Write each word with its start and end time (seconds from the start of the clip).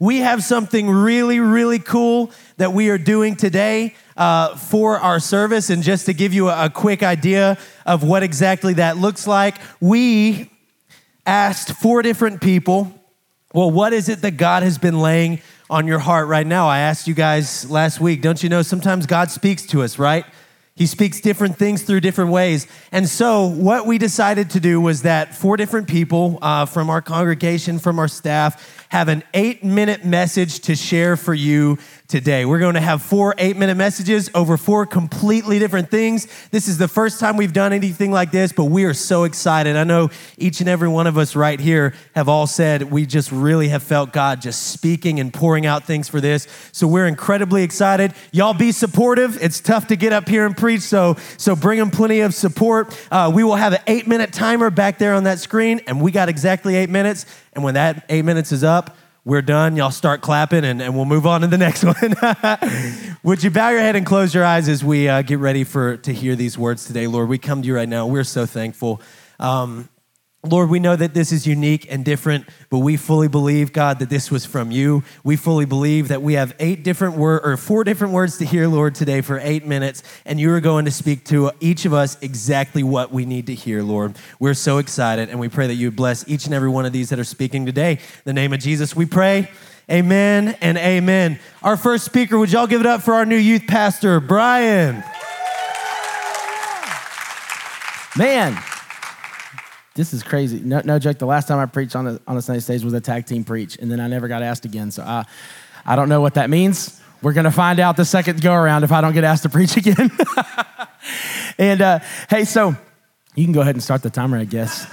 We 0.00 0.18
have 0.18 0.44
something 0.44 0.88
really, 0.88 1.40
really 1.40 1.80
cool 1.80 2.30
that 2.56 2.72
we 2.72 2.88
are 2.90 2.98
doing 2.98 3.34
today 3.34 3.94
uh, 4.16 4.54
for 4.54 4.98
our 4.98 5.18
service. 5.18 5.70
And 5.70 5.82
just 5.82 6.06
to 6.06 6.12
give 6.12 6.32
you 6.32 6.48
a, 6.48 6.66
a 6.66 6.70
quick 6.70 7.02
idea 7.02 7.58
of 7.84 8.04
what 8.04 8.22
exactly 8.22 8.74
that 8.74 8.96
looks 8.96 9.26
like, 9.26 9.56
we 9.80 10.50
asked 11.26 11.72
four 11.72 12.02
different 12.02 12.40
people, 12.40 12.92
well, 13.52 13.70
what 13.72 13.92
is 13.92 14.08
it 14.08 14.22
that 14.22 14.32
God 14.32 14.62
has 14.62 14.78
been 14.78 15.00
laying 15.00 15.40
on 15.68 15.88
your 15.88 15.98
heart 15.98 16.28
right 16.28 16.46
now? 16.46 16.68
I 16.68 16.78
asked 16.78 17.08
you 17.08 17.14
guys 17.14 17.68
last 17.68 18.00
week, 18.00 18.22
don't 18.22 18.40
you 18.40 18.48
know 18.48 18.62
sometimes 18.62 19.04
God 19.04 19.32
speaks 19.32 19.66
to 19.66 19.82
us, 19.82 19.98
right? 19.98 20.24
He 20.78 20.86
speaks 20.86 21.20
different 21.20 21.58
things 21.58 21.82
through 21.82 22.02
different 22.02 22.30
ways. 22.30 22.68
And 22.92 23.08
so, 23.08 23.46
what 23.46 23.84
we 23.84 23.98
decided 23.98 24.50
to 24.50 24.60
do 24.60 24.80
was 24.80 25.02
that 25.02 25.34
four 25.34 25.56
different 25.56 25.88
people 25.88 26.38
uh, 26.40 26.66
from 26.66 26.88
our 26.88 27.02
congregation, 27.02 27.80
from 27.80 27.98
our 27.98 28.06
staff, 28.06 28.86
have 28.90 29.08
an 29.08 29.24
eight 29.34 29.64
minute 29.64 30.04
message 30.04 30.60
to 30.60 30.76
share 30.76 31.16
for 31.16 31.34
you 31.34 31.78
today. 32.08 32.46
We're 32.46 32.58
going 32.58 32.72
to 32.74 32.80
have 32.80 33.02
four 33.02 33.34
eight 33.36 33.58
minute 33.58 33.76
messages 33.76 34.30
over 34.34 34.56
four 34.56 34.86
completely 34.86 35.58
different 35.58 35.90
things. 35.90 36.26
This 36.50 36.66
is 36.66 36.78
the 36.78 36.88
first 36.88 37.20
time 37.20 37.36
we've 37.36 37.52
done 37.52 37.74
anything 37.74 38.10
like 38.10 38.30
this, 38.30 38.50
but 38.50 38.64
we 38.64 38.84
are 38.84 38.94
so 38.94 39.24
excited. 39.24 39.76
I 39.76 39.84
know 39.84 40.08
each 40.38 40.60
and 40.60 40.70
every 40.70 40.88
one 40.88 41.06
of 41.06 41.18
us 41.18 41.36
right 41.36 41.60
here 41.60 41.92
have 42.14 42.26
all 42.26 42.46
said 42.46 42.84
we 42.84 43.04
just 43.04 43.30
really 43.30 43.68
have 43.68 43.82
felt 43.82 44.14
God 44.14 44.40
just 44.40 44.68
speaking 44.68 45.20
and 45.20 45.34
pouring 45.34 45.66
out 45.66 45.84
things 45.84 46.08
for 46.08 46.18
this. 46.18 46.48
So 46.72 46.88
we're 46.88 47.06
incredibly 47.06 47.62
excited. 47.62 48.14
Y'all 48.32 48.54
be 48.54 48.72
supportive. 48.72 49.36
It's 49.42 49.60
tough 49.60 49.88
to 49.88 49.96
get 49.96 50.14
up 50.14 50.30
here 50.30 50.46
and 50.46 50.56
preach, 50.56 50.80
so 50.80 51.16
so 51.36 51.54
bring 51.54 51.78
them 51.78 51.90
plenty 51.90 52.20
of 52.20 52.32
support. 52.32 52.98
Uh, 53.12 53.30
we 53.34 53.44
will 53.44 53.56
have 53.56 53.74
an 53.74 53.80
eight 53.86 54.06
minute 54.06 54.32
timer 54.32 54.70
back 54.70 54.96
there 54.96 55.12
on 55.12 55.24
that 55.24 55.40
screen, 55.40 55.82
and 55.86 56.00
we 56.00 56.10
got 56.10 56.30
exactly 56.30 56.74
eight 56.74 56.88
minutes. 56.88 57.26
And 57.52 57.64
when 57.64 57.74
that 57.74 58.06
eight 58.08 58.24
minutes 58.24 58.52
is 58.52 58.64
up, 58.64 58.96
we're 59.24 59.42
done. 59.42 59.76
Y'all 59.76 59.90
start 59.90 60.20
clapping 60.20 60.64
and, 60.64 60.80
and 60.80 60.94
we'll 60.94 61.04
move 61.04 61.26
on 61.26 61.42
to 61.42 61.46
the 61.46 61.58
next 61.58 61.84
one. 61.84 62.16
Would 63.22 63.42
you 63.42 63.50
bow 63.50 63.70
your 63.70 63.80
head 63.80 63.96
and 63.96 64.06
close 64.06 64.34
your 64.34 64.44
eyes 64.44 64.68
as 64.68 64.82
we 64.82 65.08
uh, 65.08 65.22
get 65.22 65.38
ready 65.38 65.64
for 65.64 65.96
to 65.98 66.12
hear 66.12 66.36
these 66.36 66.56
words 66.56 66.86
today, 66.86 67.06
Lord? 67.06 67.28
We 67.28 67.38
come 67.38 67.62
to 67.62 67.68
you 67.68 67.74
right 67.74 67.88
now. 67.88 68.06
We're 68.06 68.24
so 68.24 68.46
thankful. 68.46 69.00
Um, 69.38 69.88
Lord, 70.44 70.70
we 70.70 70.78
know 70.78 70.94
that 70.94 71.14
this 71.14 71.32
is 71.32 71.48
unique 71.48 71.90
and 71.90 72.04
different, 72.04 72.48
but 72.70 72.78
we 72.78 72.96
fully 72.96 73.26
believe, 73.26 73.72
God, 73.72 73.98
that 73.98 74.08
this 74.08 74.30
was 74.30 74.46
from 74.46 74.70
you. 74.70 75.02
We 75.24 75.34
fully 75.34 75.64
believe 75.64 76.08
that 76.08 76.22
we 76.22 76.34
have 76.34 76.54
eight 76.60 76.84
different 76.84 77.16
words 77.16 77.44
or 77.44 77.56
four 77.56 77.82
different 77.82 78.14
words 78.14 78.38
to 78.38 78.44
hear, 78.44 78.68
Lord, 78.68 78.94
today 78.94 79.20
for 79.20 79.40
eight 79.40 79.66
minutes, 79.66 80.04
and 80.24 80.38
you 80.38 80.52
are 80.52 80.60
going 80.60 80.84
to 80.84 80.92
speak 80.92 81.24
to 81.26 81.50
each 81.58 81.86
of 81.86 81.92
us 81.92 82.16
exactly 82.22 82.84
what 82.84 83.12
we 83.12 83.26
need 83.26 83.48
to 83.48 83.54
hear, 83.54 83.82
Lord. 83.82 84.14
We're 84.38 84.54
so 84.54 84.78
excited, 84.78 85.28
and 85.28 85.40
we 85.40 85.48
pray 85.48 85.66
that 85.66 85.74
you 85.74 85.90
bless 85.90 86.26
each 86.28 86.46
and 86.46 86.54
every 86.54 86.68
one 86.68 86.86
of 86.86 86.92
these 86.92 87.08
that 87.08 87.18
are 87.18 87.24
speaking 87.24 87.66
today. 87.66 87.94
In 87.94 88.22
the 88.24 88.32
name 88.32 88.52
of 88.52 88.60
Jesus, 88.60 88.94
we 88.94 89.06
pray. 89.06 89.50
Amen 89.90 90.56
and 90.60 90.78
amen. 90.78 91.40
Our 91.64 91.76
first 91.76 92.04
speaker, 92.04 92.38
would 92.38 92.52
y'all 92.52 92.68
give 92.68 92.80
it 92.80 92.86
up 92.86 93.02
for 93.02 93.14
our 93.14 93.26
new 93.26 93.36
youth 93.36 93.66
pastor, 93.66 94.20
Brian? 94.20 95.02
Man, 98.16 98.56
this 99.98 100.14
is 100.14 100.22
crazy. 100.22 100.60
No, 100.60 100.80
no 100.84 101.00
joke. 101.00 101.18
The 101.18 101.26
last 101.26 101.48
time 101.48 101.58
I 101.58 101.66
preached 101.66 101.96
on 101.96 102.06
a, 102.06 102.20
on 102.28 102.36
a 102.36 102.40
Sunday 102.40 102.60
stage 102.60 102.84
was 102.84 102.94
a 102.94 103.00
tag 103.00 103.26
team 103.26 103.42
preach, 103.42 103.76
and 103.78 103.90
then 103.90 103.98
I 103.98 104.06
never 104.06 104.28
got 104.28 104.44
asked 104.44 104.64
again. 104.64 104.92
So 104.92 105.02
I, 105.02 105.24
I 105.84 105.96
don't 105.96 106.08
know 106.08 106.20
what 106.20 106.34
that 106.34 106.48
means. 106.48 107.00
We're 107.20 107.32
going 107.32 107.46
to 107.46 107.50
find 107.50 107.80
out 107.80 107.96
the 107.96 108.04
second 108.04 108.40
go 108.40 108.54
around 108.54 108.84
if 108.84 108.92
I 108.92 109.00
don't 109.00 109.12
get 109.12 109.24
asked 109.24 109.42
to 109.42 109.48
preach 109.48 109.76
again. 109.76 110.12
and 111.58 111.82
uh, 111.82 111.98
hey, 112.30 112.44
so 112.44 112.76
you 113.34 113.44
can 113.44 113.52
go 113.52 113.60
ahead 113.60 113.74
and 113.74 113.82
start 113.82 114.02
the 114.02 114.10
timer, 114.10 114.38
I 114.38 114.44
guess. 114.44 114.88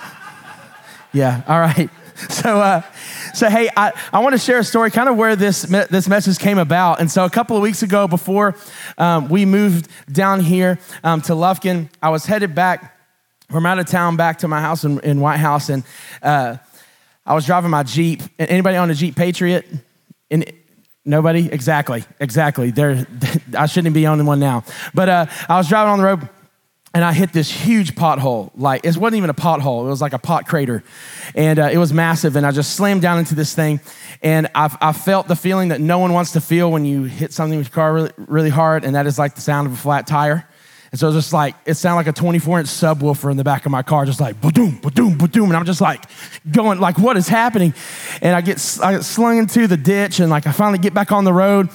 yeah, 1.13 1.43
all 1.47 1.59
right. 1.59 1.91
So, 2.29 2.59
uh, 2.59 2.81
so 3.35 3.47
hey, 3.47 3.69
I, 3.77 3.91
I 4.11 4.19
want 4.19 4.33
to 4.33 4.39
share 4.39 4.57
a 4.57 4.63
story, 4.63 4.89
kind 4.89 5.07
of 5.07 5.17
where 5.17 5.35
this 5.35 5.69
me- 5.69 5.83
this 5.91 6.07
message 6.07 6.39
came 6.39 6.57
about. 6.57 6.99
And 6.99 7.11
so, 7.11 7.25
a 7.25 7.29
couple 7.29 7.57
of 7.57 7.61
weeks 7.61 7.83
ago, 7.83 8.07
before 8.07 8.55
um, 8.97 9.29
we 9.29 9.45
moved 9.45 9.87
down 10.11 10.39
here 10.39 10.79
um, 11.03 11.21
to 11.23 11.33
Lufkin, 11.33 11.89
I 12.01 12.09
was 12.09 12.25
headed 12.25 12.55
back 12.55 12.94
from 13.49 13.65
out 13.65 13.79
of 13.79 13.85
town 13.85 14.17
back 14.17 14.39
to 14.39 14.47
my 14.47 14.61
house 14.61 14.83
in, 14.83 14.99
in 15.01 15.19
White 15.19 15.37
House, 15.37 15.69
and 15.69 15.83
uh, 16.21 16.57
I 17.25 17.33
was 17.33 17.45
driving 17.45 17.71
my 17.71 17.83
Jeep. 17.83 18.21
Anybody 18.39 18.77
on 18.77 18.89
a 18.89 18.95
Jeep 18.95 19.15
Patriot? 19.15 19.65
In, 20.29 20.45
nobody? 21.05 21.51
Exactly, 21.51 22.03
exactly. 22.19 22.71
There, 22.71 23.05
I 23.57 23.65
shouldn't 23.67 23.93
be 23.93 24.07
owning 24.07 24.25
one 24.25 24.39
now. 24.39 24.63
But 24.93 25.09
uh, 25.09 25.25
I 25.47 25.57
was 25.57 25.67
driving 25.67 25.93
on 25.93 25.99
the 25.99 26.05
road, 26.05 26.29
and 26.93 27.03
I 27.03 27.13
hit 27.13 27.33
this 27.33 27.51
huge 27.51 27.95
pothole. 27.95 28.51
Like 28.55 28.85
it 28.85 28.97
wasn't 28.97 29.17
even 29.17 29.29
a 29.29 29.35
pothole; 29.35 29.85
it 29.85 29.89
was 29.89 30.01
like 30.01 30.13
a 30.13 30.19
pot 30.19 30.47
crater, 30.47 30.83
and 31.35 31.59
uh, 31.59 31.69
it 31.71 31.77
was 31.77 31.93
massive. 31.93 32.35
And 32.35 32.45
I 32.45 32.51
just 32.51 32.75
slammed 32.75 33.01
down 33.01 33.19
into 33.19 33.35
this 33.35 33.53
thing, 33.53 33.79
and 34.21 34.49
I, 34.55 34.75
I 34.81 34.93
felt 34.93 35.27
the 35.27 35.35
feeling 35.35 35.69
that 35.69 35.81
no 35.81 35.99
one 35.99 36.13
wants 36.13 36.31
to 36.31 36.41
feel 36.41 36.71
when 36.71 36.85
you 36.85 37.03
hit 37.03 37.33
something 37.33 37.57
with 37.57 37.67
your 37.67 37.75
car 37.75 37.93
really, 37.93 38.11
really 38.17 38.49
hard, 38.49 38.83
and 38.83 38.95
that 38.95 39.05
is 39.05 39.19
like 39.19 39.35
the 39.35 39.41
sound 39.41 39.67
of 39.67 39.73
a 39.73 39.77
flat 39.77 40.07
tire. 40.07 40.47
And 40.95 40.99
so 41.01 41.09
it's 41.09 41.17
just 41.17 41.33
like, 41.33 41.55
it 41.65 41.73
sounded 41.73 41.97
like 41.97 42.07
a 42.07 42.13
24 42.13 42.59
inch 42.59 42.69
subwoofer 42.69 43.29
in 43.29 43.35
the 43.35 43.43
back 43.43 43.65
of 43.65 43.71
my 43.73 43.83
car, 43.83 44.05
just 44.05 44.21
like, 44.21 44.39
ba-doom, 44.39 44.79
ba-doom, 44.81 45.17
ba-doom. 45.17 45.49
And 45.49 45.57
I'm 45.57 45.65
just 45.65 45.81
like 45.81 46.05
going, 46.49 46.79
like, 46.79 46.97
what 46.97 47.17
is 47.17 47.27
happening? 47.27 47.73
And 48.21 48.33
I 48.33 48.39
get, 48.39 48.79
I 48.81 48.93
get 48.93 49.03
slung 49.03 49.37
into 49.37 49.67
the 49.67 49.75
ditch 49.75 50.21
and 50.21 50.29
like 50.29 50.47
I 50.47 50.53
finally 50.53 50.79
get 50.79 50.93
back 50.93 51.11
on 51.11 51.25
the 51.25 51.33
road 51.33 51.67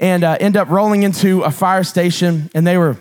and 0.00 0.24
uh, 0.24 0.38
end 0.40 0.56
up 0.56 0.70
rolling 0.70 1.04
into 1.04 1.42
a 1.42 1.52
fire 1.52 1.84
station. 1.84 2.50
And 2.52 2.66
they 2.66 2.76
were, 2.76 2.96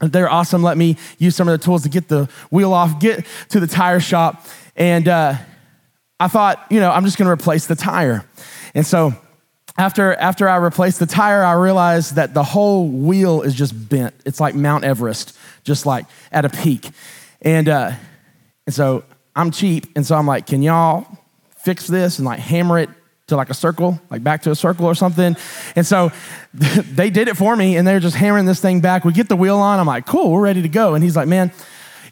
they 0.00 0.22
were 0.22 0.30
awesome. 0.30 0.62
Let 0.62 0.78
me 0.78 0.96
use 1.18 1.36
some 1.36 1.48
of 1.48 1.60
the 1.60 1.62
tools 1.62 1.82
to 1.82 1.90
get 1.90 2.08
the 2.08 2.26
wheel 2.50 2.72
off, 2.72 2.98
get 2.98 3.26
to 3.50 3.60
the 3.60 3.66
tire 3.66 4.00
shop. 4.00 4.46
And 4.74 5.06
uh, 5.06 5.34
I 6.18 6.28
thought, 6.28 6.64
you 6.70 6.80
know, 6.80 6.90
I'm 6.90 7.04
just 7.04 7.18
going 7.18 7.26
to 7.26 7.32
replace 7.32 7.66
the 7.66 7.76
tire. 7.76 8.24
And 8.72 8.86
so 8.86 9.12
after, 9.80 10.12
after 10.14 10.46
I 10.46 10.56
replaced 10.56 10.98
the 10.98 11.06
tire, 11.06 11.42
I 11.42 11.54
realized 11.54 12.16
that 12.16 12.34
the 12.34 12.44
whole 12.44 12.86
wheel 12.86 13.40
is 13.40 13.54
just 13.54 13.88
bent. 13.88 14.14
It's 14.26 14.38
like 14.38 14.54
Mount 14.54 14.84
Everest, 14.84 15.36
just 15.64 15.86
like 15.86 16.04
at 16.30 16.44
a 16.44 16.50
peak. 16.50 16.90
And, 17.40 17.66
uh, 17.66 17.92
and 18.66 18.74
so 18.74 19.04
I'm 19.34 19.50
cheap. 19.50 19.86
And 19.96 20.06
so 20.06 20.16
I'm 20.16 20.26
like, 20.26 20.46
can 20.46 20.62
y'all 20.62 21.06
fix 21.56 21.86
this 21.86 22.18
and 22.18 22.26
like 22.26 22.40
hammer 22.40 22.78
it 22.78 22.90
to 23.28 23.36
like 23.36 23.48
a 23.48 23.54
circle, 23.54 23.98
like 24.10 24.22
back 24.22 24.42
to 24.42 24.50
a 24.50 24.54
circle 24.54 24.84
or 24.84 24.94
something? 24.94 25.34
And 25.74 25.86
so 25.86 26.12
they 26.52 27.08
did 27.08 27.28
it 27.28 27.38
for 27.38 27.56
me 27.56 27.78
and 27.78 27.88
they're 27.88 28.00
just 28.00 28.16
hammering 28.16 28.44
this 28.44 28.60
thing 28.60 28.82
back. 28.82 29.06
We 29.06 29.14
get 29.14 29.30
the 29.30 29.36
wheel 29.36 29.56
on. 29.56 29.80
I'm 29.80 29.86
like, 29.86 30.04
cool, 30.04 30.30
we're 30.30 30.42
ready 30.42 30.60
to 30.60 30.68
go. 30.68 30.94
And 30.94 31.02
he's 31.02 31.16
like, 31.16 31.26
man, 31.26 31.52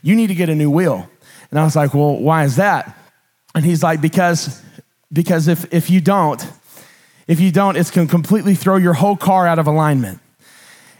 you 0.01 0.15
need 0.15 0.27
to 0.27 0.35
get 0.35 0.49
a 0.49 0.55
new 0.55 0.71
wheel. 0.71 1.07
And 1.51 1.59
I 1.59 1.65
was 1.65 1.75
like, 1.75 1.93
well, 1.93 2.17
why 2.17 2.45
is 2.45 2.55
that? 2.55 2.97
And 3.53 3.63
he's 3.63 3.83
like, 3.83 4.01
because, 4.01 4.59
because 5.13 5.47
if, 5.47 5.71
if 5.71 5.91
you 5.91 6.01
don't, 6.01 6.43
if 7.29 7.39
you 7.39 7.51
don't, 7.51 7.77
it's 7.77 7.91
going 7.91 8.07
to 8.07 8.11
completely 8.11 8.55
throw 8.55 8.75
your 8.77 8.95
whole 8.95 9.15
car 9.15 9.45
out 9.45 9.59
of 9.59 9.67
alignment. 9.67 10.19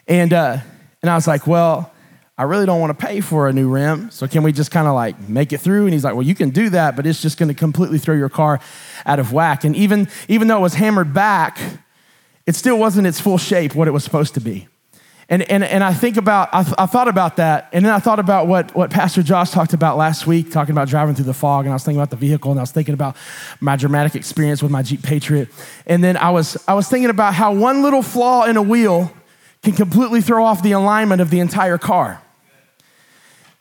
And, 0.08 0.32
uh, 0.32 0.58
and 1.02 1.10
I 1.10 1.16
was 1.16 1.28
like, 1.28 1.48
well, 1.48 1.92
I 2.38 2.44
really 2.44 2.68
don't 2.68 2.80
want 2.80 2.98
to 2.98 3.06
pay 3.06 3.20
for 3.20 3.50
a 3.50 3.52
new 3.54 3.68
rim. 3.68 4.12
So 4.12 4.28
can 4.28 4.44
we 4.44 4.52
just 4.52 4.70
kind 4.70 4.88
of 4.88 4.94
like 4.94 5.20
make 5.28 5.54
it 5.54 5.58
through? 5.58 5.86
And 5.86 5.94
he's 5.94 6.04
like, 6.04 6.14
well, 6.14 6.26
you 6.26 6.36
can 6.36 6.52
do 6.52 6.70
that, 6.70 6.96
but 6.96 7.08
it's 7.08 7.20
just 7.20 7.40
going 7.40 7.50
to 7.50 7.56
completely 7.56 7.98
throw 7.98 8.14
your 8.14 8.30
car 8.30 8.60
out 9.08 9.18
of 9.18 9.34
whack. 9.34 9.64
And 9.64 9.76
even, 9.76 10.08
even 10.28 10.48
though 10.48 10.58
it 10.58 10.62
was 10.62 10.76
hammered 10.76 11.16
back, 11.16 11.60
it 12.46 12.56
still 12.56 12.78
wasn't 12.78 13.08
its 13.08 13.20
full 13.20 13.40
shape, 13.40 13.74
what 13.74 13.88
it 13.88 13.92
was 13.92 14.04
supposed 14.04 14.36
to 14.36 14.40
be. 14.40 14.68
And, 15.32 15.44
and, 15.44 15.64
and 15.64 15.84
I 15.84 15.94
think 15.94 16.18
about, 16.18 16.50
I, 16.52 16.62
I, 16.80 16.88
thought 16.88 17.08
about 17.08 17.36
that, 17.36 17.70
and 17.72 17.86
then 17.86 17.94
I 17.94 18.00
thought 18.00 18.18
about 18.18 18.48
what, 18.48 18.74
what 18.74 18.90
Pastor 18.90 19.22
Josh 19.22 19.52
talked 19.52 19.74
about 19.74 19.96
last 19.96 20.26
week, 20.26 20.52
talking 20.52 20.72
about 20.72 20.88
driving 20.88 21.14
through 21.14 21.26
the 21.26 21.36
fog, 21.36 21.66
and 21.66 21.72
I 21.72 21.76
was 21.76 21.84
thinking 21.84 22.00
about 22.00 22.10
the 22.10 22.16
vehicle, 22.16 22.50
and 22.50 22.60
I 22.60 22.64
was 22.64 22.72
thinking 22.72 22.96
about 22.96 23.16
my 23.62 23.76
dramatic 23.76 24.16
experience 24.16 24.64
with 24.64 24.72
my 24.72 24.82
Jeep 24.82 25.04
Patriot. 25.04 25.50
And 25.86 26.04
then 26.04 26.18
I 26.18 26.32
was, 26.32 26.58
I 26.68 26.74
was 26.74 26.90
thinking 26.90 27.12
about 27.12 27.36
how 27.36 27.54
one 27.54 27.84
little 27.84 28.02
flaw 28.02 28.46
in 28.46 28.58
a 28.58 28.62
wheel 28.64 29.14
can 29.62 29.74
completely 29.74 30.22
throw 30.22 30.44
off 30.44 30.64
the 30.64 30.72
alignment 30.72 31.22
of 31.22 31.30
the 31.30 31.42
entire 31.42 31.78
car. 31.78 32.24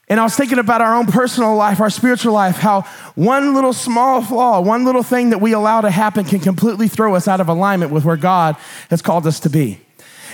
And 0.07 0.19
I 0.19 0.23
was 0.23 0.35
thinking 0.35 0.57
about 0.57 0.81
our 0.81 0.95
own 0.95 1.05
personal 1.05 1.55
life, 1.55 1.79
our 1.79 1.91
spiritual 1.91 2.33
life, 2.33 2.55
how 2.55 2.81
one 3.13 3.53
little 3.53 3.73
small 3.73 4.23
flaw, 4.23 4.59
one 4.59 4.85
little 4.85 5.03
thing 5.03 5.29
that 5.29 5.39
we 5.39 5.51
allow 5.51 5.81
to 5.81 5.91
happen 5.91 6.25
can 6.25 6.39
completely 6.39 6.87
throw 6.87 7.13
us 7.13 7.27
out 7.27 7.39
of 7.39 7.47
alignment 7.47 7.91
with 7.91 8.05
where 8.05 8.17
God 8.17 8.55
has 8.89 9.03
called 9.03 9.27
us 9.27 9.39
to 9.41 9.51
be. 9.51 9.79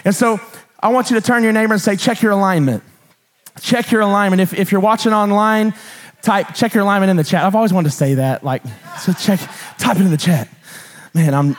And 0.05 0.15
so 0.15 0.39
I 0.79 0.89
want 0.89 1.09
you 1.09 1.19
to 1.19 1.25
turn 1.25 1.43
your 1.43 1.53
neighbor 1.53 1.73
and 1.73 1.81
say, 1.81 1.95
check 1.95 2.21
your 2.21 2.31
alignment. 2.31 2.83
Check 3.61 3.91
your 3.91 4.01
alignment. 4.01 4.41
If, 4.41 4.53
if 4.53 4.71
you're 4.71 4.81
watching 4.81 5.13
online, 5.13 5.73
type, 6.21 6.53
check 6.53 6.73
your 6.73 6.83
alignment 6.83 7.09
in 7.09 7.15
the 7.15 7.23
chat. 7.23 7.43
I've 7.43 7.55
always 7.55 7.71
wanted 7.71 7.89
to 7.89 7.95
say 7.95 8.15
that. 8.15 8.43
Like, 8.43 8.63
so 8.99 9.13
check, 9.13 9.39
type 9.77 9.97
it 9.97 10.01
in 10.01 10.11
the 10.11 10.17
chat. 10.17 10.49
Man, 11.13 11.33
I'm, 11.33 11.55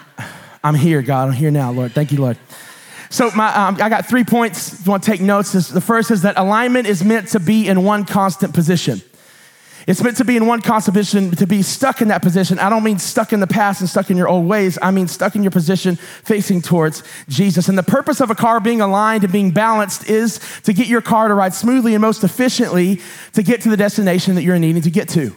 I'm 0.62 0.74
here, 0.74 1.00
God. 1.00 1.28
I'm 1.28 1.34
here 1.34 1.50
now, 1.50 1.72
Lord. 1.72 1.92
Thank 1.92 2.12
you, 2.12 2.20
Lord. 2.20 2.38
So 3.08 3.30
my, 3.30 3.54
um, 3.54 3.76
I 3.80 3.88
got 3.88 4.06
three 4.06 4.24
points. 4.24 4.80
If 4.80 4.86
you 4.86 4.90
want 4.90 5.04
to 5.04 5.10
take 5.10 5.20
notes, 5.20 5.52
the 5.52 5.80
first 5.80 6.10
is 6.10 6.22
that 6.22 6.36
alignment 6.36 6.86
is 6.86 7.04
meant 7.04 7.28
to 7.28 7.40
be 7.40 7.68
in 7.68 7.84
one 7.84 8.04
constant 8.04 8.52
position. 8.52 9.00
It's 9.86 10.02
meant 10.02 10.16
to 10.16 10.24
be 10.24 10.36
in 10.36 10.46
one 10.46 10.60
position, 10.62 11.30
to 11.32 11.46
be 11.46 11.62
stuck 11.62 12.02
in 12.02 12.08
that 12.08 12.20
position. 12.20 12.58
I 12.58 12.68
don't 12.68 12.82
mean 12.82 12.98
stuck 12.98 13.32
in 13.32 13.38
the 13.38 13.46
past 13.46 13.80
and 13.80 13.88
stuck 13.88 14.10
in 14.10 14.16
your 14.16 14.26
old 14.26 14.48
ways. 14.48 14.78
I 14.82 14.90
mean 14.90 15.06
stuck 15.06 15.36
in 15.36 15.44
your 15.44 15.52
position 15.52 15.94
facing 15.96 16.60
towards 16.62 17.04
Jesus. 17.28 17.68
And 17.68 17.78
the 17.78 17.84
purpose 17.84 18.20
of 18.20 18.28
a 18.30 18.34
car 18.34 18.58
being 18.58 18.80
aligned 18.80 19.22
and 19.22 19.32
being 19.32 19.52
balanced 19.52 20.10
is 20.10 20.40
to 20.64 20.72
get 20.72 20.88
your 20.88 21.02
car 21.02 21.28
to 21.28 21.34
ride 21.34 21.54
smoothly 21.54 21.94
and 21.94 22.02
most 22.02 22.24
efficiently 22.24 23.00
to 23.34 23.44
get 23.44 23.60
to 23.60 23.68
the 23.68 23.76
destination 23.76 24.34
that 24.34 24.42
you're 24.42 24.58
needing 24.58 24.82
to 24.82 24.90
get 24.90 25.08
to. 25.10 25.34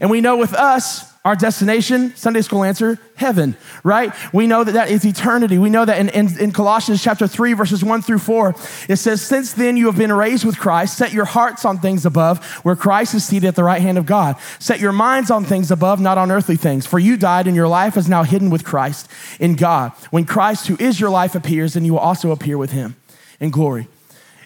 And 0.00 0.10
we 0.10 0.22
know 0.22 0.38
with 0.38 0.54
us, 0.54 1.11
our 1.24 1.36
destination, 1.36 2.14
Sunday 2.16 2.40
school 2.40 2.64
answer, 2.64 2.98
heaven, 3.14 3.56
right? 3.84 4.12
We 4.32 4.48
know 4.48 4.64
that 4.64 4.72
that 4.72 4.90
is 4.90 5.04
eternity. 5.04 5.56
We 5.56 5.70
know 5.70 5.84
that 5.84 6.00
in, 6.00 6.08
in, 6.08 6.36
in, 6.40 6.50
Colossians 6.50 7.00
chapter 7.00 7.28
3, 7.28 7.52
verses 7.52 7.84
1 7.84 8.02
through 8.02 8.18
4, 8.18 8.54
it 8.88 8.96
says, 8.96 9.22
Since 9.22 9.52
then 9.52 9.76
you 9.76 9.86
have 9.86 9.96
been 9.96 10.12
raised 10.12 10.44
with 10.44 10.58
Christ, 10.58 10.98
set 10.98 11.12
your 11.12 11.24
hearts 11.24 11.64
on 11.64 11.78
things 11.78 12.04
above, 12.04 12.44
where 12.64 12.74
Christ 12.74 13.14
is 13.14 13.24
seated 13.24 13.46
at 13.46 13.54
the 13.54 13.62
right 13.62 13.80
hand 13.80 13.98
of 13.98 14.06
God. 14.06 14.36
Set 14.58 14.80
your 14.80 14.90
minds 14.90 15.30
on 15.30 15.44
things 15.44 15.70
above, 15.70 16.00
not 16.00 16.18
on 16.18 16.32
earthly 16.32 16.56
things. 16.56 16.86
For 16.86 16.98
you 16.98 17.16
died, 17.16 17.46
and 17.46 17.54
your 17.54 17.68
life 17.68 17.96
is 17.96 18.08
now 18.08 18.24
hidden 18.24 18.50
with 18.50 18.64
Christ 18.64 19.08
in 19.38 19.54
God. 19.54 19.92
When 20.10 20.24
Christ, 20.24 20.66
who 20.66 20.76
is 20.80 20.98
your 20.98 21.10
life, 21.10 21.36
appears, 21.36 21.74
then 21.74 21.84
you 21.84 21.92
will 21.92 22.00
also 22.00 22.32
appear 22.32 22.58
with 22.58 22.72
him 22.72 22.96
in 23.38 23.50
glory. 23.50 23.86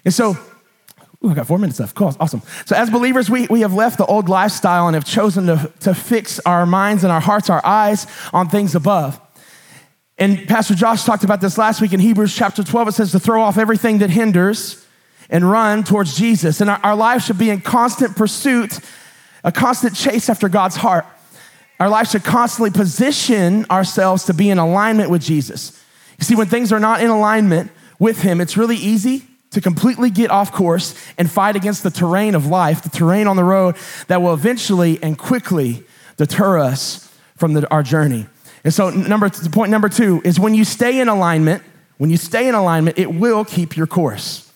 And 0.05 0.13
so, 0.13 0.37
I 1.23 1.33
got 1.33 1.47
four 1.47 1.57
minutes 1.57 1.79
left. 1.79 1.95
Cool, 1.95 2.15
awesome. 2.19 2.41
So, 2.65 2.75
as 2.75 2.89
believers, 2.89 3.29
we, 3.29 3.47
we 3.47 3.61
have 3.61 3.73
left 3.73 3.97
the 3.97 4.05
old 4.05 4.29
lifestyle 4.29 4.87
and 4.87 4.95
have 4.95 5.05
chosen 5.05 5.47
to, 5.47 5.71
to 5.81 5.93
fix 5.93 6.39
our 6.41 6.65
minds 6.65 7.03
and 7.03 7.11
our 7.11 7.19
hearts, 7.19 7.49
our 7.49 7.65
eyes 7.65 8.05
on 8.33 8.49
things 8.49 8.75
above. 8.75 9.19
And 10.19 10.47
Pastor 10.47 10.75
Josh 10.75 11.03
talked 11.03 11.23
about 11.23 11.41
this 11.41 11.57
last 11.57 11.81
week 11.81 11.93
in 11.93 11.99
Hebrews 11.99 12.35
chapter 12.35 12.63
12. 12.63 12.89
It 12.89 12.91
says 12.93 13.11
to 13.11 13.19
throw 13.19 13.41
off 13.41 13.57
everything 13.57 13.99
that 13.99 14.09
hinders 14.09 14.85
and 15.29 15.49
run 15.49 15.83
towards 15.83 16.15
Jesus. 16.15 16.61
And 16.61 16.69
our, 16.69 16.79
our 16.83 16.95
lives 16.95 17.25
should 17.25 17.37
be 17.37 17.49
in 17.49 17.61
constant 17.61 18.15
pursuit, 18.15 18.79
a 19.43 19.51
constant 19.51 19.95
chase 19.95 20.29
after 20.29 20.49
God's 20.49 20.77
heart. 20.77 21.05
Our 21.79 21.89
life 21.89 22.09
should 22.09 22.23
constantly 22.23 22.71
position 22.71 23.65
ourselves 23.69 24.25
to 24.25 24.33
be 24.33 24.49
in 24.49 24.57
alignment 24.59 25.09
with 25.09 25.21
Jesus. 25.21 25.83
You 26.19 26.25
see, 26.25 26.35
when 26.35 26.47
things 26.47 26.71
are 26.71 26.79
not 26.79 27.01
in 27.01 27.09
alignment 27.09 27.71
with 27.99 28.21
Him, 28.21 28.39
it's 28.41 28.57
really 28.57 28.77
easy 28.77 29.27
to 29.51 29.61
completely 29.61 30.09
get 30.09 30.29
off 30.29 30.51
course 30.51 30.93
and 31.17 31.29
fight 31.29 31.55
against 31.55 31.83
the 31.83 31.89
terrain 31.89 32.35
of 32.35 32.45
life, 32.45 32.81
the 32.83 32.89
terrain 32.89 33.27
on 33.27 33.35
the 33.35 33.43
road 33.43 33.75
that 34.07 34.21
will 34.21 34.33
eventually 34.33 35.01
and 35.01 35.17
quickly 35.17 35.83
deter 36.17 36.59
us 36.59 37.11
from 37.37 37.53
the, 37.53 37.69
our 37.69 37.83
journey. 37.83 38.27
And 38.63 38.73
so, 38.73 38.89
number 38.89 39.29
point 39.51 39.71
number 39.71 39.87
two 39.87 40.21
is 40.25 40.39
when 40.39 40.53
you 40.53 40.65
stay 40.65 40.99
in 40.99 41.07
alignment, 41.07 41.63
when 41.97 42.09
you 42.09 42.17
stay 42.17 42.49
in 42.49 42.55
alignment, 42.55 42.99
it 42.99 43.13
will 43.13 43.45
keep 43.45 43.77
your 43.77 43.87
course. 43.87 44.51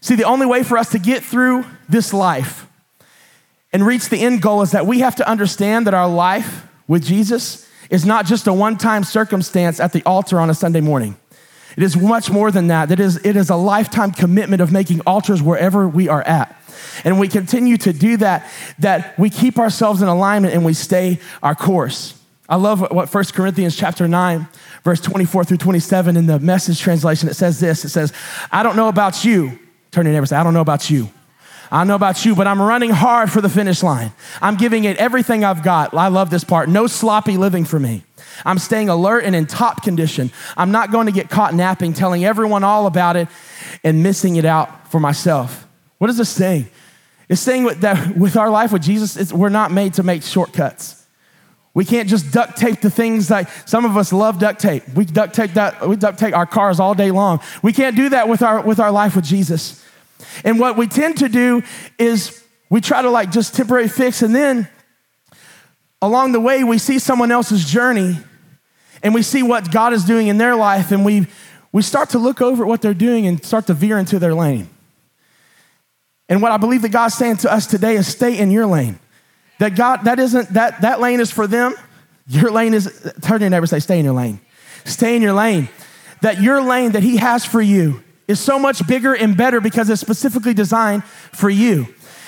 See, 0.00 0.14
the 0.14 0.24
only 0.24 0.46
way 0.46 0.62
for 0.62 0.78
us 0.78 0.90
to 0.90 0.98
get 0.98 1.24
through 1.24 1.64
this 1.88 2.12
life 2.12 2.68
and 3.72 3.84
reach 3.84 4.08
the 4.08 4.18
end 4.18 4.42
goal 4.42 4.62
is 4.62 4.70
that 4.72 4.86
we 4.86 5.00
have 5.00 5.16
to 5.16 5.28
understand 5.28 5.86
that 5.86 5.94
our 5.94 6.08
life 6.08 6.66
with 6.86 7.04
Jesus 7.04 7.68
is 7.90 8.04
not 8.04 8.26
just 8.26 8.46
a 8.46 8.52
one 8.52 8.76
time 8.76 9.02
circumstance 9.02 9.80
at 9.80 9.92
the 9.92 10.02
altar 10.04 10.38
on 10.38 10.50
a 10.50 10.54
Sunday 10.54 10.80
morning. 10.80 11.16
It 11.76 11.82
is 11.82 11.96
much 11.96 12.30
more 12.30 12.50
than 12.50 12.68
that. 12.68 12.90
It 12.90 13.00
is, 13.00 13.16
it 13.24 13.36
is 13.36 13.50
a 13.50 13.56
lifetime 13.56 14.12
commitment 14.12 14.62
of 14.62 14.70
making 14.72 15.00
altars 15.00 15.42
wherever 15.42 15.88
we 15.88 16.08
are 16.08 16.22
at. 16.22 16.60
And 17.04 17.18
we 17.18 17.28
continue 17.28 17.76
to 17.78 17.92
do 17.92 18.16
that, 18.18 18.48
that 18.78 19.18
we 19.18 19.30
keep 19.30 19.58
ourselves 19.58 20.02
in 20.02 20.08
alignment 20.08 20.54
and 20.54 20.64
we 20.64 20.74
stay 20.74 21.18
our 21.42 21.54
course. 21.54 22.20
I 22.48 22.56
love 22.56 22.80
what 22.80 23.12
1 23.12 23.24
Corinthians 23.32 23.74
chapter 23.74 24.06
9, 24.06 24.46
verse 24.82 25.00
24 25.00 25.44
through 25.44 25.56
27 25.56 26.16
in 26.16 26.26
the 26.26 26.38
message 26.38 26.78
translation, 26.80 27.28
it 27.28 27.34
says 27.34 27.58
this. 27.58 27.84
It 27.84 27.88
says, 27.88 28.12
I 28.52 28.62
don't 28.62 28.76
know 28.76 28.88
about 28.88 29.24
you. 29.24 29.58
Turn 29.90 30.04
to 30.04 30.10
your 30.10 30.12
neighbor 30.12 30.26
say, 30.26 30.36
I 30.36 30.42
don't 30.42 30.54
know 30.54 30.60
about 30.60 30.90
you. 30.90 31.08
I 31.70 31.78
don't 31.78 31.88
know 31.88 31.94
about 31.94 32.24
you, 32.24 32.34
but 32.34 32.46
I'm 32.46 32.60
running 32.60 32.90
hard 32.90 33.32
for 33.32 33.40
the 33.40 33.48
finish 33.48 33.82
line. 33.82 34.12
I'm 34.42 34.56
giving 34.56 34.84
it 34.84 34.96
everything 34.98 35.44
I've 35.44 35.62
got. 35.62 35.94
I 35.94 36.08
love 36.08 36.30
this 36.30 36.44
part. 36.44 36.68
No 36.68 36.86
sloppy 36.86 37.36
living 37.36 37.64
for 37.64 37.80
me. 37.80 38.04
I'm 38.44 38.58
staying 38.58 38.88
alert 38.88 39.24
and 39.24 39.34
in 39.34 39.46
top 39.46 39.82
condition. 39.82 40.30
I'm 40.56 40.70
not 40.70 40.90
going 40.90 41.06
to 41.06 41.12
get 41.12 41.30
caught 41.30 41.54
napping, 41.54 41.92
telling 41.92 42.24
everyone 42.24 42.64
all 42.64 42.86
about 42.86 43.16
it 43.16 43.28
and 43.82 44.02
missing 44.02 44.36
it 44.36 44.44
out 44.44 44.90
for 44.90 45.00
myself. 45.00 45.66
What 45.98 46.10
is 46.10 46.16
this 46.16 46.28
saying? 46.28 46.68
It's 47.28 47.40
saying 47.40 47.64
that 47.80 48.16
with 48.16 48.36
our 48.36 48.50
life 48.50 48.72
with 48.72 48.82
Jesus, 48.82 49.32
we're 49.32 49.48
not 49.48 49.70
made 49.70 49.94
to 49.94 50.02
make 50.02 50.22
shortcuts. 50.22 51.02
We 51.74 51.84
can't 51.84 52.08
just 52.08 52.30
duct 52.30 52.56
tape 52.56 52.80
the 52.80 52.90
things 52.90 53.28
like 53.28 53.48
some 53.66 53.84
of 53.84 53.96
us 53.96 54.12
love 54.12 54.38
duct 54.38 54.60
tape. 54.60 54.88
We 54.94 55.04
duct 55.04 55.34
tape 55.34 55.54
that, 55.54 55.86
we 55.88 55.96
duct 55.96 56.20
tape 56.20 56.34
our 56.34 56.46
cars 56.46 56.78
all 56.78 56.94
day 56.94 57.10
long. 57.10 57.40
We 57.62 57.72
can't 57.72 57.96
do 57.96 58.10
that 58.10 58.28
with 58.28 58.42
our, 58.42 58.60
with 58.60 58.78
our 58.78 58.92
life 58.92 59.16
with 59.16 59.24
Jesus. 59.24 59.84
And 60.44 60.60
what 60.60 60.76
we 60.76 60.86
tend 60.86 61.18
to 61.18 61.28
do 61.28 61.62
is 61.98 62.44
we 62.70 62.80
try 62.80 63.02
to 63.02 63.10
like 63.10 63.32
just 63.32 63.54
temporary 63.54 63.88
fix 63.88 64.22
and 64.22 64.34
then 64.34 64.68
along 66.06 66.32
the 66.32 66.40
way, 66.40 66.64
we 66.64 66.78
see 66.78 66.98
someone 66.98 67.30
else's 67.30 67.64
journey 67.64 68.18
and 69.02 69.14
we 69.14 69.22
see 69.22 69.42
what 69.42 69.70
God 69.70 69.92
is 69.92 70.04
doing 70.04 70.28
in 70.28 70.38
their 70.38 70.56
life, 70.56 70.90
and 70.90 71.04
we, 71.04 71.26
we 71.72 71.82
start 71.82 72.10
to 72.10 72.18
look 72.18 72.40
over 72.40 72.64
at 72.64 72.68
what 72.68 72.80
they're 72.80 72.94
doing 72.94 73.26
and 73.26 73.44
start 73.44 73.66
to 73.66 73.74
veer 73.74 73.98
into 73.98 74.18
their 74.18 74.34
lane. 74.34 74.68
And 76.28 76.40
what 76.40 76.52
I 76.52 76.56
believe 76.56 76.80
that 76.82 76.88
God's 76.88 77.14
saying 77.14 77.38
to 77.38 77.52
us 77.52 77.66
today 77.66 77.96
is 77.96 78.06
stay 78.08 78.38
in 78.38 78.50
your 78.50 78.66
lane. 78.66 78.98
That 79.58 79.76
God, 79.76 80.04
that 80.04 80.18
isn't, 80.18 80.54
that, 80.54 80.80
that 80.80 81.00
lane 81.00 81.20
is 81.20 81.30
for 81.30 81.46
them. 81.46 81.74
Your 82.26 82.50
lane 82.50 82.72
is, 82.72 82.86
turn 83.20 83.40
to 83.40 83.44
your 83.44 83.50
neighbor 83.50 83.66
say, 83.66 83.78
stay 83.78 83.98
in 83.98 84.06
your 84.06 84.14
lane. 84.14 84.40
Stay 84.84 85.16
in 85.16 85.22
your 85.22 85.34
lane. 85.34 85.68
That 86.22 86.40
your 86.40 86.62
lane 86.62 86.92
that 86.92 87.02
He 87.02 87.18
has 87.18 87.44
for 87.44 87.60
you 87.60 88.02
is 88.26 88.40
so 88.40 88.58
much 88.58 88.86
bigger 88.86 89.14
and 89.14 89.36
better 89.36 89.60
because 89.60 89.90
it's 89.90 90.00
specifically 90.00 90.54
designed 90.54 91.04
for 91.04 91.50
you. 91.50 91.86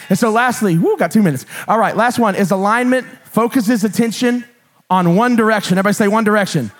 And 0.08 0.19
so, 0.19 0.31
lastly, 0.31 0.78
woo, 0.78 0.96
got 0.99 1.11
two 1.11 1.23
minutes. 1.23 1.46
All 1.67 1.78
right, 1.78 1.96
last 1.96 2.19
one 2.19 2.34
is 2.34 2.50
alignment 2.50 3.06
focuses 3.36 3.84
attention 3.84 4.46
on 4.88 5.14
one 5.14 5.36
direction. 5.36 5.76
Everybody 5.76 5.92
say 5.92 6.08
one 6.08 6.24
direction. 6.24 6.70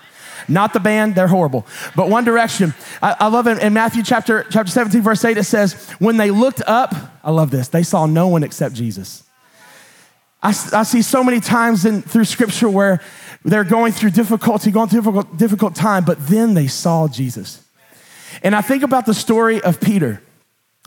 Not 0.47 0.73
the 0.73 0.79
band, 0.79 1.13
they're 1.13 1.27
horrible, 1.27 1.67
but 1.95 2.09
one 2.09 2.23
direction. 2.23 2.73
I, 2.99 3.15
I 3.19 3.27
love 3.27 3.45
it 3.45 3.59
in 3.59 3.73
Matthew 3.73 4.01
chapter, 4.01 4.43
chapter 4.49 4.71
17, 4.71 5.03
verse 5.03 5.23
8, 5.23 5.37
it 5.37 5.43
says, 5.43 5.75
When 5.99 6.17
they 6.17 6.31
looked 6.31 6.63
up, 6.65 6.95
I 7.23 7.29
love 7.29 7.51
this, 7.51 7.67
they 7.67 7.83
saw 7.83 8.07
no 8.07 8.27
one 8.27 8.41
except 8.41 8.73
Jesus. 8.73 9.23
I, 10.41 10.49
I 10.73 10.81
see 10.81 11.03
so 11.03 11.23
many 11.23 11.39
times 11.39 11.85
in, 11.85 12.01
through 12.01 12.25
scripture 12.25 12.69
where 12.69 13.01
they're 13.45 13.63
going 13.63 13.93
through 13.93 14.09
difficulty, 14.09 14.71
going 14.71 14.89
through 14.89 15.01
difficult, 15.01 15.37
difficult 15.37 15.75
time, 15.75 16.05
but 16.05 16.25
then 16.25 16.55
they 16.55 16.65
saw 16.65 17.07
Jesus. 17.07 17.63
And 18.41 18.55
I 18.55 18.61
think 18.61 18.81
about 18.81 19.05
the 19.05 19.13
story 19.13 19.61
of 19.61 19.79
Peter. 19.79 20.23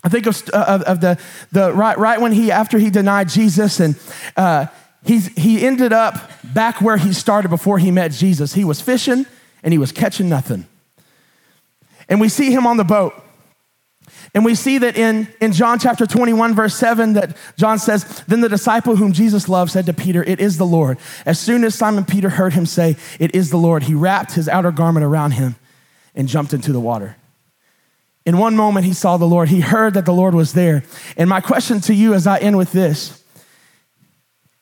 I 0.02 0.08
think 0.08 0.26
of, 0.26 0.42
of, 0.48 0.82
of 0.82 1.00
the, 1.00 1.16
the 1.52 1.72
right, 1.72 1.96
right 1.96 2.20
when 2.20 2.32
he, 2.32 2.50
after 2.50 2.76
he 2.76 2.90
denied 2.90 3.28
Jesus 3.28 3.78
and 3.78 3.94
uh, 4.36 4.66
he's, 5.04 5.28
he 5.36 5.64
ended 5.64 5.92
up 5.92 6.30
back 6.42 6.80
where 6.80 6.96
he 6.96 7.12
started 7.12 7.48
before 7.48 7.78
he 7.78 7.90
met 7.90 8.12
Jesus. 8.12 8.54
He 8.54 8.64
was 8.64 8.80
fishing 8.80 9.26
and 9.62 9.72
he 9.72 9.78
was 9.78 9.92
catching 9.92 10.28
nothing. 10.28 10.66
And 12.08 12.20
we 12.20 12.28
see 12.28 12.50
him 12.50 12.66
on 12.66 12.76
the 12.76 12.84
boat. 12.84 13.14
And 14.34 14.44
we 14.44 14.54
see 14.54 14.78
that 14.78 14.96
in, 14.96 15.28
in 15.40 15.52
John 15.52 15.78
chapter 15.78 16.06
21, 16.06 16.54
verse 16.54 16.74
7, 16.74 17.14
that 17.14 17.36
John 17.56 17.78
says, 17.78 18.22
Then 18.28 18.40
the 18.40 18.48
disciple 18.48 18.96
whom 18.96 19.12
Jesus 19.12 19.48
loved 19.48 19.72
said 19.72 19.86
to 19.86 19.92
Peter, 19.92 20.22
It 20.22 20.40
is 20.40 20.56
the 20.56 20.66
Lord. 20.66 20.98
As 21.26 21.38
soon 21.38 21.64
as 21.64 21.74
Simon 21.74 22.04
Peter 22.04 22.28
heard 22.28 22.52
him 22.52 22.66
say, 22.66 22.96
It 23.18 23.34
is 23.34 23.50
the 23.50 23.56
Lord, 23.56 23.84
he 23.84 23.94
wrapped 23.94 24.32
his 24.32 24.48
outer 24.48 24.70
garment 24.70 25.04
around 25.04 25.32
him 25.32 25.56
and 26.14 26.28
jumped 26.28 26.52
into 26.52 26.72
the 26.72 26.80
water. 26.80 27.16
In 28.26 28.38
one 28.38 28.54
moment, 28.54 28.86
he 28.86 28.92
saw 28.92 29.16
the 29.16 29.26
Lord. 29.26 29.48
He 29.48 29.60
heard 29.60 29.94
that 29.94 30.04
the 30.04 30.12
Lord 30.12 30.34
was 30.34 30.52
there. 30.52 30.84
And 31.16 31.28
my 31.28 31.40
question 31.40 31.80
to 31.82 31.94
you 31.94 32.14
as 32.14 32.26
I 32.26 32.38
end 32.38 32.56
with 32.56 32.72
this 32.72 33.19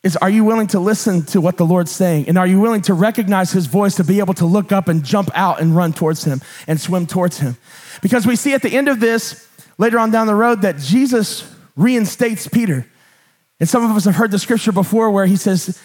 is 0.02 0.17
are 0.17 0.31
you 0.31 0.45
willing 0.45 0.69
to 0.69 0.78
listen 0.78 1.23
to 1.26 1.40
what 1.40 1.57
the 1.57 1.67
Lord's 1.67 1.90
saying? 1.90 2.28
And 2.28 2.38
are 2.38 2.47
you 2.47 2.61
willing 2.61 2.83
to 2.83 2.95
recognize 2.95 3.50
his 3.50 3.67
voice 3.67 3.97
to 3.97 4.05
be 4.05 4.21
able 4.21 4.35
to 4.35 4.47
look 4.47 4.71
up 4.71 4.88
and 4.88 5.05
jump 5.05 5.31
out 5.35 5.61
and 5.61 5.75
run 5.75 5.93
towards 5.93 6.25
him 6.25 6.40
and 6.67 6.81
swim 6.81 7.07
towards 7.07 7.38
him? 7.38 7.57
Because 8.00 8.26
we 8.26 8.37
see 8.37 8.55
at 8.55 8.62
the 8.62 8.76
end 8.76 8.88
of 8.88 9.00
this, 9.00 9.49
later 9.76 9.99
on 9.99 10.11
down 10.11 10.26
the 10.26 10.35
road, 10.35 10.62
that 10.62 10.78
Jesus 10.78 11.52
reinstates 11.76 12.47
Peter. 12.47 12.87
And 13.59 13.69
some 13.69 13.85
of 13.85 13.97
us 13.97 14.05
have 14.05 14.14
heard 14.14 14.31
the 14.31 14.38
scripture 14.38 14.73
before 14.73 15.11
where 15.11 15.26
he 15.26 15.37
says, 15.37 15.81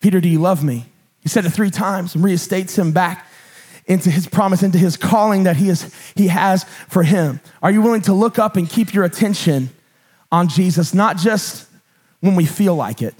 Peter, 0.00 0.20
do 0.20 0.28
you 0.28 0.38
love 0.38 0.62
me? 0.62 0.86
He 1.20 1.28
said 1.28 1.46
it 1.46 1.50
three 1.50 1.70
times 1.70 2.14
and 2.14 2.22
reinstates 2.22 2.76
him 2.76 2.92
back 2.92 3.26
into 3.86 4.10
his 4.10 4.26
promise, 4.26 4.62
into 4.62 4.78
his 4.78 4.96
calling 4.96 5.44
that 5.44 5.56
he, 5.56 5.68
is, 5.68 5.94
he 6.14 6.28
has 6.28 6.64
for 6.88 7.02
him. 7.02 7.40
Are 7.62 7.70
you 7.70 7.80
willing 7.80 8.02
to 8.02 8.12
look 8.12 8.38
up 8.38 8.56
and 8.56 8.68
keep 8.68 8.92
your 8.92 9.04
attention 9.04 9.70
on 10.30 10.48
Jesus, 10.48 10.92
not 10.92 11.16
just 11.16 11.68
when 12.22 12.34
we 12.36 12.46
feel 12.46 12.74
like 12.74 13.02
it. 13.02 13.14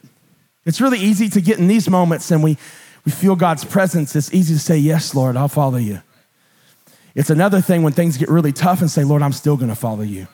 It's 0.64 0.80
really 0.80 0.98
easy 0.98 1.28
to 1.28 1.40
get 1.42 1.58
in 1.58 1.66
these 1.66 1.90
moments 1.90 2.30
and 2.30 2.42
we, 2.42 2.56
we 3.04 3.12
feel 3.12 3.36
God's 3.36 3.64
presence. 3.64 4.16
It's 4.16 4.32
easy 4.32 4.54
to 4.54 4.60
say, 4.60 4.78
Yes, 4.78 5.14
Lord, 5.14 5.36
I'll 5.36 5.48
follow 5.48 5.76
you. 5.76 6.00
It's 7.14 7.28
another 7.28 7.60
thing 7.60 7.82
when 7.82 7.92
things 7.92 8.16
get 8.16 8.30
really 8.30 8.52
tough 8.52 8.80
and 8.80 8.90
say, 8.90 9.04
Lord, 9.04 9.20
I'm 9.20 9.32
still 9.32 9.58
gonna 9.58 9.74
follow 9.74 10.02
you. 10.02 10.28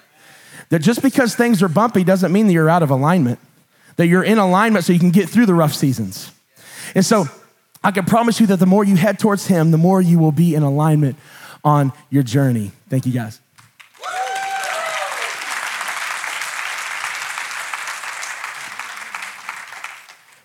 That 0.68 0.80
just 0.80 1.02
because 1.02 1.34
things 1.34 1.62
are 1.62 1.68
bumpy 1.68 2.04
doesn't 2.04 2.30
mean 2.30 2.46
that 2.46 2.52
you're 2.52 2.68
out 2.68 2.82
of 2.82 2.90
alignment, 2.90 3.40
that 3.96 4.06
you're 4.06 4.22
in 4.22 4.38
alignment 4.38 4.84
so 4.84 4.92
you 4.92 5.00
can 5.00 5.10
get 5.10 5.28
through 5.28 5.46
the 5.46 5.54
rough 5.54 5.74
seasons. 5.74 6.30
And 6.94 7.04
so 7.04 7.26
I 7.82 7.90
can 7.90 8.04
promise 8.04 8.38
you 8.38 8.46
that 8.48 8.58
the 8.58 8.66
more 8.66 8.84
you 8.84 8.96
head 8.96 9.18
towards 9.18 9.46
Him, 9.46 9.70
the 9.70 9.78
more 9.78 10.02
you 10.02 10.18
will 10.18 10.32
be 10.32 10.54
in 10.54 10.62
alignment 10.62 11.16
on 11.64 11.92
your 12.10 12.22
journey. 12.22 12.72
Thank 12.90 13.06
you 13.06 13.12
guys. 13.12 13.40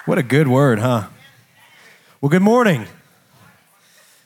What 0.06 0.18
a 0.18 0.24
good 0.24 0.50
word, 0.50 0.80
huh? 0.80 1.08
Well, 2.20 2.28
good 2.28 2.42
morning. 2.42 2.88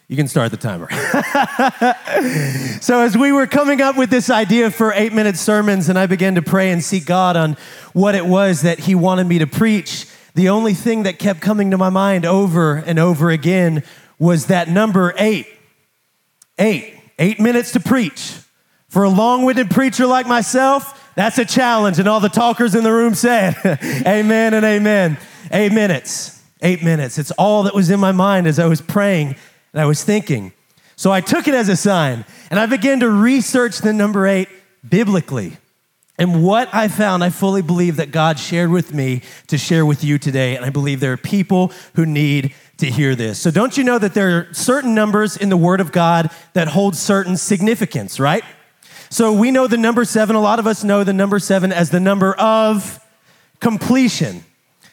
You 0.08 0.16
can 0.16 0.28
start 0.28 0.50
the 0.50 0.58
timer. 0.58 0.90
so, 2.82 3.02
as 3.02 3.16
we 3.16 3.32
were 3.32 3.46
coming 3.46 3.80
up 3.80 3.96
with 3.96 4.10
this 4.10 4.32
idea 4.32 4.72
for 4.72 4.92
eight 4.94 5.14
minute 5.14 5.38
sermons, 5.38 5.88
and 5.88 6.00
I 6.00 6.08
began 6.08 6.34
to 6.34 6.42
pray 6.42 6.72
and 6.72 6.84
seek 6.84 7.06
God 7.06 7.38
on 7.38 7.58
what 7.94 8.16
it 8.16 8.26
was 8.26 8.64
that 8.64 8.80
He 8.80 8.96
wanted 8.96 9.28
me 9.28 9.38
to 9.38 9.46
preach, 9.46 10.08
the 10.34 10.50
only 10.50 10.74
thing 10.74 11.04
that 11.04 11.20
kept 11.20 11.42
coming 11.42 11.70
to 11.70 11.78
my 11.78 11.90
mind 11.90 12.26
over 12.26 12.78
and 12.78 12.98
over 12.98 13.30
again 13.30 13.84
was 14.18 14.48
that 14.48 14.70
number 14.70 15.14
eight. 15.20 15.46
Eight. 16.58 16.96
Eight 17.20 17.40
minutes 17.40 17.74
to 17.74 17.80
preach. 17.80 18.34
For 18.90 19.04
a 19.04 19.10
long 19.10 19.46
winded 19.46 19.70
preacher 19.70 20.08
like 20.08 20.26
myself, 20.26 21.14
that's 21.14 21.38
a 21.38 21.46
challenge. 21.46 22.00
And 22.00 22.08
all 22.08 22.20
the 22.20 22.30
talkers 22.30 22.74
in 22.74 22.84
the 22.84 22.92
room 22.92 23.14
said, 23.14 23.56
Amen 24.08 24.56
and 24.56 24.66
amen. 24.66 25.20
Eight 25.52 25.72
minutes. 25.72 26.44
Eight 26.62 26.84
minutes. 26.84 27.18
It's 27.18 27.32
all 27.32 27.64
that 27.64 27.76
was 27.76 27.90
in 27.90 28.00
my 28.00 28.12
mind 28.12 28.48
as 28.48 28.60
I 28.60 28.66
was 28.66 28.82
praying 28.82 29.36
and 29.74 29.82
I 29.82 29.86
was 29.86 30.04
thinking. 30.04 30.54
So 30.96 31.12
I 31.12 31.22
took 31.22 31.48
it 31.48 31.54
as 31.54 31.70
a 31.70 31.76
sign 31.76 32.26
and 32.50 32.60
I 32.60 32.66
began 32.66 33.00
to 33.02 33.10
research 33.10 33.80
the 33.80 33.94
number 33.94 34.26
eight 34.26 34.50
biblically. 34.88 35.58
And 36.20 36.44
what 36.44 36.74
I 36.74 36.88
found, 36.88 37.24
I 37.24 37.30
fully 37.30 37.62
believe 37.62 37.98
that 37.98 38.10
God 38.10 38.40
shared 38.40 38.72
with 38.72 38.92
me 38.92 39.22
to 39.48 39.58
share 39.58 39.86
with 39.86 40.04
you 40.04 40.18
today. 40.18 40.56
And 40.56 40.66
I 40.66 40.72
believe 40.72 41.00
there 41.00 41.14
are 41.14 41.18
people 41.18 41.72
who 41.94 42.08
need 42.08 42.56
to 42.78 42.88
hear 42.88 43.16
this. 43.16 43.40
So, 43.40 43.52
don't 43.52 43.78
you 43.78 43.84
know 43.84 44.00
that 44.00 44.16
there 44.16 44.38
are 44.38 44.54
certain 44.54 44.96
numbers 44.96 45.38
in 45.38 45.50
the 45.50 45.58
Word 45.58 45.80
of 45.80 45.92
God 45.92 46.32
that 46.54 46.70
hold 46.70 46.96
certain 46.96 47.38
significance, 47.38 48.20
right? 48.20 48.44
So, 49.10 49.32
we 49.32 49.52
know 49.52 49.68
the 49.68 49.78
number 49.78 50.06
seven. 50.06 50.36
A 50.36 50.42
lot 50.42 50.58
of 50.58 50.66
us 50.66 50.84
know 50.84 51.04
the 51.04 51.14
number 51.14 51.38
seven 51.38 51.72
as 51.72 51.92
the 51.92 52.00
number 52.00 52.34
of 52.34 53.00
completion. 53.60 54.44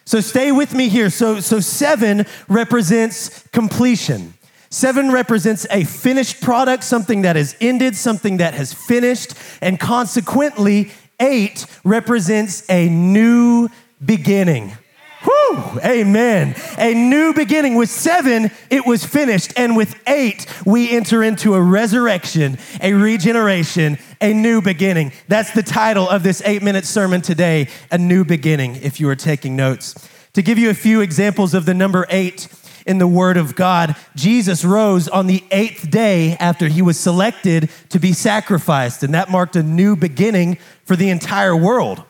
So, 0.05 0.21
stay 0.21 0.53
with 0.53 0.75
me 0.75 0.89
here. 0.89 1.11
So, 1.11 1.41
so 1.41 1.61
seven 1.61 2.27
represents 2.49 3.47
completion. 3.49 4.35
Seven 4.71 5.13
represents 5.13 5.67
a 5.71 5.85
finished 5.85 6.41
product, 6.41 6.83
something 6.83 7.23
that 7.23 7.37
has 7.37 7.55
ended, 7.61 7.95
something 7.95 8.39
that 8.39 8.55
has 8.55 8.75
finished, 8.75 9.35
and 9.61 9.79
consequently, 9.79 10.91
eight 11.21 11.65
represents 11.85 12.69
a 12.69 12.89
new 12.89 13.69
beginning. 14.05 14.77
Whew, 15.23 15.81
amen. 15.83 16.55
A 16.77 16.93
new 16.93 17.33
beginning. 17.33 17.77
With 17.77 17.89
seven, 17.89 18.51
it 18.69 18.85
was 18.85 19.07
finished. 19.07 19.53
And 19.57 19.77
with 19.77 19.95
eight, 20.07 20.47
we 20.67 20.91
enter 20.91 21.23
into 21.23 21.55
a 21.55 21.63
resurrection, 21.63 22.59
a 22.83 22.93
regeneration, 22.93 23.99
a 24.25 24.33
new 24.33 24.63
beginning. 24.63 25.13
That's 25.29 25.53
the 25.53 25.63
title 25.63 26.09
of 26.09 26.23
this 26.23 26.41
eight 26.47 26.63
minute 26.63 26.87
sermon 26.87 27.21
today 27.21 27.69
A 27.91 27.99
New 27.99 28.25
Beginning, 28.25 28.77
if 28.77 28.99
you 28.99 29.09
are 29.11 29.17
taking 29.17 29.55
notes. 29.55 30.09
To 30.33 30.43
give 30.43 30.59
you 30.59 30.71
a 30.71 30.75
few 30.75 31.03
examples 31.03 31.53
of 31.53 31.67
the 31.67 31.75
number 31.75 32.07
eight, 32.09 32.49
in 32.87 32.99
the 32.99 33.07
Word 33.07 33.39
of 33.39 33.55
God. 33.55 33.97
Jesus 34.15 34.63
rose 34.63 35.09
on 35.09 35.27
the 35.27 35.43
eighth 35.51 35.91
day 35.91 36.37
after 36.39 36.69
he 36.69 36.83
was 36.83 36.99
selected 36.99 37.71
to 37.89 37.99
be 37.99 38.13
sacrificed, 38.13 39.03
and 39.03 39.15
that 39.15 39.31
marked 39.31 39.57
a 39.57 39.63
new 39.63 39.97
beginning 39.97 40.59
for 40.85 40.95
the 40.95 41.09
entire 41.09 41.57
world. 41.57 42.03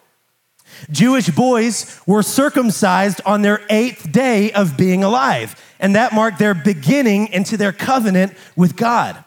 Jewish 0.91 1.31
boys 1.31 2.01
were 2.07 2.25
circumcised 2.25 3.21
on 3.25 3.43
their 3.43 3.61
eighth 3.71 4.11
day 4.11 4.51
of 4.53 4.77
being 4.77 5.05
alive, 5.05 5.55
and 5.79 5.95
that 5.95 6.13
marked 6.13 6.41
their 6.41 6.55
beginning 6.55 7.29
into 7.29 7.57
their 7.57 7.73
covenant 7.73 8.35
with 8.57 8.77
God. 8.77 9.23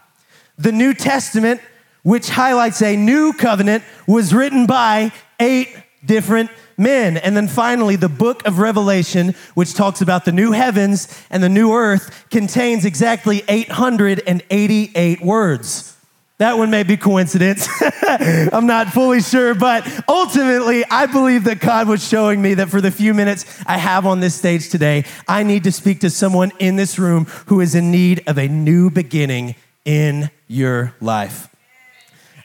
The 0.58 0.74
New 0.74 0.94
Testament, 0.94 1.62
which 2.08 2.30
highlights 2.30 2.82
a 2.82 2.96
new 2.96 3.34
covenant, 3.34 3.84
was 4.08 4.34
written 4.34 4.66
by 4.66 5.12
eight 5.42 5.68
different 6.06 6.50
men. 6.78 7.18
And 7.18 7.36
then 7.36 7.50
finally, 7.50 7.98
the 7.98 8.08
book 8.08 8.48
of 8.48 8.60
Revelation, 8.60 9.36
which 9.56 9.74
talks 9.74 10.00
about 10.00 10.24
the 10.24 10.32
new 10.32 10.54
heavens 10.54 11.14
and 11.30 11.44
the 11.44 11.50
new 11.50 11.74
earth, 11.74 12.30
contains 12.30 12.86
exactly 12.86 13.44
888 13.50 15.20
words. 15.20 15.98
That 16.38 16.58
one 16.58 16.72
may 16.72 16.84
be 16.84 16.96
coincidence. 16.96 17.68
I'm 18.08 18.68
not 18.68 18.88
fully 18.94 19.20
sure, 19.20 19.54
but 19.54 19.86
ultimately, 20.08 20.86
I 20.90 21.08
believe 21.08 21.44
that 21.44 21.60
God 21.60 21.90
was 21.90 22.08
showing 22.08 22.42
me 22.42 22.54
that 22.54 22.70
for 22.70 22.80
the 22.80 22.90
few 22.90 23.14
minutes 23.14 23.62
I 23.66 23.78
have 23.78 24.06
on 24.06 24.22
this 24.22 24.34
stage 24.34 24.70
today, 24.70 25.04
I 25.28 25.44
need 25.44 25.66
to 25.66 25.74
speak 25.74 26.00
to 26.02 26.10
someone 26.10 26.54
in 26.58 26.78
this 26.78 26.98
room 26.98 27.26
who 27.48 27.60
is 27.60 27.76
in 27.76 27.92
need 27.92 28.24
of 28.28 28.38
a 28.38 28.48
new 28.48 28.90
beginning 28.90 29.56
in 29.84 30.30
your 30.48 30.96
life. 31.02 31.54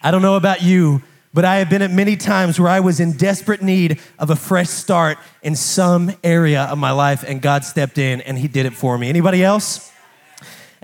I 0.02 0.10
don't 0.10 0.22
know 0.22 0.36
about 0.36 0.62
you, 0.62 1.02
but 1.32 1.44
I 1.44 1.56
have 1.56 1.70
been 1.70 1.82
at 1.82 1.90
many 1.90 2.16
times 2.16 2.58
where 2.58 2.68
I 2.68 2.80
was 2.80 3.00
in 3.00 3.12
desperate 3.12 3.62
need 3.62 4.00
of 4.18 4.30
a 4.30 4.36
fresh 4.36 4.68
start 4.68 5.18
in 5.42 5.54
some 5.56 6.12
area 6.24 6.62
of 6.64 6.78
my 6.78 6.90
life, 6.90 7.24
and 7.26 7.40
God 7.40 7.64
stepped 7.64 7.98
in 7.98 8.20
and 8.22 8.38
He 8.38 8.48
did 8.48 8.66
it 8.66 8.74
for 8.74 8.98
me. 8.98 9.08
Anybody 9.08 9.44
else? 9.44 9.90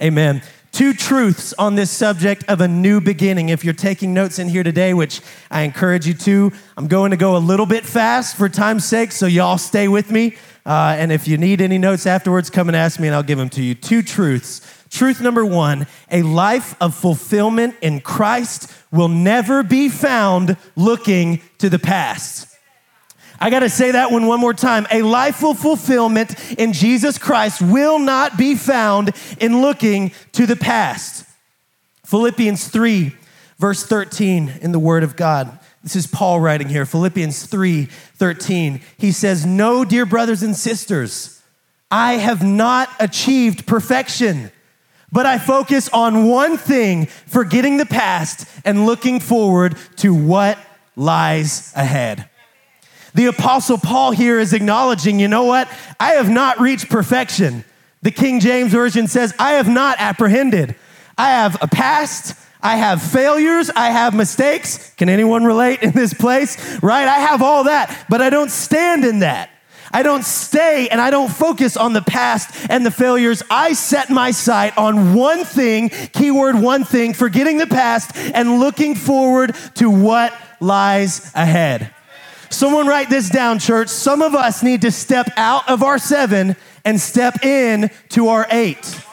Amen 0.00 0.42
two 0.78 0.92
truths 0.92 1.52
on 1.58 1.74
this 1.74 1.90
subject 1.90 2.44
of 2.46 2.60
a 2.60 2.68
new 2.68 3.00
beginning. 3.00 3.48
If 3.48 3.64
you're 3.64 3.74
taking 3.74 4.14
notes 4.14 4.38
in 4.38 4.48
here 4.48 4.62
today, 4.62 4.94
which 4.94 5.20
I 5.50 5.62
encourage 5.62 6.06
you 6.06 6.14
to, 6.14 6.52
I'm 6.76 6.86
going 6.86 7.10
to 7.10 7.16
go 7.16 7.36
a 7.36 7.38
little 7.38 7.66
bit 7.66 7.84
fast 7.84 8.36
for 8.36 8.48
time's 8.48 8.84
sake, 8.84 9.10
so 9.12 9.26
y'all 9.26 9.58
stay 9.58 9.88
with 9.88 10.12
me. 10.12 10.36
Uh, 10.64 10.94
and 10.98 11.10
if 11.10 11.26
you 11.26 11.38
need 11.38 11.60
any 11.60 11.78
notes 11.78 12.06
afterwards, 12.06 12.50
come 12.50 12.68
and 12.68 12.76
ask 12.76 13.00
me 13.00 13.08
and 13.08 13.14
I'll 13.16 13.22
give 13.22 13.38
them 13.38 13.48
to 13.50 13.62
you. 13.62 13.74
Two 13.74 14.02
truths. 14.02 14.60
Truth 14.90 15.20
number 15.20 15.44
one 15.44 15.86
a 16.10 16.22
life 16.22 16.74
of 16.80 16.94
fulfillment 16.94 17.76
in 17.82 18.00
Christ 18.00 18.72
will 18.90 19.08
never 19.08 19.62
be 19.62 19.88
found 19.88 20.56
looking 20.76 21.42
to 21.58 21.68
the 21.68 21.78
past. 21.78 22.46
I 23.40 23.50
got 23.50 23.60
to 23.60 23.68
say 23.68 23.92
that 23.92 24.10
one 24.10 24.26
one 24.26 24.40
more 24.40 24.54
time. 24.54 24.86
A 24.90 25.02
life 25.02 25.44
of 25.44 25.58
fulfillment 25.58 26.34
in 26.58 26.72
Jesus 26.72 27.18
Christ 27.18 27.62
will 27.62 27.98
not 27.98 28.36
be 28.36 28.56
found 28.56 29.12
in 29.38 29.60
looking 29.60 30.12
to 30.32 30.46
the 30.46 30.56
past. 30.56 31.24
Philippians 32.04 32.68
3, 32.68 33.14
verse 33.58 33.84
13 33.84 34.54
in 34.62 34.72
the 34.72 34.78
Word 34.78 35.04
of 35.04 35.14
God. 35.14 35.58
This 35.82 35.94
is 35.94 36.06
Paul 36.06 36.40
writing 36.40 36.68
here. 36.68 36.84
Philippians 36.84 37.46
3, 37.46 37.84
13. 37.84 38.80
He 38.96 39.12
says, 39.12 39.46
No, 39.46 39.84
dear 39.84 40.04
brothers 40.04 40.42
and 40.42 40.56
sisters, 40.56 41.40
I 41.90 42.14
have 42.14 42.42
not 42.42 42.90
achieved 42.98 43.66
perfection, 43.66 44.50
but 45.10 45.26
I 45.26 45.38
focus 45.38 45.88
on 45.90 46.26
one 46.26 46.56
thing, 46.56 47.06
forgetting 47.06 47.76
the 47.76 47.86
past 47.86 48.46
and 48.64 48.86
looking 48.86 49.20
forward 49.20 49.76
to 49.96 50.14
what 50.14 50.58
lies 50.96 51.72
ahead. 51.74 52.28
The 53.14 53.26
Apostle 53.26 53.78
Paul 53.78 54.12
here 54.12 54.38
is 54.38 54.52
acknowledging, 54.52 55.18
you 55.18 55.28
know 55.28 55.44
what? 55.44 55.68
I 55.98 56.12
have 56.12 56.28
not 56.28 56.60
reached 56.60 56.90
perfection. 56.90 57.64
The 58.02 58.10
King 58.10 58.38
James 58.40 58.70
Version 58.70 59.08
says, 59.08 59.34
I 59.38 59.52
have 59.52 59.68
not 59.68 59.96
apprehended. 59.98 60.76
I 61.16 61.30
have 61.30 61.56
a 61.60 61.66
past. 61.66 62.34
I 62.62 62.76
have 62.76 63.02
failures. 63.02 63.70
I 63.74 63.90
have 63.90 64.14
mistakes. 64.14 64.92
Can 64.96 65.08
anyone 65.08 65.44
relate 65.44 65.82
in 65.82 65.92
this 65.92 66.12
place? 66.12 66.80
Right? 66.82 67.08
I 67.08 67.18
have 67.18 67.42
all 67.42 67.64
that, 67.64 68.06
but 68.08 68.20
I 68.20 68.30
don't 68.30 68.50
stand 68.50 69.04
in 69.04 69.20
that. 69.20 69.50
I 69.92 70.02
don't 70.02 70.24
stay 70.24 70.88
and 70.88 71.00
I 71.00 71.10
don't 71.10 71.30
focus 71.30 71.76
on 71.76 71.92
the 71.92 72.02
past 72.02 72.50
and 72.70 72.84
the 72.84 72.90
failures. 72.90 73.42
I 73.50 73.72
set 73.72 74.10
my 74.10 74.30
sight 74.30 74.76
on 74.76 75.14
one 75.14 75.44
thing, 75.44 75.88
keyword 75.88 76.56
one 76.56 76.84
thing, 76.84 77.14
forgetting 77.14 77.58
the 77.58 77.66
past 77.66 78.16
and 78.16 78.60
looking 78.60 78.94
forward 78.94 79.54
to 79.76 79.90
what 79.90 80.34
lies 80.60 81.32
ahead. 81.34 81.94
Someone 82.50 82.86
write 82.86 83.10
this 83.10 83.28
down, 83.28 83.58
church. 83.58 83.88
Some 83.88 84.22
of 84.22 84.34
us 84.34 84.62
need 84.62 84.82
to 84.82 84.90
step 84.90 85.28
out 85.36 85.68
of 85.68 85.82
our 85.82 85.98
seven 85.98 86.56
and 86.84 87.00
step 87.00 87.44
in 87.44 87.90
to 88.10 88.28
our 88.28 88.46
eight. 88.50 89.04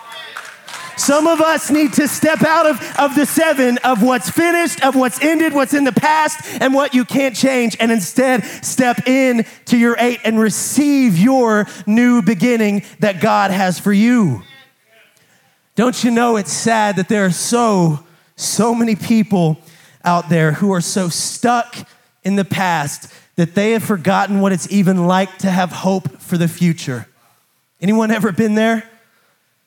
Some 0.98 1.28
of 1.28 1.42
us 1.42 1.70
need 1.70 1.94
to 1.94 2.08
step 2.08 2.42
out 2.44 2.66
of, 2.66 2.96
of 2.98 3.16
the 3.16 3.25
seven 3.25 3.78
of 3.80 4.02
what's 4.02 4.30
finished, 4.30 4.84
of 4.84 4.96
what's 4.96 5.22
ended, 5.22 5.54
what's 5.54 5.74
in 5.74 5.84
the 5.84 5.92
past, 5.92 6.40
and 6.62 6.74
what 6.74 6.94
you 6.94 7.06
can't 7.06 7.36
change, 7.36 7.75
and 7.80 7.92
instead 7.92 8.44
step 8.44 9.08
in 9.08 9.46
to 9.66 9.78
your 9.78 9.96
eight 10.00 10.20
and 10.24 10.40
receive 10.40 11.18
your 11.18 11.68
new 11.86 12.22
beginning 12.22 12.84
that 13.00 13.22
God 13.22 13.52
has 13.52 13.80
for 13.80 13.94
you. 13.94 14.42
Don't 15.75 16.04
you 16.04 16.12
know 16.12 16.38
it's 16.38 16.54
sad 16.54 16.96
that 16.96 17.10
there 17.10 17.25
are 17.25 17.32
so, 17.32 18.00
so 18.38 18.74
many 18.74 18.96
people 18.96 19.58
out 20.06 20.30
there 20.30 20.54
who 20.54 20.72
are 20.72 20.82
so 20.82 21.10
stuck 21.10 21.75
in 22.24 22.38
the 22.38 22.46
past 22.46 23.12
that 23.36 23.56
they 23.56 23.72
have 23.72 23.84
forgotten 23.84 24.40
what 24.40 24.54
it's 24.54 24.72
even 24.72 25.08
like 25.08 25.38
to 25.40 25.52
have 25.52 25.72
hope 25.72 26.20
for 26.22 26.38
the 26.38 26.48
future. 26.48 27.08
Anyone 27.82 28.12
ever 28.12 28.32
been 28.32 28.56
there? 28.56 28.90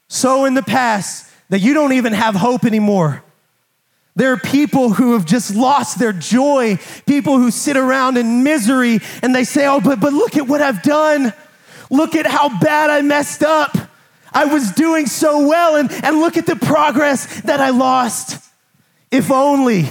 So 0.08 0.44
in 0.44 0.54
the 0.54 0.62
past 0.62 1.30
that 1.50 1.60
you 1.60 1.74
don't 1.74 1.92
even 1.92 2.12
have 2.12 2.34
hope 2.34 2.64
anymore. 2.64 3.22
There 4.16 4.32
are 4.32 4.38
people 4.38 4.90
who 4.92 5.12
have 5.12 5.24
just 5.24 5.54
lost 5.54 5.98
their 5.98 6.12
joy, 6.12 6.78
people 7.06 7.38
who 7.38 7.50
sit 7.52 7.76
around 7.76 8.16
in 8.16 8.42
misery 8.42 8.98
and 9.22 9.34
they 9.34 9.44
say, 9.44 9.66
Oh, 9.66 9.80
but, 9.80 10.00
but 10.00 10.12
look 10.12 10.36
at 10.36 10.48
what 10.48 10.60
I've 10.60 10.82
done. 10.82 11.32
Look 11.90 12.16
at 12.16 12.26
how 12.26 12.58
bad 12.58 12.90
I 12.90 13.02
messed 13.02 13.42
up. 13.42 13.76
I 14.32 14.44
was 14.44 14.72
doing 14.72 15.06
so 15.06 15.46
well, 15.46 15.76
and, 15.76 15.90
and 16.04 16.20
look 16.20 16.36
at 16.36 16.46
the 16.46 16.56
progress 16.56 17.40
that 17.42 17.60
I 17.60 17.70
lost. 17.70 18.44
If 19.10 19.30
only, 19.30 19.82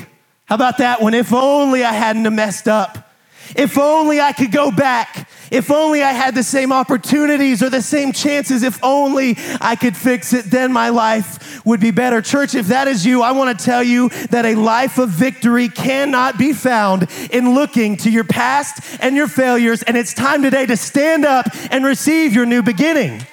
how 0.45 0.55
about 0.55 0.77
that 0.77 1.01
one? 1.01 1.13
If 1.13 1.33
only 1.33 1.83
I 1.83 1.93
hadn't 1.93 2.33
messed 2.36 2.67
up. 2.67 3.06
If 3.55 3.77
only 3.77 4.19
I 4.19 4.33
could 4.33 4.51
go 4.51 4.71
back 4.71 5.27
If 5.51 5.71
only 5.71 6.03
I 6.03 6.11
had 6.11 6.35
the 6.35 6.43
same 6.43 6.71
opportunities 6.71 7.63
or 7.63 7.69
the 7.69 7.81
same 7.81 8.11
chances. 8.11 8.63
If 8.63 8.83
only 8.83 9.37
I 9.61 9.75
could 9.75 9.95
fix 9.95 10.33
it, 10.33 10.45
then 10.45 10.73
my 10.73 10.89
life 10.89 11.65
would 11.65 11.79
be 11.79 11.91
better. 11.91 12.21
Church, 12.21 12.55
if 12.55 12.67
that 12.67 12.87
is 12.87 13.05
you, 13.05 13.21
I 13.21 13.31
want 13.31 13.57
to 13.57 13.65
tell 13.65 13.83
you 13.83 14.09
that 14.29 14.45
a 14.45 14.55
life 14.55 14.97
of 14.97 15.09
victory 15.09 15.69
cannot 15.69 16.37
be 16.37 16.53
found 16.53 17.07
in 17.31 17.53
looking 17.53 17.97
to 17.97 18.09
your 18.09 18.23
past 18.23 18.97
and 19.01 19.15
your 19.15 19.27
failures. 19.27 19.83
And 19.83 19.95
it's 19.95 20.13
time 20.13 20.43
today 20.43 20.65
to 20.65 20.75
stand 20.75 21.25
up 21.25 21.47
and 21.71 21.85
receive 21.85 22.33
your 22.33 22.45
new 22.45 22.61
beginning. 22.61 23.25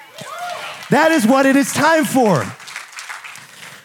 That 0.91 1.11
is 1.11 1.27
what 1.27 1.47
it 1.47 1.57
is 1.57 1.73
time 1.73 2.05
for. 2.05 2.45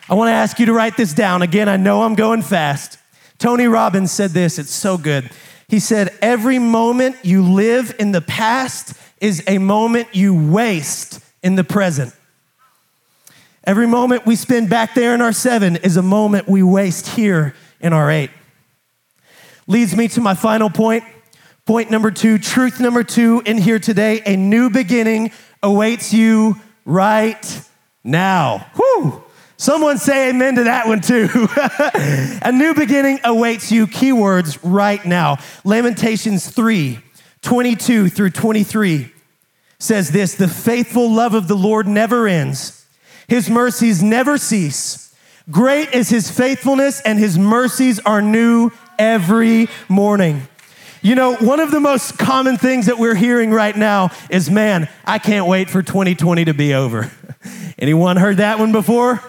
I 0.08 0.16
want 0.16 0.30
to 0.30 0.34
ask 0.34 0.60
you 0.60 0.66
to 0.68 0.74
write 0.74 0.98
this 0.98 1.14
down. 1.14 1.42
Again, 1.42 1.70
I 1.70 1.78
know 1.78 2.04
I'm 2.04 2.16
going 2.16 2.42
fast. 2.42 2.98
Tony 3.38 3.68
Robbins 3.68 4.12
said 4.12 4.32
this, 4.32 4.60
it's 4.60 4.74
so 4.74 4.98
good. 4.98 5.30
He 5.70 5.80
said, 5.80 6.18
Every 6.22 6.60
moment 6.60 7.18
you 7.24 7.44
live 7.44 7.96
in 8.00 8.12
the 8.12 8.22
past 8.22 8.94
is 9.22 9.44
a 9.48 9.60
moment 9.60 10.10
you 10.14 10.52
waste 10.52 11.24
in 11.44 11.56
the 11.56 11.64
present. 11.64 12.14
Every 13.64 13.88
moment 13.88 14.26
we 14.26 14.36
spend 14.36 14.70
back 14.70 14.96
there 14.96 15.14
in 15.14 15.22
our 15.22 15.32
seven 15.32 15.76
is 15.78 15.96
a 15.96 16.02
moment 16.02 16.48
we 16.48 16.64
waste 16.64 17.08
here 17.08 17.54
in 17.80 17.94
our 17.94 18.10
eight. 18.10 18.32
Leads 19.68 19.96
me 19.96 20.08
to 20.10 20.22
my 20.22 20.34
final 20.34 20.72
point. 20.72 21.04
Point 21.66 21.92
number 21.92 22.10
two, 22.10 22.40
truth 22.40 22.80
number 22.80 23.04
two 23.04 23.44
in 23.46 23.60
here 23.60 23.78
today 23.78 24.24
a 24.26 24.36
new 24.36 24.72
beginning 24.72 25.32
awaits 25.62 26.12
you 26.12 26.56
right 26.84 27.62
now. 28.04 28.66
Whew. 28.74 29.24
Someone 29.60 29.98
say 29.98 30.30
amen 30.30 30.56
to 30.56 30.64
that 30.64 30.88
one 30.88 31.02
too. 31.02 31.28
a 32.42 32.50
new 32.50 32.74
beginning 32.74 33.20
awaits 33.26 33.74
you. 33.74 33.88
Keywords 33.88 34.58
right 34.64 35.04
now. 35.04 35.38
Lamentations 35.66 36.50
3 36.50 37.00
22 37.42 38.08
through 38.08 38.30
23 38.30 39.12
says 39.78 40.12
this 40.12 40.36
The 40.36 40.48
faithful 40.48 41.12
love 41.12 41.34
of 41.34 41.50
the 41.50 41.58
Lord 41.58 41.88
never 41.88 42.26
ends, 42.26 42.86
his 43.28 43.50
mercies 43.50 44.02
never 44.02 44.38
cease. 44.38 45.14
Great 45.52 45.94
is 45.94 46.08
his 46.08 46.32
faithfulness, 46.32 47.02
and 47.02 47.20
his 47.20 47.38
mercies 47.38 48.00
are 48.00 48.22
new 48.22 48.72
every 48.98 49.68
morning. 49.90 50.48
You 51.02 51.16
know, 51.16 51.36
one 51.36 51.60
of 51.60 51.72
the 51.72 51.82
most 51.82 52.18
common 52.18 52.56
things 52.56 52.86
that 52.86 52.98
we're 52.98 53.16
hearing 53.16 53.52
right 53.52 53.76
now 53.76 54.12
is, 54.30 54.50
man, 54.50 54.88
I 55.04 55.20
can't 55.20 55.48
wait 55.48 55.70
for 55.70 55.82
2020 55.82 56.46
to 56.46 56.54
be 56.54 56.74
over. 56.74 57.12
Anyone 57.78 58.16
heard 58.16 58.38
that 58.38 58.58
one 58.58 58.72
before? 58.72 59.22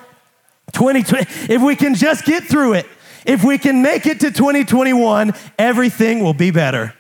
2020, 0.73 1.53
if 1.53 1.63
we 1.63 1.77
can 1.77 1.95
just 1.95 2.25
get 2.25 2.45
through 2.45 2.75
it, 2.75 2.87
if 3.27 3.45
we 3.45 3.59
can 3.59 3.83
make 3.83 4.07
it 4.07 4.21
to 4.21 4.31
2021, 4.31 5.33
everything 5.59 6.23
will 6.23 6.35
be 6.35 6.51
better. 6.51 6.95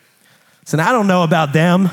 So 0.64 0.78
I 0.78 0.92
don't 0.92 1.06
know 1.06 1.22
about 1.22 1.52
them, 1.52 1.90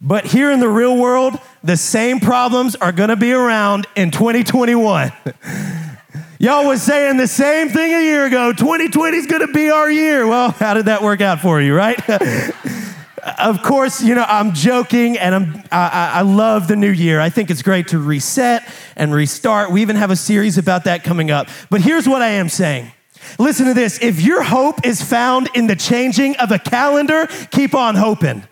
but 0.00 0.26
here 0.26 0.50
in 0.50 0.60
the 0.60 0.68
real 0.68 0.96
world, 0.96 1.38
the 1.62 1.76
same 1.76 2.20
problems 2.20 2.76
are 2.76 2.92
gonna 2.92 3.16
be 3.16 3.32
around 3.32 3.86
in 3.96 4.10
2021. 4.10 5.12
Y'all 6.38 6.66
was 6.66 6.82
saying 6.82 7.16
the 7.16 7.28
same 7.28 7.68
thing 7.70 7.94
a 7.94 8.02
year 8.02 8.26
ago. 8.26 8.52
2020 8.52 9.16
is 9.16 9.26
gonna 9.26 9.48
be 9.48 9.70
our 9.70 9.90
year. 9.90 10.26
Well, 10.26 10.50
how 10.50 10.74
did 10.74 10.86
that 10.86 11.02
work 11.02 11.20
out 11.20 11.40
for 11.40 11.60
you, 11.60 11.74
right? 11.74 11.98
of 13.24 13.62
course, 13.62 14.02
you 14.02 14.14
know, 14.14 14.24
I'm 14.26 14.52
joking 14.52 15.18
and 15.18 15.34
I'm, 15.34 15.62
I, 15.72 16.12
I, 16.16 16.20
love 16.22 16.68
the 16.68 16.76
new 16.76 16.90
year. 16.90 17.20
I 17.20 17.30
think 17.30 17.50
it's 17.50 17.62
great 17.62 17.88
to 17.88 17.98
reset 17.98 18.68
and 18.96 19.14
restart. 19.14 19.70
We 19.70 19.80
even 19.80 19.96
have 19.96 20.10
a 20.10 20.16
series 20.16 20.58
about 20.58 20.84
that 20.84 21.04
coming 21.04 21.30
up. 21.30 21.48
But 21.70 21.80
here's 21.80 22.06
what 22.06 22.20
I 22.20 22.30
am 22.30 22.50
saying. 22.50 22.92
Listen 23.38 23.66
to 23.66 23.74
this. 23.74 23.98
If 24.02 24.20
your 24.20 24.42
hope 24.42 24.86
is 24.86 25.02
found 25.02 25.48
in 25.54 25.66
the 25.66 25.76
changing 25.76 26.36
of 26.36 26.50
a 26.50 26.58
calendar, 26.58 27.26
keep 27.50 27.74
on 27.74 27.94
hoping, 27.94 28.44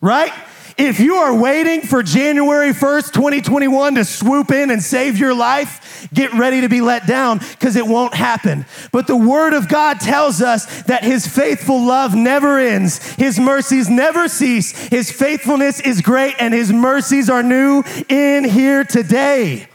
right? 0.00 0.32
If 0.82 0.98
you 0.98 1.16
are 1.16 1.34
waiting 1.34 1.82
for 1.82 2.02
January 2.02 2.70
1st, 2.70 3.12
2021 3.12 3.96
to 3.96 4.04
swoop 4.06 4.50
in 4.50 4.70
and 4.70 4.82
save 4.82 5.18
your 5.18 5.34
life, 5.34 6.08
get 6.14 6.32
ready 6.32 6.62
to 6.62 6.70
be 6.70 6.80
let 6.80 7.06
down 7.06 7.36
because 7.36 7.76
it 7.76 7.86
won't 7.86 8.14
happen. 8.14 8.64
But 8.90 9.06
the 9.06 9.14
Word 9.14 9.52
of 9.52 9.68
God 9.68 10.00
tells 10.00 10.40
us 10.40 10.84
that 10.84 11.04
His 11.04 11.26
faithful 11.26 11.84
love 11.84 12.14
never 12.14 12.58
ends, 12.58 13.12
His 13.16 13.38
mercies 13.38 13.90
never 13.90 14.26
cease, 14.26 14.72
His 14.88 15.12
faithfulness 15.12 15.80
is 15.80 16.00
great, 16.00 16.36
and 16.38 16.54
His 16.54 16.72
mercies 16.72 17.28
are 17.28 17.42
new 17.42 17.82
in 18.08 18.44
here 18.44 18.82
today. 18.82 19.68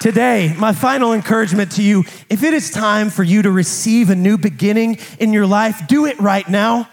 Today, 0.00 0.52
my 0.58 0.72
final 0.72 1.12
encouragement 1.12 1.70
to 1.72 1.82
you 1.84 2.00
if 2.28 2.42
it 2.42 2.52
is 2.54 2.72
time 2.72 3.08
for 3.08 3.22
you 3.22 3.42
to 3.42 3.52
receive 3.52 4.10
a 4.10 4.16
new 4.16 4.36
beginning 4.36 4.98
in 5.20 5.32
your 5.32 5.46
life, 5.46 5.86
do 5.86 6.06
it 6.06 6.18
right 6.18 6.48
now. 6.48 6.88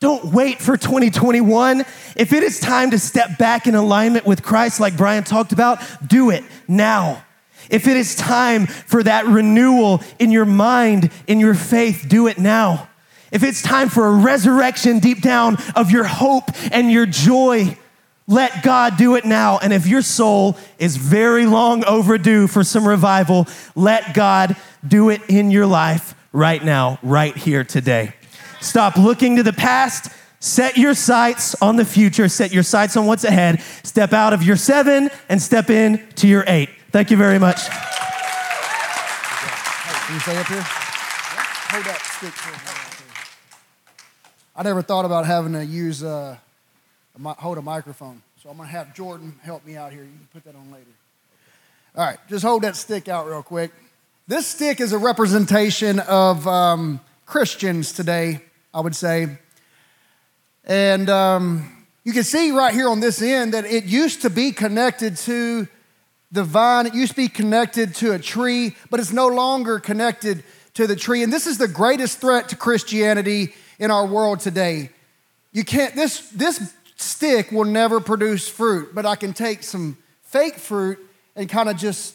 Don't 0.00 0.32
wait 0.32 0.62
for 0.62 0.78
2021. 0.78 1.80
If 2.16 2.32
it 2.32 2.42
is 2.42 2.58
time 2.58 2.90
to 2.92 2.98
step 2.98 3.36
back 3.36 3.66
in 3.66 3.74
alignment 3.74 4.24
with 4.24 4.42
Christ, 4.42 4.80
like 4.80 4.96
Brian 4.96 5.24
talked 5.24 5.52
about, 5.52 5.78
do 6.06 6.30
it 6.30 6.42
now. 6.66 7.22
If 7.68 7.86
it 7.86 7.98
is 7.98 8.16
time 8.16 8.66
for 8.66 9.02
that 9.02 9.26
renewal 9.26 10.02
in 10.18 10.30
your 10.30 10.46
mind, 10.46 11.12
in 11.26 11.38
your 11.38 11.54
faith, 11.54 12.06
do 12.08 12.28
it 12.28 12.38
now. 12.38 12.88
If 13.30 13.42
it's 13.42 13.60
time 13.60 13.90
for 13.90 14.06
a 14.06 14.12
resurrection 14.12 15.00
deep 15.00 15.20
down 15.20 15.58
of 15.76 15.90
your 15.90 16.04
hope 16.04 16.50
and 16.72 16.90
your 16.90 17.04
joy, 17.04 17.76
let 18.26 18.62
God 18.62 18.96
do 18.96 19.16
it 19.16 19.26
now. 19.26 19.58
And 19.58 19.72
if 19.72 19.86
your 19.86 20.02
soul 20.02 20.56
is 20.78 20.96
very 20.96 21.44
long 21.44 21.84
overdue 21.84 22.46
for 22.46 22.64
some 22.64 22.88
revival, 22.88 23.46
let 23.76 24.14
God 24.14 24.56
do 24.86 25.10
it 25.10 25.20
in 25.28 25.50
your 25.50 25.66
life 25.66 26.14
right 26.32 26.64
now, 26.64 26.98
right 27.02 27.36
here 27.36 27.64
today. 27.64 28.14
Stop 28.60 28.96
looking 28.96 29.36
to 29.36 29.42
the 29.42 29.52
past. 29.52 30.12
Set 30.40 30.78
your 30.78 30.94
sights 30.94 31.54
on 31.60 31.76
the 31.76 31.84
future. 31.84 32.28
Set 32.28 32.52
your 32.52 32.62
sights 32.62 32.96
on 32.96 33.06
what's 33.06 33.24
ahead. 33.24 33.60
Step 33.82 34.12
out 34.12 34.32
of 34.32 34.42
your 34.42 34.56
seven 34.56 35.10
and 35.28 35.40
step 35.40 35.68
in 35.68 36.06
to 36.16 36.26
your 36.26 36.44
eight. 36.46 36.70
Thank 36.90 37.10
you 37.10 37.16
very 37.16 37.38
much. 37.38 37.68
Can 40.06 40.14
you 40.14 40.20
stay 40.20 40.36
up 40.36 40.46
here? 40.46 40.62
Hold 40.62 41.84
that 41.84 42.00
stick 42.02 42.34
I 44.56 44.62
never 44.62 44.82
thought 44.82 45.04
about 45.04 45.24
having 45.24 45.52
to 45.52 45.64
use 45.64 46.02
uh, 46.02 46.36
a, 47.24 47.28
hold 47.34 47.58
a 47.58 47.62
microphone, 47.62 48.20
so 48.42 48.50
I'm 48.50 48.56
going 48.56 48.68
to 48.68 48.72
have 48.72 48.94
Jordan 48.94 49.38
help 49.42 49.64
me 49.64 49.76
out 49.76 49.92
here. 49.92 50.02
You 50.02 50.08
can 50.08 50.28
put 50.32 50.44
that 50.44 50.54
on 50.54 50.70
later. 50.72 50.90
All 51.96 52.04
right, 52.04 52.18
just 52.28 52.44
hold 52.44 52.62
that 52.62 52.76
stick 52.76 53.08
out 53.08 53.26
real 53.26 53.42
quick. 53.42 53.72
This 54.26 54.46
stick 54.46 54.80
is 54.80 54.92
a 54.92 54.98
representation 54.98 56.00
of 56.00 56.46
um, 56.46 57.00
Christians 57.24 57.92
today 57.92 58.40
I 58.72 58.80
would 58.80 58.94
say. 58.94 59.38
And 60.64 61.10
um, 61.10 61.86
you 62.04 62.12
can 62.12 62.22
see 62.22 62.52
right 62.52 62.72
here 62.72 62.88
on 62.88 63.00
this 63.00 63.20
end 63.20 63.54
that 63.54 63.64
it 63.64 63.84
used 63.84 64.22
to 64.22 64.30
be 64.30 64.52
connected 64.52 65.16
to 65.18 65.68
the 66.32 66.44
vine, 66.44 66.86
it 66.86 66.94
used 66.94 67.12
to 67.12 67.16
be 67.16 67.28
connected 67.28 67.94
to 67.96 68.12
a 68.12 68.18
tree, 68.18 68.76
but 68.88 69.00
it's 69.00 69.12
no 69.12 69.26
longer 69.26 69.80
connected 69.80 70.44
to 70.74 70.86
the 70.86 70.94
tree. 70.94 71.24
And 71.24 71.32
this 71.32 71.48
is 71.48 71.58
the 71.58 71.66
greatest 71.66 72.20
threat 72.20 72.48
to 72.50 72.56
Christianity 72.56 73.52
in 73.80 73.90
our 73.90 74.06
world 74.06 74.38
today. 74.38 74.90
You 75.52 75.64
can't, 75.64 75.96
this, 75.96 76.30
this 76.30 76.72
stick 76.94 77.50
will 77.50 77.64
never 77.64 77.98
produce 77.98 78.48
fruit, 78.48 78.94
but 78.94 79.04
I 79.04 79.16
can 79.16 79.32
take 79.32 79.64
some 79.64 79.98
fake 80.22 80.58
fruit 80.58 80.98
and 81.34 81.48
kind 81.48 81.68
of 81.68 81.76
just, 81.76 82.14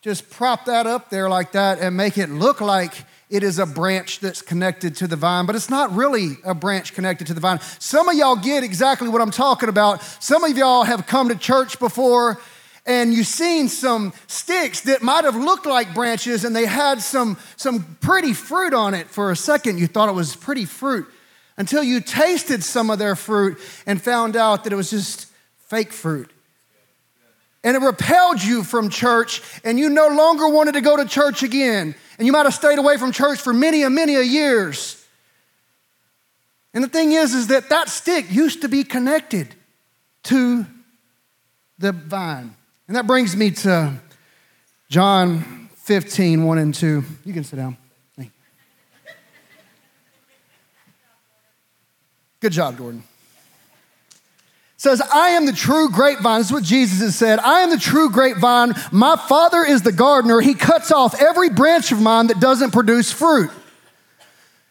just 0.00 0.30
prop 0.30 0.64
that 0.64 0.86
up 0.86 1.10
there 1.10 1.28
like 1.28 1.52
that 1.52 1.80
and 1.80 1.94
make 1.94 2.16
it 2.16 2.30
look 2.30 2.62
like 2.62 2.94
it 3.30 3.42
is 3.42 3.58
a 3.58 3.66
branch 3.66 4.20
that's 4.20 4.42
connected 4.42 4.96
to 4.96 5.06
the 5.06 5.16
vine, 5.16 5.46
but 5.46 5.56
it's 5.56 5.70
not 5.70 5.94
really 5.94 6.36
a 6.44 6.54
branch 6.54 6.92
connected 6.94 7.26
to 7.28 7.34
the 7.34 7.40
vine. 7.40 7.60
Some 7.78 8.08
of 8.08 8.14
y'all 8.14 8.36
get 8.36 8.62
exactly 8.62 9.08
what 9.08 9.20
I'm 9.20 9.30
talking 9.30 9.68
about. 9.68 10.02
Some 10.20 10.44
of 10.44 10.56
y'all 10.56 10.84
have 10.84 11.06
come 11.06 11.28
to 11.30 11.36
church 11.36 11.78
before 11.78 12.38
and 12.86 13.14
you've 13.14 13.26
seen 13.26 13.68
some 13.68 14.12
sticks 14.26 14.82
that 14.82 15.02
might 15.02 15.24
have 15.24 15.36
looked 15.36 15.64
like 15.64 15.94
branches 15.94 16.44
and 16.44 16.54
they 16.54 16.66
had 16.66 17.00
some, 17.00 17.38
some 17.56 17.96
pretty 18.00 18.34
fruit 18.34 18.74
on 18.74 18.92
it. 18.92 19.08
For 19.08 19.30
a 19.30 19.36
second, 19.36 19.78
you 19.78 19.86
thought 19.86 20.08
it 20.08 20.14
was 20.14 20.36
pretty 20.36 20.66
fruit 20.66 21.06
until 21.56 21.82
you 21.82 22.00
tasted 22.00 22.62
some 22.62 22.90
of 22.90 22.98
their 22.98 23.16
fruit 23.16 23.58
and 23.86 24.02
found 24.02 24.36
out 24.36 24.64
that 24.64 24.72
it 24.72 24.76
was 24.76 24.90
just 24.90 25.28
fake 25.66 25.92
fruit. 25.92 26.30
And 27.62 27.74
it 27.74 27.80
repelled 27.80 28.42
you 28.42 28.62
from 28.62 28.90
church, 28.90 29.40
and 29.64 29.78
you 29.78 29.88
no 29.88 30.08
longer 30.08 30.46
wanted 30.46 30.72
to 30.72 30.82
go 30.82 30.98
to 30.98 31.06
church 31.06 31.42
again 31.42 31.94
and 32.18 32.26
you 32.26 32.32
might 32.32 32.44
have 32.44 32.54
stayed 32.54 32.78
away 32.78 32.96
from 32.96 33.12
church 33.12 33.40
for 33.40 33.52
many 33.52 33.82
and 33.82 33.94
many 33.94 34.12
years. 34.12 35.04
And 36.72 36.82
the 36.82 36.88
thing 36.88 37.12
is, 37.12 37.34
is 37.34 37.48
that 37.48 37.68
that 37.68 37.88
stick 37.88 38.30
used 38.30 38.62
to 38.62 38.68
be 38.68 38.84
connected 38.84 39.54
to 40.24 40.66
the 41.78 41.92
vine. 41.92 42.54
And 42.88 42.96
that 42.96 43.06
brings 43.06 43.36
me 43.36 43.50
to 43.52 43.94
John 44.90 45.68
15, 45.74 46.44
1 46.44 46.58
and 46.58 46.74
2. 46.74 47.04
You 47.24 47.32
can 47.32 47.44
sit 47.44 47.56
down. 47.56 47.76
Good 52.40 52.52
job, 52.52 52.76
Gordon 52.76 53.02
says, 54.84 55.00
I 55.00 55.30
am 55.30 55.46
the 55.46 55.52
true 55.52 55.88
grapevine. 55.88 56.38
This 56.38 56.48
is 56.48 56.52
what 56.52 56.62
Jesus 56.62 57.00
has 57.00 57.16
said. 57.16 57.40
I 57.40 57.60
am 57.60 57.70
the 57.70 57.78
true 57.78 58.10
grapevine. 58.10 58.74
My 58.92 59.16
Father 59.16 59.64
is 59.64 59.82
the 59.82 59.90
gardener. 59.90 60.40
He 60.40 60.54
cuts 60.54 60.92
off 60.92 61.20
every 61.20 61.48
branch 61.48 61.90
of 61.90 62.00
mine 62.00 62.28
that 62.28 62.38
doesn't 62.38 62.70
produce 62.70 63.10
fruit. 63.10 63.50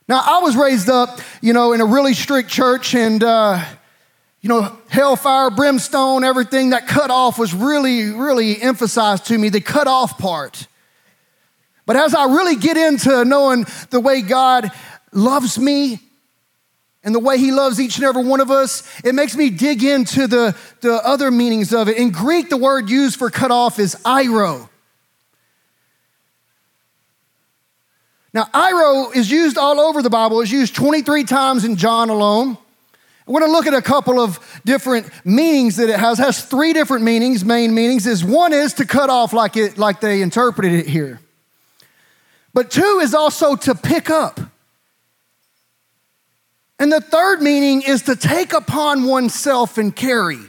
Now, 0.07 0.21
I 0.23 0.39
was 0.39 0.55
raised 0.55 0.89
up, 0.89 1.19
you 1.41 1.51
know, 1.51 1.73
in 1.73 1.81
a 1.81 1.85
really 1.85 2.13
strict 2.13 2.49
church, 2.49 2.93
and, 2.93 3.23
uh, 3.23 3.63
you 4.41 4.49
know, 4.49 4.77
hellfire, 4.87 5.49
brimstone, 5.49 6.23
everything 6.23 6.69
that 6.69 6.87
cut 6.87 7.09
off 7.09 7.39
was 7.39 7.53
really, 7.53 8.11
really 8.11 8.61
emphasized 8.61 9.25
to 9.27 9.37
me, 9.37 9.49
the 9.49 9.61
cut 9.61 9.87
off 9.87 10.17
part. 10.17 10.67
But 11.85 11.95
as 11.95 12.13
I 12.13 12.25
really 12.25 12.55
get 12.55 12.77
into 12.77 13.25
knowing 13.25 13.65
the 13.89 13.99
way 13.99 14.21
God 14.21 14.71
loves 15.11 15.57
me 15.57 15.99
and 17.03 17.13
the 17.13 17.19
way 17.19 17.37
He 17.37 17.51
loves 17.51 17.79
each 17.79 17.97
and 17.97 18.05
every 18.05 18.23
one 18.23 18.39
of 18.39 18.49
us, 18.49 18.83
it 19.03 19.13
makes 19.13 19.35
me 19.35 19.49
dig 19.49 19.83
into 19.83 20.27
the, 20.27 20.55
the 20.81 20.93
other 21.05 21.31
meanings 21.31 21.73
of 21.73 21.89
it. 21.89 21.97
In 21.97 22.11
Greek, 22.11 22.49
the 22.49 22.57
word 22.57 22.89
used 22.89 23.19
for 23.19 23.29
cut 23.29 23.51
off 23.51 23.79
is 23.79 23.95
airo. 24.05 24.69
Now, 28.33 28.45
airo 28.53 29.15
is 29.15 29.29
used 29.29 29.57
all 29.57 29.79
over 29.79 30.01
the 30.01 30.09
Bible. 30.09 30.41
It's 30.41 30.51
used 30.51 30.75
23 30.75 31.23
times 31.25 31.65
in 31.65 31.75
John 31.75 32.09
alone. 32.09 32.57
We're 33.25 33.39
going 33.39 33.51
to 33.51 33.55
look 33.55 33.67
at 33.67 33.73
a 33.73 33.81
couple 33.81 34.19
of 34.19 34.39
different 34.65 35.07
meanings 35.23 35.77
that 35.77 35.89
it 35.89 35.99
has. 35.99 36.19
It 36.19 36.23
has 36.23 36.43
three 36.43 36.73
different 36.73 37.03
meanings, 37.03 37.45
main 37.45 37.73
meanings. 37.73 38.05
Is 38.05 38.23
one 38.23 38.53
is 38.53 38.73
to 38.75 38.85
cut 38.85 39.09
off 39.09 39.33
like 39.33 39.55
it 39.55 39.77
like 39.77 40.01
they 40.01 40.21
interpreted 40.21 40.73
it 40.73 40.87
here. 40.87 41.19
But 42.53 42.69
two 42.69 42.99
is 43.01 43.13
also 43.13 43.55
to 43.55 43.75
pick 43.75 44.09
up. 44.09 44.39
And 46.83 46.91
the 46.91 46.99
third 46.99 47.41
meaning 47.41 47.81
is 47.81 48.01
to 48.01 48.15
take 48.17 48.51
upon 48.51 49.05
oneself 49.05 49.77
and 49.77 49.95
carry. 49.95 50.41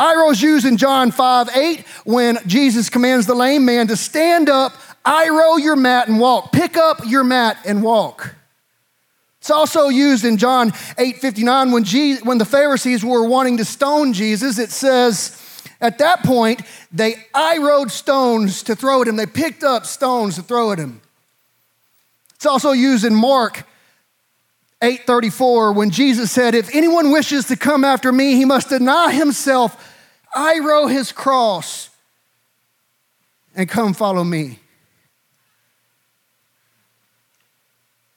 Airo's 0.00 0.40
used 0.40 0.64
in 0.64 0.78
John 0.78 1.10
5 1.10 1.50
8 1.54 1.86
when 2.06 2.38
Jesus 2.46 2.88
commands 2.88 3.26
the 3.26 3.34
lame 3.34 3.66
man 3.66 3.88
to 3.88 3.96
stand 3.96 4.48
up, 4.48 4.72
Airo 5.04 5.62
your 5.62 5.76
mat 5.76 6.08
and 6.08 6.18
walk. 6.18 6.50
Pick 6.50 6.78
up 6.78 7.00
your 7.04 7.22
mat 7.22 7.58
and 7.66 7.82
walk. 7.82 8.34
It's 9.42 9.50
also 9.50 9.90
used 9.90 10.24
in 10.24 10.38
John 10.38 10.72
8 10.96 11.18
59 11.18 11.72
when, 11.72 11.84
Jesus, 11.84 12.24
when 12.24 12.38
the 12.38 12.46
Pharisees 12.46 13.04
were 13.04 13.28
wanting 13.28 13.58
to 13.58 13.66
stone 13.66 14.14
Jesus. 14.14 14.58
It 14.58 14.70
says, 14.70 15.62
at 15.78 15.98
that 15.98 16.22
point, 16.22 16.62
they 16.90 17.16
Airoed 17.34 17.90
stones 17.90 18.62
to 18.62 18.74
throw 18.74 19.02
at 19.02 19.08
him. 19.08 19.16
They 19.16 19.26
picked 19.26 19.62
up 19.62 19.84
stones 19.84 20.36
to 20.36 20.42
throw 20.42 20.72
at 20.72 20.78
him. 20.78 21.02
It's 22.40 22.46
also 22.46 22.72
used 22.72 23.04
in 23.04 23.14
Mark 23.14 23.64
8:34 24.80 25.74
when 25.74 25.90
Jesus 25.90 26.32
said, 26.32 26.54
"If 26.54 26.74
anyone 26.74 27.10
wishes 27.10 27.44
to 27.48 27.56
come 27.56 27.84
after 27.84 28.10
me, 28.10 28.36
he 28.36 28.46
must 28.46 28.70
deny 28.70 29.12
himself, 29.12 29.76
Airo 30.34 30.90
his 30.90 31.12
cross, 31.12 31.90
and 33.54 33.68
come 33.68 33.92
follow 33.92 34.24
me." 34.24 34.58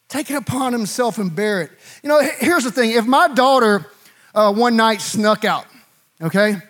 Take 0.07 0.31
it 0.31 0.36
upon 0.36 0.71
himself 0.71 1.17
and 1.17 1.36
bear 1.36 1.59
it. 1.59 1.71
You 2.01 2.07
know, 2.07 2.21
here's 2.21 2.63
the 2.63 2.71
thing: 2.71 2.91
if 2.91 3.05
my 3.05 3.27
daughter 3.27 3.91
uh, 4.33 4.53
one 4.53 4.77
night 4.77 5.01
snuck 5.01 5.43
out, 5.43 5.65
okay, 6.21 6.62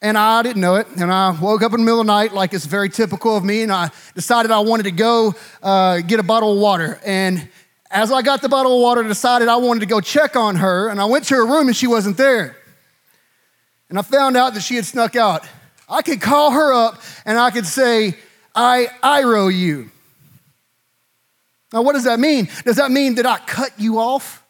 and 0.00 0.16
I 0.16 0.42
didn't 0.42 0.62
know 0.62 0.76
it. 0.76 0.86
And 0.96 1.12
I 1.12 1.30
woke 1.30 1.62
up 1.62 1.72
in 1.72 1.80
the 1.80 1.84
middle 1.84 2.00
of 2.00 2.06
the 2.06 2.12
night, 2.12 2.32
like 2.32 2.54
it's 2.54 2.66
very 2.66 2.88
typical 2.88 3.36
of 3.36 3.44
me, 3.44 3.62
and 3.62 3.72
I 3.72 3.90
decided 4.14 4.50
I 4.50 4.60
wanted 4.60 4.84
to 4.84 4.92
go 4.92 5.34
uh, 5.62 6.00
get 6.00 6.20
a 6.20 6.22
bottle 6.22 6.52
of 6.52 6.58
water. 6.58 7.00
And 7.04 7.48
as 7.90 8.12
I 8.12 8.22
got 8.22 8.42
the 8.42 8.48
bottle 8.48 8.76
of 8.76 8.80
water, 8.80 9.04
I 9.04 9.08
decided 9.08 9.48
I 9.48 9.56
wanted 9.56 9.80
to 9.80 9.86
go 9.86 10.00
check 10.00 10.36
on 10.36 10.56
her. 10.56 10.88
And 10.88 11.00
I 11.00 11.06
went 11.06 11.24
to 11.26 11.34
her 11.34 11.46
room, 11.46 11.68
and 11.68 11.76
she 11.76 11.86
wasn't 11.86 12.16
there. 12.16 12.56
And 13.88 13.98
I 13.98 14.02
found 14.02 14.36
out 14.36 14.54
that 14.54 14.60
she 14.60 14.76
had 14.76 14.84
snuck 14.84 15.16
out. 15.16 15.46
I 15.88 16.02
could 16.02 16.20
call 16.20 16.50
her 16.52 16.72
up, 16.72 17.00
and 17.24 17.38
I 17.38 17.50
could 17.50 17.66
say, 17.66 18.14
I 18.54 18.88
Airo 19.02 19.52
you. 19.52 19.90
Now, 21.72 21.82
what 21.82 21.94
does 21.94 22.04
that 22.04 22.20
mean? 22.20 22.48
Does 22.64 22.76
that 22.76 22.90
mean 22.90 23.16
that 23.16 23.26
I 23.26 23.38
cut 23.38 23.72
you 23.78 23.98
off? 23.98 24.42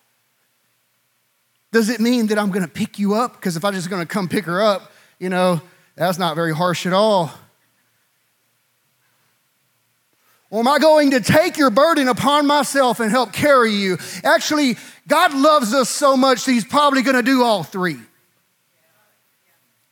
Does 1.73 1.89
it 1.89 2.01
mean 2.01 2.29
that 2.29 2.39
I'm 2.39 2.51
gonna 2.51 2.69
pick 2.69 2.99
you 2.99 3.15
up? 3.15 3.35
Because 3.35 3.57
if 3.57 3.65
I'm 3.65 3.75
just 3.75 3.91
gonna 3.91 4.07
come 4.07 4.29
pick 4.29 4.45
her 4.47 4.63
up, 4.63 4.91
you 5.19 5.29
know, 5.29 5.61
that's 5.97 6.19
not 6.19 6.35
very 6.37 6.55
harsh 6.55 6.87
at 6.87 6.93
all. 6.93 7.33
Or 10.51 10.61
am 10.61 10.69
I 10.69 10.79
going 10.79 11.11
to 11.11 11.21
take 11.21 11.59
your 11.59 11.71
burden 11.71 12.09
upon 12.09 12.47
myself 12.47 13.01
and 13.01 13.11
help 13.11 13.33
carry 13.33 13.73
you? 13.73 13.99
Actually, 14.25 14.77
God 15.07 15.35
loves 15.35 15.75
us 15.75 15.91
so 15.91 16.17
much 16.17 16.45
that 16.45 16.53
He's 16.53 16.65
probably 16.65 17.03
going 17.03 17.17
to 17.17 17.23
do 17.23 17.43
all 17.43 17.63
three. 17.63 17.99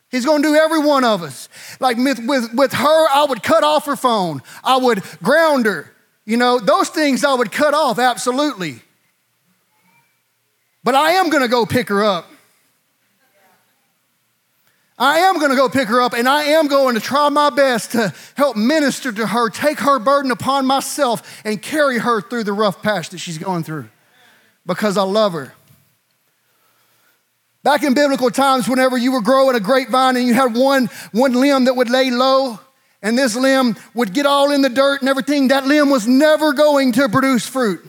He's 0.09 0.25
going 0.25 0.41
to 0.41 0.47
do 0.47 0.55
every 0.55 0.79
one 0.79 1.03
of 1.03 1.21
us. 1.21 1.49
Like 1.79 1.97
with, 1.97 2.19
with, 2.25 2.53
with 2.53 2.73
her, 2.73 3.07
I 3.09 3.25
would 3.27 3.43
cut 3.43 3.63
off 3.63 3.85
her 3.85 3.95
phone, 3.95 4.41
I 4.63 4.77
would 4.77 5.03
ground 5.21 5.65
her. 5.65 5.93
You 6.25 6.37
know, 6.37 6.59
those 6.59 6.89
things 6.89 7.23
I 7.23 7.33
would 7.33 7.51
cut 7.51 7.73
off, 7.73 7.99
absolutely. 7.99 8.81
But 10.83 10.95
I 10.95 11.11
am 11.13 11.29
going 11.29 11.43
to 11.43 11.49
go 11.49 11.65
pick 11.65 11.89
her 11.89 12.03
up. 12.03 12.29
I 14.97 15.19
am 15.19 15.37
going 15.37 15.51
to 15.51 15.55
go 15.55 15.69
pick 15.69 15.89
her 15.89 16.01
up 16.01 16.13
and 16.13 16.27
I 16.27 16.43
am 16.43 16.67
going 16.67 16.95
to 16.95 17.01
try 17.01 17.29
my 17.29 17.51
best 17.51 17.91
to 17.91 18.13
help 18.35 18.57
minister 18.57 19.11
to 19.11 19.27
her, 19.27 19.49
take 19.49 19.79
her 19.79 19.99
burden 19.99 20.31
upon 20.31 20.65
myself, 20.65 21.41
and 21.45 21.61
carry 21.61 21.99
her 21.99 22.19
through 22.21 22.45
the 22.45 22.53
rough 22.53 22.81
patch 22.81 23.09
that 23.09 23.19
she's 23.19 23.37
going 23.37 23.63
through 23.63 23.89
because 24.65 24.97
I 24.97 25.03
love 25.03 25.33
her. 25.33 25.53
Back 27.61 27.83
in 27.83 27.93
biblical 27.93 28.31
times, 28.31 28.67
whenever 28.67 28.97
you 28.97 29.11
were 29.11 29.21
growing 29.21 29.55
a 29.55 29.59
grapevine 29.59 30.15
and 30.15 30.25
you 30.25 30.33
had 30.33 30.55
one, 30.55 30.89
one 31.11 31.33
limb 31.33 31.65
that 31.65 31.75
would 31.75 31.89
lay 31.89 32.09
low, 32.09 32.59
and 33.03 33.17
this 33.17 33.35
limb 33.35 33.75
would 33.93 34.13
get 34.13 34.25
all 34.25 34.51
in 34.51 34.61
the 34.61 34.69
dirt 34.69 35.01
and 35.01 35.09
everything, 35.09 35.49
that 35.49 35.67
limb 35.67 35.89
was 35.89 36.07
never 36.07 36.53
going 36.53 36.93
to 36.93 37.09
produce 37.09 37.45
fruit. 37.45 37.85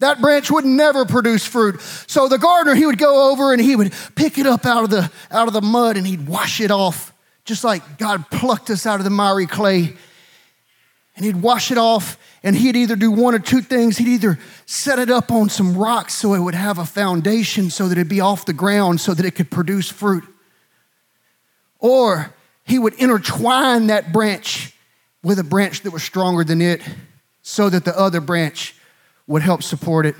That 0.00 0.20
branch 0.20 0.50
would 0.50 0.64
never 0.64 1.04
produce 1.04 1.44
fruit. 1.44 1.80
So 2.06 2.28
the 2.28 2.38
gardener, 2.38 2.74
he 2.74 2.86
would 2.86 2.98
go 2.98 3.32
over 3.32 3.52
and 3.52 3.60
he 3.60 3.74
would 3.74 3.92
pick 4.14 4.38
it 4.38 4.46
up 4.46 4.64
out 4.64 4.84
of 4.84 4.90
the, 4.90 5.10
out 5.30 5.48
of 5.48 5.54
the 5.54 5.60
mud 5.60 5.96
and 5.96 6.06
he'd 6.06 6.28
wash 6.28 6.60
it 6.60 6.70
off, 6.70 7.12
just 7.44 7.64
like 7.64 7.98
God 7.98 8.30
plucked 8.30 8.70
us 8.70 8.86
out 8.86 9.00
of 9.00 9.04
the 9.04 9.10
miry 9.10 9.46
clay. 9.46 9.96
And 11.16 11.24
he'd 11.24 11.42
wash 11.42 11.72
it 11.72 11.78
off 11.78 12.16
and 12.44 12.54
he'd 12.54 12.76
either 12.76 12.94
do 12.94 13.10
one 13.10 13.34
or 13.34 13.40
two 13.40 13.60
things. 13.60 13.98
He'd 13.98 14.06
either 14.06 14.38
set 14.66 15.00
it 15.00 15.10
up 15.10 15.32
on 15.32 15.48
some 15.48 15.76
rocks 15.76 16.14
so 16.14 16.34
it 16.34 16.38
would 16.38 16.54
have 16.54 16.78
a 16.78 16.86
foundation 16.86 17.70
so 17.70 17.88
that 17.88 17.98
it'd 17.98 18.08
be 18.08 18.20
off 18.20 18.44
the 18.44 18.52
ground 18.52 19.00
so 19.00 19.14
that 19.14 19.26
it 19.26 19.32
could 19.32 19.50
produce 19.50 19.90
fruit. 19.90 20.22
Or 21.80 22.32
he 22.64 22.78
would 22.78 22.94
intertwine 22.94 23.88
that 23.88 24.12
branch 24.12 24.74
with 25.24 25.40
a 25.40 25.44
branch 25.44 25.80
that 25.82 25.90
was 25.90 26.04
stronger 26.04 26.44
than 26.44 26.62
it 26.62 26.82
so 27.42 27.68
that 27.68 27.84
the 27.84 27.98
other 27.98 28.20
branch 28.20 28.76
would 29.28 29.42
help 29.42 29.62
support 29.62 30.06
it, 30.06 30.16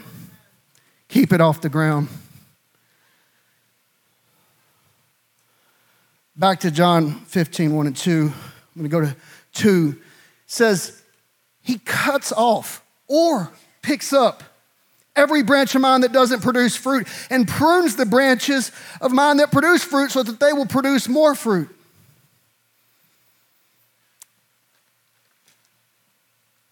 keep 1.08 1.32
it 1.32 1.40
off 1.40 1.60
the 1.60 1.68
ground. 1.68 2.08
Back 6.36 6.60
to 6.60 6.70
John 6.70 7.18
15, 7.24 7.74
1 7.74 7.86
and 7.88 7.96
2. 7.96 8.12
I'm 8.12 8.32
going 8.76 8.84
to 8.84 8.88
go 8.88 9.00
to 9.00 9.16
2. 9.54 9.96
It 9.96 10.02
says, 10.46 11.02
He 11.62 11.78
cuts 11.78 12.30
off 12.30 12.84
or 13.08 13.50
picks 13.82 14.12
up 14.12 14.44
every 15.16 15.42
branch 15.42 15.74
of 15.74 15.80
mine 15.80 16.02
that 16.02 16.12
doesn't 16.12 16.42
produce 16.42 16.76
fruit 16.76 17.08
and 17.28 17.48
prunes 17.48 17.96
the 17.96 18.06
branches 18.06 18.70
of 19.00 19.10
mine 19.10 19.38
that 19.38 19.50
produce 19.50 19.82
fruit 19.82 20.12
so 20.12 20.22
that 20.22 20.38
they 20.38 20.52
will 20.52 20.66
produce 20.66 21.08
more 21.08 21.34
fruit. 21.34 21.68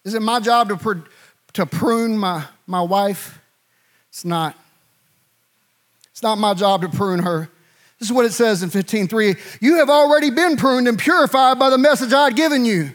Is 0.05 0.13
it 0.13 0.21
my 0.21 0.39
job 0.39 0.69
to, 0.69 0.77
produce? 0.77 1.11
To 1.53 1.65
prune 1.65 2.17
my, 2.17 2.45
my 2.65 2.81
wife. 2.81 3.39
It's 4.09 4.25
not. 4.25 4.55
It's 6.11 6.23
not 6.23 6.37
my 6.37 6.53
job 6.53 6.81
to 6.81 6.89
prune 6.89 7.19
her. 7.19 7.49
This 7.99 8.09
is 8.09 8.13
what 8.13 8.25
it 8.25 8.33
says 8.33 8.63
in 8.63 8.69
15:3. 8.69 9.37
You 9.61 9.77
have 9.77 9.89
already 9.89 10.29
been 10.29 10.57
pruned 10.57 10.87
and 10.87 10.97
purified 10.97 11.59
by 11.59 11.69
the 11.69 11.77
message 11.77 12.13
I 12.13 12.25
had 12.25 12.35
given 12.35 12.65
you. 12.65 12.93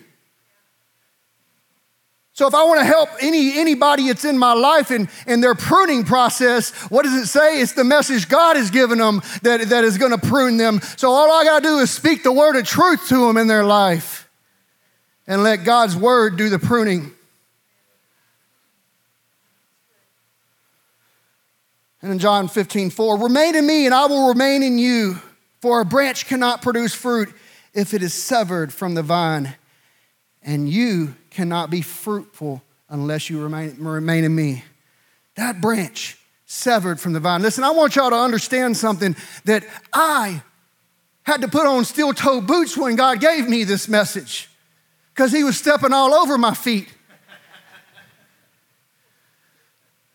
So 2.34 2.46
if 2.46 2.54
I 2.54 2.64
want 2.64 2.80
to 2.80 2.86
help 2.86 3.10
any, 3.20 3.58
anybody 3.58 4.06
that's 4.06 4.24
in 4.24 4.38
my 4.38 4.54
life 4.54 4.90
in, 4.90 5.08
in 5.26 5.42
their 5.42 5.54
pruning 5.54 6.02
process, 6.02 6.70
what 6.90 7.04
does 7.04 7.14
it 7.14 7.26
say? 7.26 7.60
It's 7.60 7.72
the 7.72 7.84
message 7.84 8.28
God 8.28 8.56
has 8.56 8.70
given 8.70 8.98
them 8.98 9.20
that, 9.42 9.68
that 9.68 9.84
is 9.84 9.98
going 9.98 10.12
to 10.12 10.26
prune 10.26 10.56
them. 10.56 10.80
So 10.96 11.10
all 11.10 11.30
I 11.30 11.44
got 11.44 11.62
to 11.62 11.68
do 11.68 11.78
is 11.78 11.90
speak 11.90 12.22
the 12.22 12.32
word 12.32 12.56
of 12.56 12.66
truth 12.66 13.06
to 13.08 13.26
them 13.26 13.36
in 13.36 13.48
their 13.48 13.64
life 13.64 14.30
and 15.26 15.42
let 15.42 15.64
God's 15.64 15.94
word 15.94 16.38
do 16.38 16.48
the 16.48 16.58
pruning. 16.58 17.12
And 22.02 22.10
in 22.10 22.18
John 22.18 22.48
15, 22.48 22.90
4, 22.90 23.18
remain 23.18 23.54
in 23.54 23.66
me 23.66 23.86
and 23.86 23.94
I 23.94 24.06
will 24.06 24.28
remain 24.28 24.62
in 24.62 24.78
you. 24.78 25.20
For 25.60 25.80
a 25.80 25.84
branch 25.84 26.26
cannot 26.26 26.60
produce 26.60 26.92
fruit 26.92 27.32
if 27.72 27.94
it 27.94 28.02
is 28.02 28.12
severed 28.12 28.72
from 28.72 28.94
the 28.94 29.02
vine, 29.02 29.54
and 30.42 30.68
you 30.68 31.14
cannot 31.30 31.70
be 31.70 31.80
fruitful 31.80 32.62
unless 32.88 33.30
you 33.30 33.40
remain, 33.40 33.76
remain 33.78 34.24
in 34.24 34.34
me. 34.34 34.64
That 35.36 35.60
branch 35.60 36.18
severed 36.44 37.00
from 37.00 37.12
the 37.12 37.20
vine. 37.20 37.40
Listen, 37.40 37.64
I 37.64 37.70
want 37.70 37.96
y'all 37.96 38.10
to 38.10 38.16
understand 38.16 38.76
something 38.76 39.16
that 39.44 39.64
I 39.92 40.42
had 41.22 41.40
to 41.42 41.48
put 41.48 41.66
on 41.66 41.84
steel 41.84 42.12
toe 42.12 42.40
boots 42.40 42.76
when 42.76 42.96
God 42.96 43.20
gave 43.20 43.48
me 43.48 43.64
this 43.64 43.88
message 43.88 44.50
because 45.14 45.32
He 45.32 45.44
was 45.44 45.56
stepping 45.56 45.92
all 45.92 46.12
over 46.12 46.36
my 46.36 46.54
feet. 46.54 46.92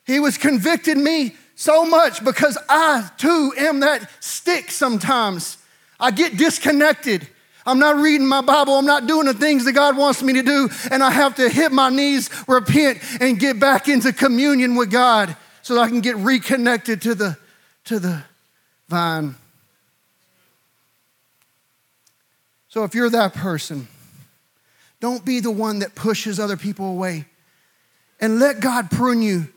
He 0.05 0.19
was 0.19 0.37
convicting 0.37 1.03
me 1.03 1.35
so 1.57 1.83
much 1.85 2.23
because 2.23 2.55
I 2.69 3.09
too 3.17 3.51
am 3.57 3.79
that 3.79 4.09
stick 4.23 4.69
sometimes. 4.69 5.57
I 5.99 6.11
get 6.11 6.37
disconnected. 6.37 7.27
I'm 7.65 7.79
not 7.79 7.95
reading 7.95 8.27
my 8.27 8.41
Bible. 8.41 8.75
I'm 8.75 8.85
not 8.85 9.07
doing 9.07 9.25
the 9.25 9.33
things 9.33 9.65
that 9.65 9.73
God 9.73 9.97
wants 9.97 10.21
me 10.21 10.33
to 10.33 10.43
do. 10.43 10.69
And 10.91 11.03
I 11.03 11.09
have 11.09 11.35
to 11.37 11.49
hit 11.49 11.71
my 11.71 11.89
knees, 11.89 12.29
repent, 12.47 12.99
and 13.19 13.39
get 13.39 13.59
back 13.59 13.87
into 13.87 14.13
communion 14.13 14.75
with 14.75 14.91
God 14.91 15.35
so 15.63 15.73
that 15.73 15.81
I 15.81 15.87
can 15.89 15.99
get 15.99 16.15
reconnected 16.17 17.01
to 17.01 17.15
the, 17.15 17.37
to 17.85 17.97
the 17.97 18.23
vine. 18.87 19.35
So 22.69 22.83
if 22.83 22.93
you're 22.93 23.09
that 23.09 23.33
person, 23.33 23.87
don't 24.99 25.25
be 25.25 25.39
the 25.39 25.51
one 25.51 25.79
that 25.79 25.95
pushes 25.95 26.39
other 26.39 26.55
people 26.55 26.85
away. 26.85 27.25
And 28.21 28.39
let 28.39 28.59
God 28.59 28.91
prune 28.91 29.23
you. 29.23 29.47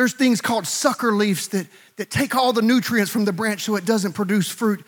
There's 0.00 0.14
things 0.14 0.40
called 0.40 0.66
sucker 0.66 1.12
leaves 1.12 1.48
that, 1.48 1.66
that 1.96 2.08
take 2.08 2.34
all 2.34 2.54
the 2.54 2.62
nutrients 2.62 3.10
from 3.10 3.26
the 3.26 3.34
branch 3.34 3.64
so 3.64 3.76
it 3.76 3.84
doesn't 3.84 4.14
produce 4.14 4.48
fruit. 4.48 4.82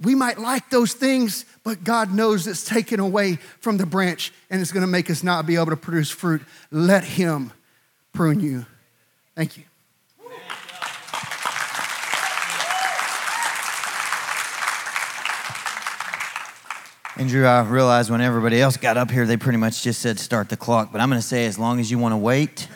We 0.00 0.14
might 0.14 0.38
like 0.38 0.70
those 0.70 0.94
things, 0.94 1.44
but 1.64 1.84
God 1.84 2.14
knows 2.14 2.46
it's 2.46 2.64
taken 2.64 2.98
away 2.98 3.34
from 3.60 3.76
the 3.76 3.84
branch 3.84 4.32
and 4.48 4.62
it's 4.62 4.72
gonna 4.72 4.86
make 4.86 5.10
us 5.10 5.22
not 5.22 5.44
be 5.44 5.56
able 5.56 5.66
to 5.66 5.76
produce 5.76 6.10
fruit. 6.10 6.40
Let 6.70 7.04
Him 7.04 7.52
prune 8.14 8.40
you. 8.40 8.64
Thank 9.36 9.58
you. 9.58 9.64
Andrew, 17.18 17.44
I 17.44 17.60
realized 17.64 18.10
when 18.10 18.22
everybody 18.22 18.62
else 18.62 18.78
got 18.78 18.96
up 18.96 19.10
here, 19.10 19.26
they 19.26 19.36
pretty 19.36 19.58
much 19.58 19.82
just 19.82 20.00
said 20.00 20.18
start 20.18 20.48
the 20.48 20.56
clock. 20.56 20.90
But 20.90 21.02
I'm 21.02 21.10
to 21.10 21.20
say, 21.20 21.44
as 21.44 21.58
long 21.58 21.80
as 21.80 21.90
you 21.90 21.98
want 21.98 22.12
to 22.12 22.16
wait, 22.16 22.66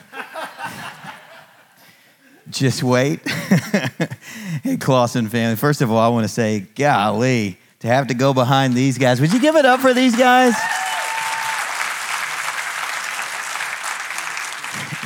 just 2.49 2.83
wait. 2.83 3.27
hey, 4.63 4.77
Clausen 4.77 5.29
family, 5.29 5.55
first 5.55 5.81
of 5.81 5.91
all, 5.91 5.97
I 5.97 6.07
want 6.09 6.23
to 6.25 6.33
say, 6.33 6.61
golly, 6.75 7.57
to 7.79 7.87
have 7.87 8.07
to 8.07 8.13
go 8.13 8.33
behind 8.33 8.73
these 8.73 8.97
guys. 8.97 9.19
Would 9.21 9.33
you 9.33 9.39
give 9.39 9.55
it 9.55 9.65
up 9.65 9.79
for 9.79 9.93
these 9.93 10.15
guys? 10.15 10.55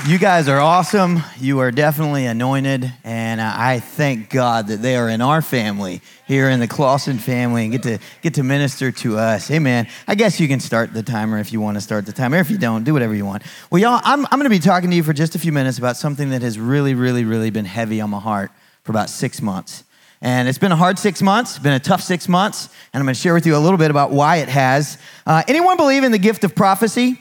You 0.08 0.17
guys 0.17 0.48
are 0.48 0.62
awesome. 0.62 1.22
You 1.38 1.60
are 1.60 1.70
definitely 1.70 2.28
anointed, 2.28 2.93
and 3.04 3.41
I 3.41 3.82
thank 3.82 4.30
God 4.30 4.67
that 4.67 4.82
they 4.82 4.96
are 4.96 5.10
in 5.10 5.20
our 5.20 5.41
family 5.41 6.02
here 6.26 6.50
in 6.50 6.62
the 6.62 6.67
Clausen 6.67 7.17
family 7.17 7.63
and 7.63 7.74
get 7.74 7.84
to 7.84 8.00
get 8.22 8.36
to 8.36 8.43
minister 8.43 8.89
to 8.89 9.17
us. 9.17 9.52
Amen. 9.52 9.86
I 10.08 10.15
guess 10.15 10.39
you 10.39 10.48
can 10.48 10.62
start 10.62 10.93
the 10.93 11.04
timer 11.04 11.39
if 11.39 11.52
you 11.52 11.60
want 11.60 11.76
to 11.76 11.82
start 11.82 12.06
the 12.06 12.13
timer. 12.13 12.38
If 12.38 12.50
you 12.50 12.58
don't, 12.58 12.86
do 12.86 12.93
whatever 12.93 13.13
you 13.13 13.26
want. 13.26 13.43
Well, 13.70 13.82
y'all, 13.82 14.00
I'm, 14.02 14.26
I'm 14.28 14.39
going 14.39 14.43
to 14.43 14.50
be 14.50 14.60
talking 14.60 14.89
to 14.91 14.96
you 14.96 15.04
for 15.04 15.12
just 15.12 15.36
a 15.36 15.39
few 15.39 15.52
minutes 15.52 15.78
about 15.78 15.98
something 15.98 16.30
that 16.30 16.41
has 16.41 16.58
really, 16.58 16.93
really, 16.93 17.26
really 17.26 17.50
been 17.50 17.65
heavy 17.65 18.00
on 18.00 18.10
my 18.10 18.22
heart 18.22 18.50
for 18.84 18.93
about 18.93 19.10
six 19.10 19.41
months. 19.41 19.84
And 20.22 20.48
it's 20.48 20.58
been 20.58 20.72
a 20.72 20.78
hard 20.78 20.98
six 20.98 21.22
months, 21.22 21.60
been 21.60 21.74
a 21.74 21.82
tough 21.82 22.02
six 22.02 22.30
months, 22.30 22.70
and 22.93 23.02
I'm 23.02 23.06
going 23.06 23.13
to 23.13 23.20
share 23.20 23.34
with 23.34 23.46
you 23.46 23.58
a 23.58 23.60
little 23.60 23.78
bit 23.78 23.91
about 23.91 24.12
why 24.12 24.38
it 24.38 24.48
has. 24.48 24.98
Uh, 25.26 25.43
anyone 25.50 25.76
believe 25.76 26.06
in 26.06 26.13
the 26.13 26.17
gift 26.17 26.46
of 26.46 26.56
prophecy? 26.56 27.20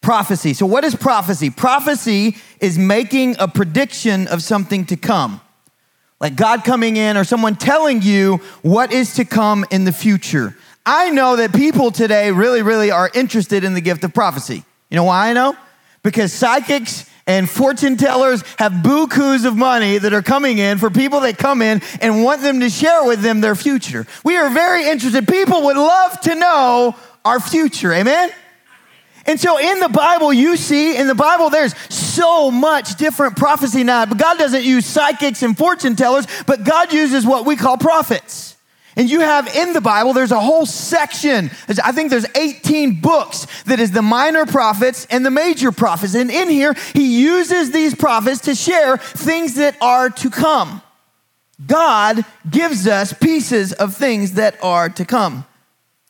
Prophecy. 0.00 0.54
So, 0.54 0.64
what 0.66 0.84
is 0.84 0.94
prophecy? 0.94 1.50
Prophecy 1.50 2.36
is 2.60 2.78
making 2.78 3.36
a 3.38 3.48
prediction 3.48 4.28
of 4.28 4.42
something 4.42 4.86
to 4.86 4.96
come. 4.96 5.40
Like 6.20 6.36
God 6.36 6.64
coming 6.64 6.96
in 6.96 7.16
or 7.16 7.24
someone 7.24 7.56
telling 7.56 8.02
you 8.02 8.38
what 8.62 8.92
is 8.92 9.14
to 9.14 9.24
come 9.24 9.64
in 9.70 9.84
the 9.84 9.92
future. 9.92 10.56
I 10.84 11.10
know 11.10 11.36
that 11.36 11.52
people 11.52 11.90
today 11.90 12.32
really, 12.32 12.62
really 12.62 12.90
are 12.90 13.10
interested 13.12 13.62
in 13.62 13.74
the 13.74 13.80
gift 13.80 14.04
of 14.04 14.14
prophecy. 14.14 14.64
You 14.90 14.96
know 14.96 15.04
why 15.04 15.30
I 15.30 15.32
know? 15.32 15.56
Because 16.02 16.32
psychics 16.32 17.08
and 17.26 17.48
fortune 17.48 17.98
tellers 17.98 18.42
have 18.58 18.72
bukus 18.72 19.44
of 19.44 19.54
money 19.54 19.98
that 19.98 20.14
are 20.14 20.22
coming 20.22 20.58
in 20.58 20.78
for 20.78 20.88
people 20.88 21.20
that 21.20 21.36
come 21.36 21.60
in 21.60 21.82
and 22.00 22.24
want 22.24 22.40
them 22.40 22.60
to 22.60 22.70
share 22.70 23.04
with 23.04 23.20
them 23.20 23.42
their 23.42 23.54
future. 23.54 24.06
We 24.24 24.36
are 24.36 24.48
very 24.48 24.88
interested. 24.88 25.28
People 25.28 25.62
would 25.64 25.76
love 25.76 26.20
to 26.22 26.34
know 26.34 26.96
our 27.24 27.38
future. 27.38 27.92
Amen? 27.92 28.30
And 29.28 29.38
so 29.38 29.58
in 29.58 29.78
the 29.78 29.90
Bible, 29.90 30.32
you 30.32 30.56
see, 30.56 30.96
in 30.96 31.06
the 31.06 31.14
Bible, 31.14 31.50
there's 31.50 31.74
so 31.92 32.50
much 32.50 32.96
different 32.96 33.36
prophecy 33.36 33.84
now. 33.84 34.06
But 34.06 34.16
God 34.16 34.38
doesn't 34.38 34.64
use 34.64 34.86
psychics 34.86 35.42
and 35.42 35.56
fortune 35.56 35.96
tellers, 35.96 36.26
but 36.46 36.64
God 36.64 36.94
uses 36.94 37.26
what 37.26 37.44
we 37.44 37.54
call 37.54 37.76
prophets. 37.76 38.56
And 38.96 39.10
you 39.10 39.20
have 39.20 39.54
in 39.54 39.74
the 39.74 39.82
Bible, 39.82 40.14
there's 40.14 40.32
a 40.32 40.40
whole 40.40 40.64
section. 40.64 41.50
I 41.84 41.92
think 41.92 42.08
there's 42.08 42.24
18 42.34 43.02
books 43.02 43.46
that 43.64 43.78
is 43.80 43.90
the 43.90 44.00
minor 44.00 44.46
prophets 44.46 45.06
and 45.10 45.26
the 45.26 45.30
major 45.30 45.72
prophets. 45.72 46.14
And 46.14 46.30
in 46.30 46.48
here, 46.48 46.74
he 46.94 47.20
uses 47.20 47.70
these 47.70 47.94
prophets 47.94 48.40
to 48.42 48.54
share 48.54 48.96
things 48.96 49.56
that 49.56 49.76
are 49.82 50.08
to 50.08 50.30
come. 50.30 50.80
God 51.66 52.24
gives 52.48 52.86
us 52.86 53.12
pieces 53.12 53.74
of 53.74 53.94
things 53.94 54.32
that 54.32 54.56
are 54.64 54.88
to 54.88 55.04
come. 55.04 55.44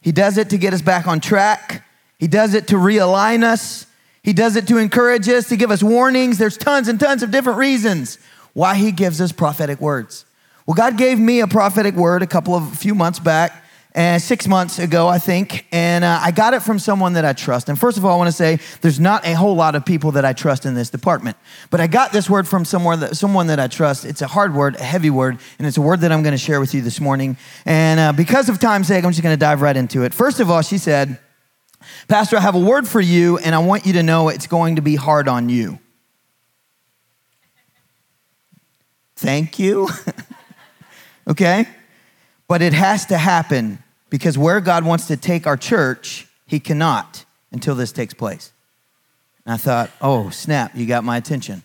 He 0.02 0.12
does 0.12 0.38
it 0.38 0.50
to 0.50 0.56
get 0.56 0.72
us 0.72 0.82
back 0.82 1.08
on 1.08 1.18
track. 1.18 1.84
He 2.18 2.26
does 2.26 2.54
it 2.54 2.68
to 2.68 2.76
realign 2.76 3.44
us. 3.44 3.86
He 4.22 4.32
does 4.32 4.56
it 4.56 4.66
to 4.68 4.78
encourage 4.78 5.28
us, 5.28 5.48
to 5.48 5.56
give 5.56 5.70
us 5.70 5.82
warnings. 5.82 6.38
There's 6.38 6.56
tons 6.56 6.88
and 6.88 6.98
tons 6.98 7.22
of 7.22 7.30
different 7.30 7.58
reasons 7.58 8.18
why 8.52 8.74
he 8.74 8.92
gives 8.92 9.20
us 9.20 9.32
prophetic 9.32 9.80
words. 9.80 10.24
Well, 10.66 10.74
God 10.74 10.98
gave 10.98 11.18
me 11.18 11.40
a 11.40 11.46
prophetic 11.46 11.94
word 11.94 12.22
a 12.22 12.26
couple 12.26 12.54
of 12.54 12.72
a 12.72 12.76
few 12.76 12.94
months 12.94 13.18
back, 13.18 13.64
and 13.94 14.20
six 14.20 14.46
months 14.46 14.78
ago, 14.78 15.08
I 15.08 15.18
think, 15.18 15.66
and 15.72 16.04
uh, 16.04 16.20
I 16.22 16.30
got 16.30 16.52
it 16.52 16.60
from 16.60 16.78
someone 16.78 17.14
that 17.14 17.24
I 17.24 17.32
trust. 17.32 17.68
And 17.68 17.78
first 17.78 17.96
of 17.96 18.04
all, 18.04 18.12
I 18.12 18.16
want 18.16 18.28
to 18.28 18.36
say 18.36 18.58
there's 18.82 19.00
not 19.00 19.24
a 19.24 19.34
whole 19.34 19.54
lot 19.54 19.74
of 19.74 19.86
people 19.86 20.12
that 20.12 20.24
I 20.24 20.34
trust 20.34 20.66
in 20.66 20.74
this 20.74 20.90
department, 20.90 21.36
but 21.70 21.80
I 21.80 21.86
got 21.86 22.12
this 22.12 22.28
word 22.28 22.46
from 22.46 22.64
someone 22.64 23.00
that, 23.00 23.16
someone 23.16 23.46
that 23.46 23.58
I 23.58 23.66
trust. 23.66 24.04
It's 24.04 24.20
a 24.20 24.26
hard 24.26 24.54
word, 24.54 24.76
a 24.76 24.84
heavy 24.84 25.10
word, 25.10 25.38
and 25.58 25.66
it's 25.66 25.78
a 25.78 25.80
word 25.80 26.00
that 26.00 26.12
I'm 26.12 26.22
going 26.22 26.32
to 26.32 26.38
share 26.38 26.60
with 26.60 26.74
you 26.74 26.82
this 26.82 27.00
morning. 27.00 27.38
And 27.64 27.98
uh, 27.98 28.12
because 28.12 28.48
of 28.48 28.58
time's 28.58 28.88
sake, 28.88 29.04
I'm 29.04 29.10
just 29.12 29.22
going 29.22 29.34
to 29.34 29.40
dive 29.40 29.62
right 29.62 29.76
into 29.76 30.02
it. 30.02 30.12
First 30.12 30.38
of 30.38 30.50
all, 30.50 30.60
she 30.60 30.76
said, 30.76 31.18
Pastor, 32.08 32.38
I 32.38 32.40
have 32.40 32.54
a 32.54 32.58
word 32.58 32.88
for 32.88 33.02
you, 33.02 33.36
and 33.36 33.54
I 33.54 33.58
want 33.58 33.84
you 33.84 33.92
to 33.92 34.02
know 34.02 34.30
it's 34.30 34.46
going 34.46 34.76
to 34.76 34.82
be 34.82 34.96
hard 34.96 35.28
on 35.28 35.50
you. 35.50 35.78
Thank 39.16 39.58
you. 39.58 39.90
okay? 41.28 41.68
But 42.46 42.62
it 42.62 42.72
has 42.72 43.04
to 43.06 43.18
happen 43.18 43.82
because 44.08 44.38
where 44.38 44.62
God 44.62 44.86
wants 44.86 45.08
to 45.08 45.18
take 45.18 45.46
our 45.46 45.58
church, 45.58 46.26
He 46.46 46.60
cannot 46.60 47.26
until 47.52 47.74
this 47.74 47.92
takes 47.92 48.14
place. 48.14 48.52
And 49.44 49.52
I 49.52 49.58
thought, 49.58 49.90
oh, 50.00 50.30
snap, 50.30 50.74
you 50.74 50.86
got 50.86 51.04
my 51.04 51.18
attention. 51.18 51.62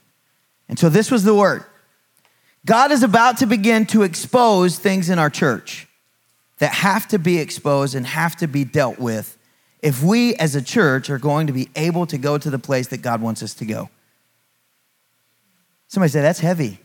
And 0.68 0.78
so 0.78 0.90
this 0.90 1.10
was 1.10 1.24
the 1.24 1.36
word 1.36 1.64
God 2.66 2.92
is 2.92 3.02
about 3.02 3.38
to 3.38 3.46
begin 3.46 3.86
to 3.88 4.04
expose 4.04 4.78
things 4.78 5.10
in 5.10 5.20
our 5.20 5.30
church 5.30 5.88
that 6.58 6.74
have 6.74 7.08
to 7.10 7.20
be 7.20 7.38
exposed 7.38 7.96
and 7.96 8.06
have 8.06 8.36
to 8.38 8.48
be 8.48 8.66
dealt 8.66 9.00
with 9.00 9.38
if 9.84 10.02
we 10.02 10.34
as 10.36 10.56
a 10.56 10.62
church 10.62 11.10
are 11.10 11.20
going 11.20 11.46
to 11.48 11.54
be 11.54 11.70
able 11.76 12.08
to 12.08 12.18
go 12.18 12.38
to 12.38 12.50
the 12.50 12.58
place 12.58 12.88
that 12.88 13.02
God 13.02 13.22
wants 13.22 13.44
us 13.44 13.54
to 13.56 13.66
go. 13.66 13.90
Somebody 15.90 16.10
say, 16.10 16.22
that's 16.22 16.40
heavy. 16.40 16.80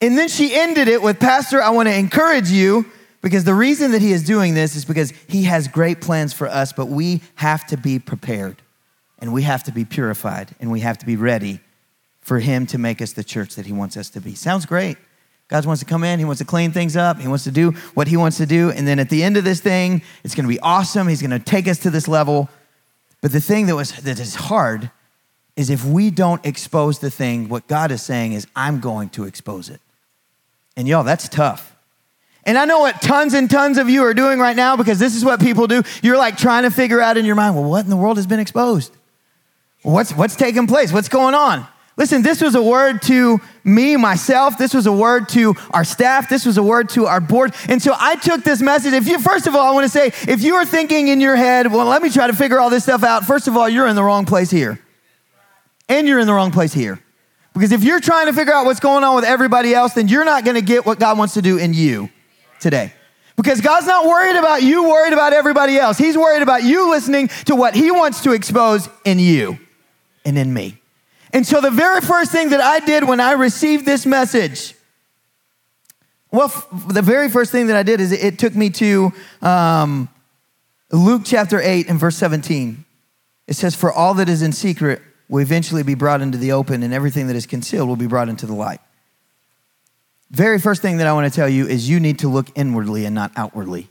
And 0.00 0.16
then 0.16 0.28
she 0.28 0.54
ended 0.54 0.86
it 0.88 1.02
with, 1.02 1.18
Pastor, 1.18 1.60
I 1.60 1.70
want 1.70 1.88
to 1.88 1.94
encourage 1.94 2.50
you 2.50 2.86
because 3.22 3.44
the 3.44 3.54
reason 3.54 3.92
that 3.92 4.02
he 4.02 4.12
is 4.12 4.22
doing 4.22 4.54
this 4.54 4.76
is 4.76 4.84
because 4.84 5.12
he 5.26 5.44
has 5.44 5.66
great 5.66 6.02
plans 6.02 6.34
for 6.34 6.46
us, 6.46 6.74
but 6.74 6.86
we 6.86 7.22
have 7.36 7.66
to 7.68 7.78
be 7.78 7.98
prepared 7.98 8.60
and 9.18 9.32
we 9.32 9.42
have 9.42 9.64
to 9.64 9.72
be 9.72 9.86
purified 9.86 10.50
and 10.60 10.70
we 10.70 10.80
have 10.80 10.98
to 10.98 11.06
be 11.06 11.16
ready 11.16 11.60
for 12.20 12.40
him 12.40 12.66
to 12.66 12.76
make 12.76 13.00
us 13.00 13.14
the 13.14 13.24
church 13.24 13.54
that 13.54 13.64
he 13.64 13.72
wants 13.72 13.96
us 13.96 14.10
to 14.10 14.20
be. 14.20 14.34
Sounds 14.34 14.66
great. 14.66 14.98
God 15.48 15.64
wants 15.64 15.80
to 15.80 15.86
come 15.86 16.04
in, 16.04 16.18
He 16.18 16.24
wants 16.24 16.38
to 16.38 16.44
clean 16.44 16.72
things 16.72 16.96
up, 16.96 17.18
He 17.18 17.26
wants 17.26 17.44
to 17.44 17.50
do 17.50 17.72
what 17.94 18.06
He 18.06 18.16
wants 18.16 18.36
to 18.36 18.46
do. 18.46 18.70
And 18.70 18.86
then 18.86 18.98
at 18.98 19.08
the 19.08 19.22
end 19.22 19.36
of 19.36 19.44
this 19.44 19.60
thing, 19.60 20.02
it's 20.22 20.34
going 20.34 20.44
to 20.44 20.48
be 20.48 20.60
awesome. 20.60 21.08
He's 21.08 21.22
going 21.22 21.30
to 21.30 21.38
take 21.38 21.66
us 21.66 21.78
to 21.80 21.90
this 21.90 22.06
level. 22.06 22.48
But 23.20 23.32
the 23.32 23.40
thing 23.40 23.66
that, 23.66 23.74
was, 23.74 23.92
that 23.92 24.20
is 24.20 24.34
hard 24.34 24.90
is 25.56 25.70
if 25.70 25.84
we 25.84 26.10
don't 26.10 26.44
expose 26.46 27.00
the 27.00 27.10
thing, 27.10 27.48
what 27.48 27.66
God 27.66 27.90
is 27.90 28.02
saying 28.02 28.32
is, 28.32 28.46
I'm 28.54 28.78
going 28.78 29.08
to 29.10 29.24
expose 29.24 29.70
it. 29.70 29.80
And 30.76 30.86
y'all, 30.86 31.02
that's 31.02 31.28
tough. 31.28 31.74
And 32.44 32.56
I 32.56 32.64
know 32.64 32.78
what 32.78 33.02
tons 33.02 33.34
and 33.34 33.50
tons 33.50 33.76
of 33.76 33.90
you 33.90 34.04
are 34.04 34.14
doing 34.14 34.38
right 34.38 34.54
now 34.54 34.76
because 34.76 34.98
this 34.98 35.16
is 35.16 35.24
what 35.24 35.40
people 35.40 35.66
do. 35.66 35.82
You're 36.02 36.16
like 36.16 36.36
trying 36.36 36.62
to 36.62 36.70
figure 36.70 37.00
out 37.00 37.16
in 37.16 37.24
your 37.24 37.34
mind, 37.34 37.56
well, 37.56 37.68
what 37.68 37.84
in 37.84 37.90
the 37.90 37.96
world 37.96 38.16
has 38.16 38.26
been 38.26 38.38
exposed? 38.38 38.94
What's, 39.82 40.12
what's 40.12 40.36
taking 40.36 40.66
place? 40.66 40.92
What's 40.92 41.08
going 41.08 41.34
on? 41.34 41.66
Listen, 41.98 42.22
this 42.22 42.40
was 42.40 42.54
a 42.54 42.62
word 42.62 43.02
to 43.02 43.40
me, 43.64 43.96
myself. 43.96 44.56
This 44.56 44.72
was 44.72 44.86
a 44.86 44.92
word 44.92 45.28
to 45.30 45.56
our 45.70 45.82
staff. 45.82 46.28
This 46.28 46.46
was 46.46 46.56
a 46.56 46.62
word 46.62 46.88
to 46.90 47.06
our 47.06 47.20
board. 47.20 47.52
And 47.68 47.82
so 47.82 47.92
I 47.98 48.14
took 48.14 48.44
this 48.44 48.62
message. 48.62 48.92
If 48.92 49.08
you, 49.08 49.18
first 49.18 49.48
of 49.48 49.56
all, 49.56 49.66
I 49.66 49.72
want 49.72 49.84
to 49.84 49.90
say, 49.90 50.12
if 50.32 50.42
you 50.44 50.54
are 50.54 50.64
thinking 50.64 51.08
in 51.08 51.20
your 51.20 51.34
head, 51.34 51.72
well, 51.72 51.86
let 51.86 52.00
me 52.00 52.08
try 52.08 52.28
to 52.28 52.32
figure 52.32 52.60
all 52.60 52.70
this 52.70 52.84
stuff 52.84 53.02
out. 53.02 53.24
First 53.24 53.48
of 53.48 53.56
all, 53.56 53.68
you're 53.68 53.88
in 53.88 53.96
the 53.96 54.04
wrong 54.04 54.26
place 54.26 54.48
here. 54.48 54.80
And 55.88 56.06
you're 56.06 56.20
in 56.20 56.28
the 56.28 56.32
wrong 56.32 56.52
place 56.52 56.72
here. 56.72 57.02
Because 57.52 57.72
if 57.72 57.82
you're 57.82 57.98
trying 57.98 58.26
to 58.26 58.32
figure 58.32 58.54
out 58.54 58.64
what's 58.64 58.78
going 58.78 59.02
on 59.02 59.16
with 59.16 59.24
everybody 59.24 59.74
else, 59.74 59.94
then 59.94 60.06
you're 60.06 60.24
not 60.24 60.44
going 60.44 60.54
to 60.54 60.62
get 60.62 60.86
what 60.86 61.00
God 61.00 61.18
wants 61.18 61.34
to 61.34 61.42
do 61.42 61.58
in 61.58 61.74
you 61.74 62.10
today. 62.60 62.92
Because 63.34 63.60
God's 63.60 63.88
not 63.88 64.06
worried 64.06 64.36
about 64.36 64.62
you, 64.62 64.88
worried 64.88 65.12
about 65.12 65.32
everybody 65.32 65.76
else. 65.76 65.98
He's 65.98 66.16
worried 66.16 66.42
about 66.42 66.62
you 66.62 66.90
listening 66.90 67.26
to 67.46 67.56
what 67.56 67.74
He 67.74 67.90
wants 67.90 68.22
to 68.22 68.32
expose 68.32 68.88
in 69.04 69.18
you 69.18 69.58
and 70.24 70.38
in 70.38 70.54
me. 70.54 70.80
And 71.32 71.46
so 71.46 71.60
the 71.60 71.70
very 71.70 72.00
first 72.00 72.32
thing 72.32 72.50
that 72.50 72.60
I 72.60 72.80
did 72.80 73.04
when 73.04 73.20
I 73.20 73.32
received 73.32 73.84
this 73.84 74.06
message, 74.06 74.74
well, 76.30 76.46
f- 76.46 76.66
the 76.88 77.02
very 77.02 77.28
first 77.28 77.52
thing 77.52 77.66
that 77.66 77.76
I 77.76 77.82
did 77.82 78.00
is 78.00 78.12
it, 78.12 78.24
it 78.24 78.38
took 78.38 78.54
me 78.54 78.70
to 78.70 79.12
um, 79.42 80.08
Luke 80.90 81.22
chapter 81.24 81.60
8 81.60 81.88
and 81.88 81.98
verse 81.98 82.16
17. 82.16 82.84
It 83.46 83.54
says, 83.54 83.74
For 83.74 83.92
all 83.92 84.14
that 84.14 84.28
is 84.28 84.42
in 84.42 84.52
secret 84.52 85.02
will 85.28 85.40
eventually 85.40 85.82
be 85.82 85.94
brought 85.94 86.22
into 86.22 86.38
the 86.38 86.52
open, 86.52 86.82
and 86.82 86.94
everything 86.94 87.26
that 87.26 87.36
is 87.36 87.46
concealed 87.46 87.88
will 87.88 87.96
be 87.96 88.06
brought 88.06 88.28
into 88.28 88.46
the 88.46 88.54
light. 88.54 88.80
Very 90.30 90.58
first 90.58 90.82
thing 90.82 90.98
that 90.98 91.06
I 91.06 91.12
want 91.12 91.30
to 91.30 91.34
tell 91.34 91.48
you 91.48 91.66
is 91.66 91.88
you 91.88 92.00
need 92.00 92.18
to 92.20 92.28
look 92.28 92.48
inwardly 92.54 93.04
and 93.04 93.14
not 93.14 93.32
outwardly. 93.36 93.88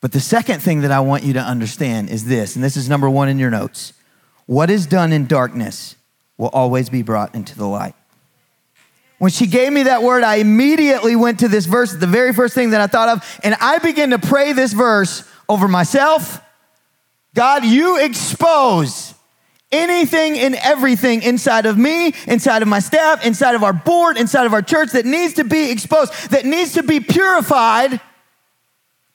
But 0.00 0.12
the 0.12 0.20
second 0.20 0.60
thing 0.60 0.82
that 0.82 0.90
I 0.90 1.00
want 1.00 1.24
you 1.24 1.32
to 1.34 1.40
understand 1.40 2.10
is 2.10 2.24
this, 2.26 2.56
and 2.56 2.64
this 2.64 2.76
is 2.76 2.88
number 2.88 3.08
one 3.08 3.28
in 3.28 3.38
your 3.38 3.50
notes 3.50 3.94
what 4.46 4.70
is 4.70 4.86
done 4.86 5.12
in 5.12 5.26
darkness 5.26 5.96
will 6.36 6.48
always 6.48 6.88
be 6.90 7.02
brought 7.02 7.34
into 7.34 7.56
the 7.56 7.66
light. 7.66 7.94
When 9.18 9.30
she 9.30 9.46
gave 9.46 9.72
me 9.72 9.84
that 9.84 10.02
word, 10.02 10.22
I 10.22 10.36
immediately 10.36 11.16
went 11.16 11.40
to 11.40 11.48
this 11.48 11.66
verse, 11.66 11.92
the 11.92 12.06
very 12.06 12.32
first 12.32 12.54
thing 12.54 12.70
that 12.70 12.80
I 12.80 12.86
thought 12.86 13.08
of, 13.08 13.40
and 13.42 13.54
I 13.60 13.78
began 13.78 14.10
to 14.10 14.18
pray 14.18 14.52
this 14.52 14.72
verse 14.72 15.28
over 15.48 15.68
myself. 15.68 16.40
God, 17.34 17.64
you 17.64 18.04
expose 18.04 19.14
anything 19.72 20.38
and 20.38 20.54
everything 20.56 21.22
inside 21.22 21.66
of 21.66 21.76
me, 21.76 22.14
inside 22.26 22.62
of 22.62 22.68
my 22.68 22.78
staff, 22.78 23.24
inside 23.24 23.54
of 23.54 23.64
our 23.64 23.72
board, 23.72 24.16
inside 24.16 24.46
of 24.46 24.52
our 24.52 24.62
church 24.62 24.92
that 24.92 25.04
needs 25.04 25.34
to 25.34 25.44
be 25.44 25.70
exposed, 25.70 26.30
that 26.30 26.44
needs 26.44 26.74
to 26.74 26.82
be 26.82 27.00
purified 27.00 28.00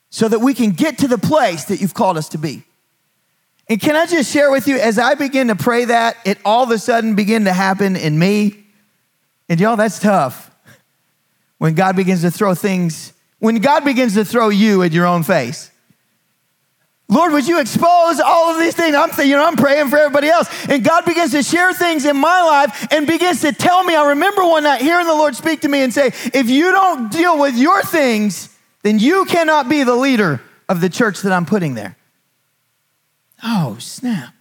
so 0.10 0.28
that 0.28 0.40
we 0.40 0.54
can 0.54 0.72
get 0.72 0.98
to 1.00 1.08
the 1.08 1.18
place 1.18 1.66
that 1.66 1.82
you've 1.82 1.94
called 1.94 2.18
us 2.18 2.30
to 2.30 2.38
be. 2.38 2.64
And 3.70 3.80
can 3.80 3.96
I 3.96 4.08
just 4.08 4.34
share 4.34 4.50
with 4.50 4.68
you, 4.68 4.78
as 4.80 4.98
I 4.98 5.14
begin 5.14 5.48
to 5.50 5.56
pray 5.56 5.86
that, 5.86 6.18
it 6.26 6.40
all 6.44 6.64
of 6.64 6.72
a 6.72 6.80
sudden 6.80 7.14
began 7.14 7.46
to 7.46 7.54
happen 7.54 7.96
in 7.96 8.18
me. 8.18 8.66
And 9.48 9.60
y'all, 9.60 9.76
that's 9.76 10.00
tough. 10.00 10.50
When 11.60 11.76
God 11.76 11.96
begins 11.96 12.22
to 12.22 12.32
throw 12.32 12.56
things, 12.56 13.14
when 13.38 13.60
God 13.60 13.86
begins 13.86 14.16
to 14.16 14.26
throw 14.26 14.50
you 14.50 14.82
at 14.82 14.92
your 14.92 15.06
own 15.06 15.24
face. 15.24 15.70
Lord, 17.12 17.34
would 17.34 17.48
you 17.48 17.60
expose 17.60 18.20
all 18.20 18.52
of 18.52 18.60
these 18.60 18.76
things? 18.76 18.96
I'm 18.96 19.10
you 19.26 19.36
know, 19.36 19.46
I'm 19.46 19.56
praying 19.56 19.90
for 19.90 19.98
everybody 19.98 20.28
else. 20.28 20.48
And 20.70 20.84
God 20.84 21.06
begins 21.06 21.32
to 21.32 21.42
share 21.42 21.74
things 21.74 22.06
in 22.06 22.16
my 22.18 22.42
life 22.42 22.88
and 22.92 23.08
begins 23.08 23.42
to 23.42 23.52
tell 23.52 23.84
me. 23.84 23.96
I 23.96 24.10
remember 24.10 24.44
one 24.46 24.64
night 24.64 24.82
hearing 24.82 25.08
the 25.08 25.14
Lord 25.14 25.36
speak 25.36 25.62
to 25.62 25.68
me 25.68 25.82
and 25.82 25.92
say, 25.92 26.08
if 26.34 26.50
you 26.50 26.72
don't 26.72 27.12
deal 27.12 27.40
with 27.40 27.58
your 27.58 27.82
things, 27.84 28.56
then 28.84 29.00
you 29.00 29.26
cannot 29.26 29.70
be 29.70 29.84
the 29.84 29.96
leader 29.96 30.42
of 30.68 30.82
the 30.82 30.90
church 30.90 31.22
that 31.22 31.32
I'm 31.32 31.48
putting 31.48 31.74
there. 31.74 31.96
Oh, 33.44 33.78
snap. 33.80 34.34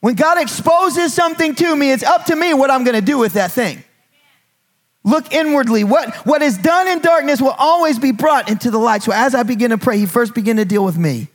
When 0.00 0.14
God 0.14 0.40
exposes 0.40 1.12
something 1.12 1.54
to 1.56 1.76
me, 1.76 1.90
it's 1.90 2.04
up 2.04 2.26
to 2.26 2.36
me 2.36 2.54
what 2.54 2.70
I'm 2.70 2.84
going 2.84 2.94
to 2.94 3.04
do 3.04 3.18
with 3.18 3.34
that 3.34 3.52
thing. 3.52 3.82
Look 5.04 5.32
inwardly. 5.32 5.84
What, 5.84 6.14
what 6.26 6.42
is 6.42 6.58
done 6.58 6.86
in 6.86 7.00
darkness 7.00 7.40
will 7.40 7.54
always 7.58 7.98
be 7.98 8.12
brought 8.12 8.50
into 8.50 8.70
the 8.70 8.78
light. 8.78 9.02
So 9.02 9.12
as 9.12 9.34
I 9.34 9.42
begin 9.42 9.70
to 9.70 9.78
pray, 9.78 9.98
he 9.98 10.06
first 10.06 10.34
began 10.34 10.56
to 10.56 10.64
deal 10.64 10.84
with 10.84 10.98
me. 10.98 11.28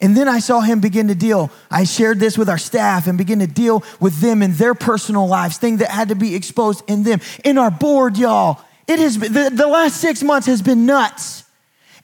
And 0.00 0.16
then 0.16 0.28
I 0.28 0.38
saw 0.38 0.60
him 0.60 0.80
begin 0.80 1.08
to 1.08 1.14
deal. 1.14 1.50
I 1.70 1.84
shared 1.84 2.18
this 2.18 2.38
with 2.38 2.48
our 2.48 2.56
staff 2.56 3.06
and 3.06 3.18
begin 3.18 3.40
to 3.40 3.46
deal 3.46 3.84
with 4.00 4.20
them 4.20 4.42
in 4.42 4.54
their 4.54 4.74
personal 4.74 5.26
lives, 5.28 5.58
things 5.58 5.80
that 5.80 5.90
had 5.90 6.08
to 6.08 6.14
be 6.14 6.34
exposed 6.34 6.82
in 6.88 7.02
them. 7.02 7.20
In 7.44 7.58
our 7.58 7.70
board, 7.70 8.16
y'all, 8.16 8.64
it 8.88 8.98
has 8.98 9.18
been, 9.18 9.32
the, 9.32 9.50
the 9.50 9.66
last 9.66 9.98
six 10.00 10.22
months 10.22 10.46
has 10.46 10.62
been 10.62 10.86
nuts 10.86 11.44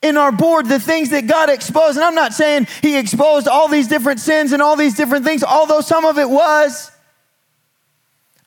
in 0.02 0.16
our 0.16 0.32
board 0.32 0.66
the 0.66 0.80
things 0.80 1.10
that 1.10 1.26
God 1.26 1.50
exposed. 1.50 1.96
And 1.96 2.04
I'm 2.04 2.14
not 2.14 2.32
saying 2.32 2.66
He 2.82 2.96
exposed 2.96 3.48
all 3.48 3.68
these 3.68 3.88
different 3.88 4.20
sins 4.20 4.52
and 4.52 4.62
all 4.62 4.76
these 4.76 4.94
different 4.94 5.24
things, 5.24 5.42
although 5.42 5.80
some 5.80 6.04
of 6.04 6.18
it 6.18 6.28
was. 6.28 6.90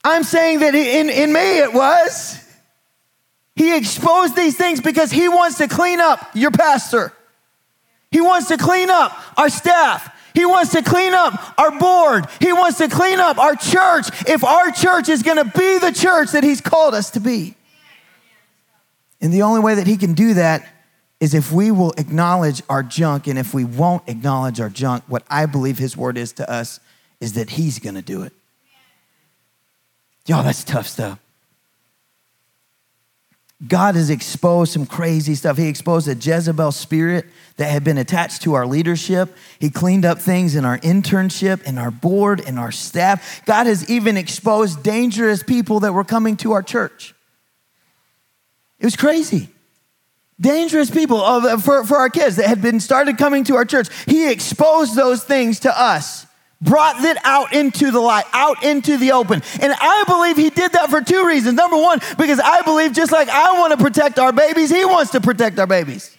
I'm 0.03 0.23
saying 0.23 0.59
that 0.59 0.75
in, 0.75 1.09
in 1.09 1.33
me 1.33 1.59
it 1.59 1.73
was. 1.73 2.45
He 3.55 3.75
exposed 3.75 4.35
these 4.35 4.55
things 4.55 4.79
because 4.79 5.11
He 5.11 5.27
wants 5.27 5.57
to 5.57 5.67
clean 5.67 5.99
up 5.99 6.29
your 6.33 6.51
pastor. 6.51 7.13
He 8.11 8.21
wants 8.21 8.47
to 8.47 8.57
clean 8.57 8.89
up 8.89 9.11
our 9.37 9.49
staff. 9.49 10.15
He 10.33 10.45
wants 10.45 10.71
to 10.71 10.81
clean 10.81 11.13
up 11.13 11.59
our 11.59 11.77
board. 11.77 12.25
He 12.39 12.53
wants 12.53 12.77
to 12.77 12.87
clean 12.87 13.19
up 13.19 13.37
our 13.37 13.55
church 13.55 14.07
if 14.27 14.43
our 14.43 14.71
church 14.71 15.09
is 15.09 15.23
going 15.23 15.37
to 15.37 15.45
be 15.45 15.79
the 15.79 15.91
church 15.91 16.31
that 16.31 16.43
He's 16.43 16.61
called 16.61 16.93
us 16.93 17.11
to 17.11 17.19
be. 17.19 17.55
And 19.21 19.33
the 19.33 19.41
only 19.41 19.59
way 19.59 19.75
that 19.75 19.87
He 19.87 19.97
can 19.97 20.13
do 20.13 20.35
that 20.35 20.67
is 21.19 21.33
if 21.33 21.51
we 21.51 21.69
will 21.69 21.91
acknowledge 21.97 22.61
our 22.69 22.81
junk, 22.81 23.27
and 23.27 23.37
if 23.37 23.53
we 23.53 23.65
won't 23.65 24.07
acknowledge 24.07 24.59
our 24.59 24.69
junk, 24.69 25.03
what 25.07 25.23
I 25.29 25.45
believe 25.45 25.77
his 25.77 25.97
word 25.97 26.17
is 26.17 26.31
to 26.33 26.49
us 26.49 26.79
is 27.19 27.33
that 27.33 27.51
he's 27.51 27.79
gonna 27.79 28.01
do 28.01 28.23
it. 28.23 28.33
Y'all, 30.25 30.43
that's 30.43 30.63
tough 30.63 30.87
stuff. 30.87 31.19
God 33.67 33.95
has 33.95 34.09
exposed 34.09 34.71
some 34.71 34.85
crazy 34.85 35.35
stuff. 35.35 35.57
He 35.57 35.67
exposed 35.67 36.07
a 36.07 36.15
Jezebel 36.15 36.71
spirit 36.71 37.25
that 37.57 37.69
had 37.69 37.83
been 37.83 37.97
attached 37.97 38.43
to 38.43 38.53
our 38.53 38.65
leadership. 38.65 39.35
He 39.59 39.69
cleaned 39.69 40.05
up 40.05 40.19
things 40.19 40.55
in 40.55 40.63
our 40.63 40.77
internship, 40.77 41.63
in 41.63 41.77
our 41.77 41.91
board, 41.91 42.39
in 42.39 42.57
our 42.57 42.71
staff. 42.71 43.43
God 43.45 43.67
has 43.67 43.89
even 43.89 44.15
exposed 44.15 44.81
dangerous 44.81 45.43
people 45.43 45.81
that 45.81 45.93
were 45.93 46.05
coming 46.05 46.37
to 46.37 46.53
our 46.53 46.63
church. 46.63 47.13
It 48.79 48.85
was 48.85 48.95
crazy 48.95 49.49
dangerous 50.39 50.89
people 50.89 51.21
of, 51.21 51.45
uh, 51.45 51.57
for, 51.57 51.83
for 51.85 51.97
our 51.97 52.09
kids 52.09 52.37
that 52.37 52.47
had 52.47 52.61
been 52.61 52.79
started 52.79 53.17
coming 53.17 53.43
to 53.45 53.55
our 53.55 53.65
church. 53.65 53.87
He 54.05 54.31
exposed 54.31 54.95
those 54.95 55.23
things 55.23 55.61
to 55.61 55.81
us, 55.81 56.25
brought 56.61 57.03
it 57.03 57.17
out 57.23 57.53
into 57.53 57.91
the 57.91 57.99
light, 57.99 58.25
out 58.33 58.63
into 58.63 58.97
the 58.97 59.11
open. 59.11 59.41
And 59.61 59.73
I 59.79 60.03
believe 60.07 60.37
he 60.37 60.49
did 60.49 60.73
that 60.73 60.89
for 60.89 61.01
two 61.01 61.25
reasons. 61.27 61.55
Number 61.55 61.77
one, 61.77 61.99
because 62.17 62.39
I 62.39 62.61
believe 62.61 62.93
just 62.93 63.11
like 63.11 63.27
I 63.29 63.59
want 63.59 63.77
to 63.77 63.83
protect 63.83 64.19
our 64.19 64.31
babies, 64.31 64.69
he 64.69 64.85
wants 64.85 65.11
to 65.11 65.21
protect 65.21 65.59
our 65.59 65.67
babies. 65.67 66.15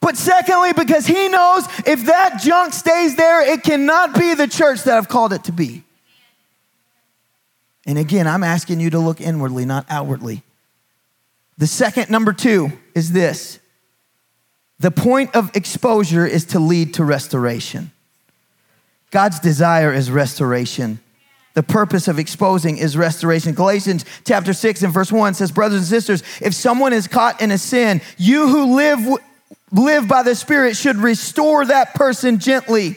But 0.00 0.18
secondly, 0.18 0.74
because 0.74 1.06
he 1.06 1.28
knows 1.28 1.66
if 1.86 2.04
that 2.06 2.38
junk 2.42 2.74
stays 2.74 3.16
there, 3.16 3.40
it 3.40 3.62
cannot 3.62 4.18
be 4.18 4.34
the 4.34 4.46
church 4.46 4.82
that 4.82 4.98
I've 4.98 5.08
called 5.08 5.32
it 5.32 5.44
to 5.44 5.52
be. 5.52 5.82
And 7.86 7.96
again, 7.96 8.26
I'm 8.26 8.42
asking 8.42 8.80
you 8.80 8.90
to 8.90 8.98
look 8.98 9.20
inwardly, 9.20 9.64
not 9.64 9.86
outwardly. 9.88 10.42
The 11.58 11.66
second, 11.66 12.10
number 12.10 12.32
two, 12.32 12.72
is 12.94 13.12
this 13.12 13.60
the 14.80 14.90
point 14.90 15.34
of 15.36 15.54
exposure 15.54 16.26
is 16.26 16.44
to 16.46 16.58
lead 16.58 16.94
to 16.94 17.04
restoration. 17.04 17.92
God's 19.10 19.38
desire 19.38 19.92
is 19.92 20.10
restoration. 20.10 20.98
The 21.54 21.62
purpose 21.62 22.08
of 22.08 22.18
exposing 22.18 22.78
is 22.78 22.96
restoration. 22.96 23.54
Galatians 23.54 24.04
chapter 24.26 24.52
6 24.52 24.82
and 24.82 24.92
verse 24.92 25.12
1 25.12 25.34
says, 25.34 25.52
Brothers 25.52 25.78
and 25.78 25.86
sisters, 25.86 26.24
if 26.40 26.52
someone 26.52 26.92
is 26.92 27.06
caught 27.06 27.40
in 27.40 27.52
a 27.52 27.58
sin, 27.58 28.00
you 28.18 28.48
who 28.48 28.74
live, 28.74 29.20
live 29.70 30.08
by 30.08 30.24
the 30.24 30.34
Spirit 30.34 30.76
should 30.76 30.96
restore 30.96 31.64
that 31.64 31.94
person 31.94 32.40
gently. 32.40 32.96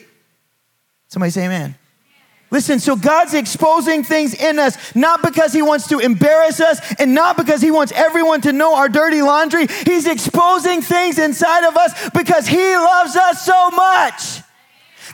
Somebody 1.08 1.30
say 1.30 1.46
amen. 1.46 1.76
Listen, 2.50 2.80
so 2.80 2.96
God's 2.96 3.34
exposing 3.34 4.04
things 4.04 4.34
in 4.34 4.58
us, 4.58 4.96
not 4.96 5.22
because 5.22 5.52
He 5.52 5.62
wants 5.62 5.88
to 5.90 6.00
embarrass 6.00 6.62
us 6.62 6.80
and 6.98 7.14
not 7.14 7.36
because 7.36 7.62
He 7.62 7.72
wants 7.72 7.92
everyone 7.92 8.42
to 8.42 8.54
know 8.54 8.76
our 8.76 8.88
dirty 8.88 9.22
laundry. 9.22 9.68
He's 9.86 10.08
exposing 10.08 10.82
things 10.82 11.20
inside 11.20 11.68
of 11.68 11.76
us 11.76 12.10
because 12.12 12.48
He 12.48 12.76
loves 12.76 13.18
us 13.18 13.46
so 13.46 13.70
much 13.72 14.42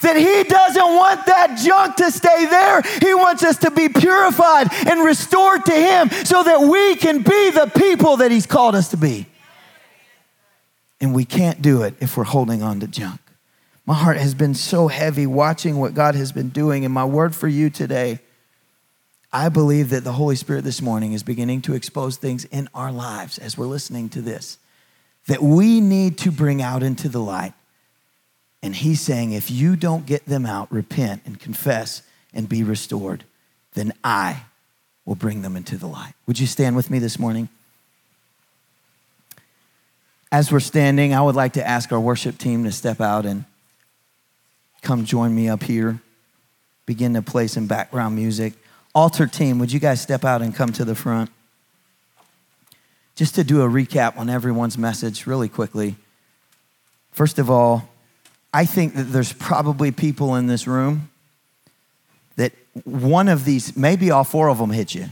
that 0.02 0.16
He 0.16 0.44
doesn't 0.48 0.96
want 0.96 1.26
that 1.26 1.58
junk 1.58 1.96
to 1.96 2.12
stay 2.12 2.46
there. 2.46 2.84
He 3.02 3.16
wants 3.16 3.44
us 3.44 3.58
to 3.60 3.72
be 3.72 3.90
purified 3.90 4.68
and 4.88 5.04
restored 5.04 5.66
to 5.66 5.74
Him 5.74 6.10
so 6.26 6.44
that 6.44 6.62
we 6.62 6.96
can 6.98 7.24
be 7.24 7.50
the 7.50 7.72
people 7.76 8.18
that 8.18 8.30
He's 8.30 8.46
called 8.46 8.76
us 8.76 8.90
to 8.90 8.98
be. 8.98 9.26
And 11.02 11.16
we 11.16 11.26
can't 11.26 11.64
do 11.64 11.82
it 11.82 11.96
if 12.00 12.16
we're 12.16 12.24
holding 12.26 12.62
on 12.62 12.80
to 12.82 12.88
junk. 12.88 13.20
My 13.86 13.94
heart 13.94 14.18
has 14.18 14.34
been 14.34 14.54
so 14.54 14.88
heavy 14.88 15.26
watching 15.28 15.78
what 15.78 15.94
God 15.94 16.16
has 16.16 16.32
been 16.32 16.50
doing. 16.50 16.86
And 16.86 16.94
my 16.94 17.06
word 17.06 17.36
for 17.36 17.48
you 17.48 17.70
today, 17.70 18.20
I 19.32 19.50
believe 19.50 19.90
that 19.90 20.04
the 20.04 20.14
Holy 20.14 20.36
Spirit 20.36 20.64
this 20.64 20.82
morning 20.82 21.14
is 21.14 21.24
beginning 21.24 21.62
to 21.64 21.74
expose 21.74 22.16
things 22.16 22.46
in 22.46 22.70
our 22.74 22.92
lives 22.92 23.38
as 23.38 23.58
we're 23.58 23.66
listening 23.66 24.10
to 24.10 24.22
this 24.22 24.58
that 25.28 25.42
we 25.42 25.80
need 25.80 26.18
to 26.18 26.32
bring 26.32 26.62
out 26.62 26.84
into 26.84 27.08
the 27.08 27.20
light. 27.20 27.54
And 28.62 28.76
He's 28.76 29.00
saying, 29.00 29.32
if 29.32 29.50
you 29.50 29.78
don't 29.78 30.06
get 30.06 30.26
them 30.26 30.46
out, 30.46 30.70
repent 30.70 31.22
and 31.26 31.40
confess 31.40 32.02
and 32.34 32.50
be 32.50 32.62
restored, 32.62 33.24
then 33.74 33.94
I 34.04 34.44
will 35.06 35.16
bring 35.16 35.42
them 35.42 35.56
into 35.56 35.78
the 35.78 35.88
light. 35.88 36.14
Would 36.28 36.40
you 36.40 36.48
stand 36.48 36.76
with 36.76 36.90
me 36.90 37.00
this 37.00 37.18
morning? 37.18 37.48
As 40.30 40.52
we're 40.52 40.60
standing, 40.60 41.14
I 41.14 41.22
would 41.22 41.36
like 41.36 41.54
to 41.54 41.66
ask 41.66 41.92
our 41.94 42.00
worship 42.00 42.38
team 42.38 42.66
to 42.66 42.72
step 42.72 43.00
out 43.00 43.26
and 43.26 43.46
come 44.84 45.06
join 45.06 45.34
me 45.34 45.50
up 45.50 45.64
here. 45.64 46.00
Begin 46.86 47.14
to 47.16 47.22
play 47.22 47.48
some 47.48 47.66
background 47.66 48.16
music. 48.16 48.54
Altar 48.94 49.26
team, 49.26 49.58
would 49.58 49.72
you 49.72 49.80
guys 49.80 50.02
step 50.02 50.24
out 50.24 50.42
and 50.42 50.54
come 50.54 50.72
to 50.74 50.86
the 50.86 50.94
front? 50.94 51.32
Just 53.16 53.36
to 53.36 53.44
do 53.44 53.62
a 53.62 53.68
recap 53.68 54.18
on 54.18 54.30
everyone's 54.30 54.78
message 54.78 55.26
really 55.26 55.50
quickly. 55.50 55.96
First 57.12 57.40
of 57.40 57.50
all, 57.50 57.90
I 58.54 58.66
think 58.66 58.96
that 58.96 59.06
there's 59.06 59.34
probably 59.34 59.92
people 59.92 60.36
in 60.36 60.48
this 60.48 60.68
room 60.68 61.10
that 62.36 62.52
one 62.84 63.30
of 63.30 63.46
these, 63.46 63.76
maybe 63.78 64.12
all 64.12 64.24
four 64.24 64.50
of 64.50 64.58
them 64.58 64.72
hit 64.72 64.94
you, 64.94 65.08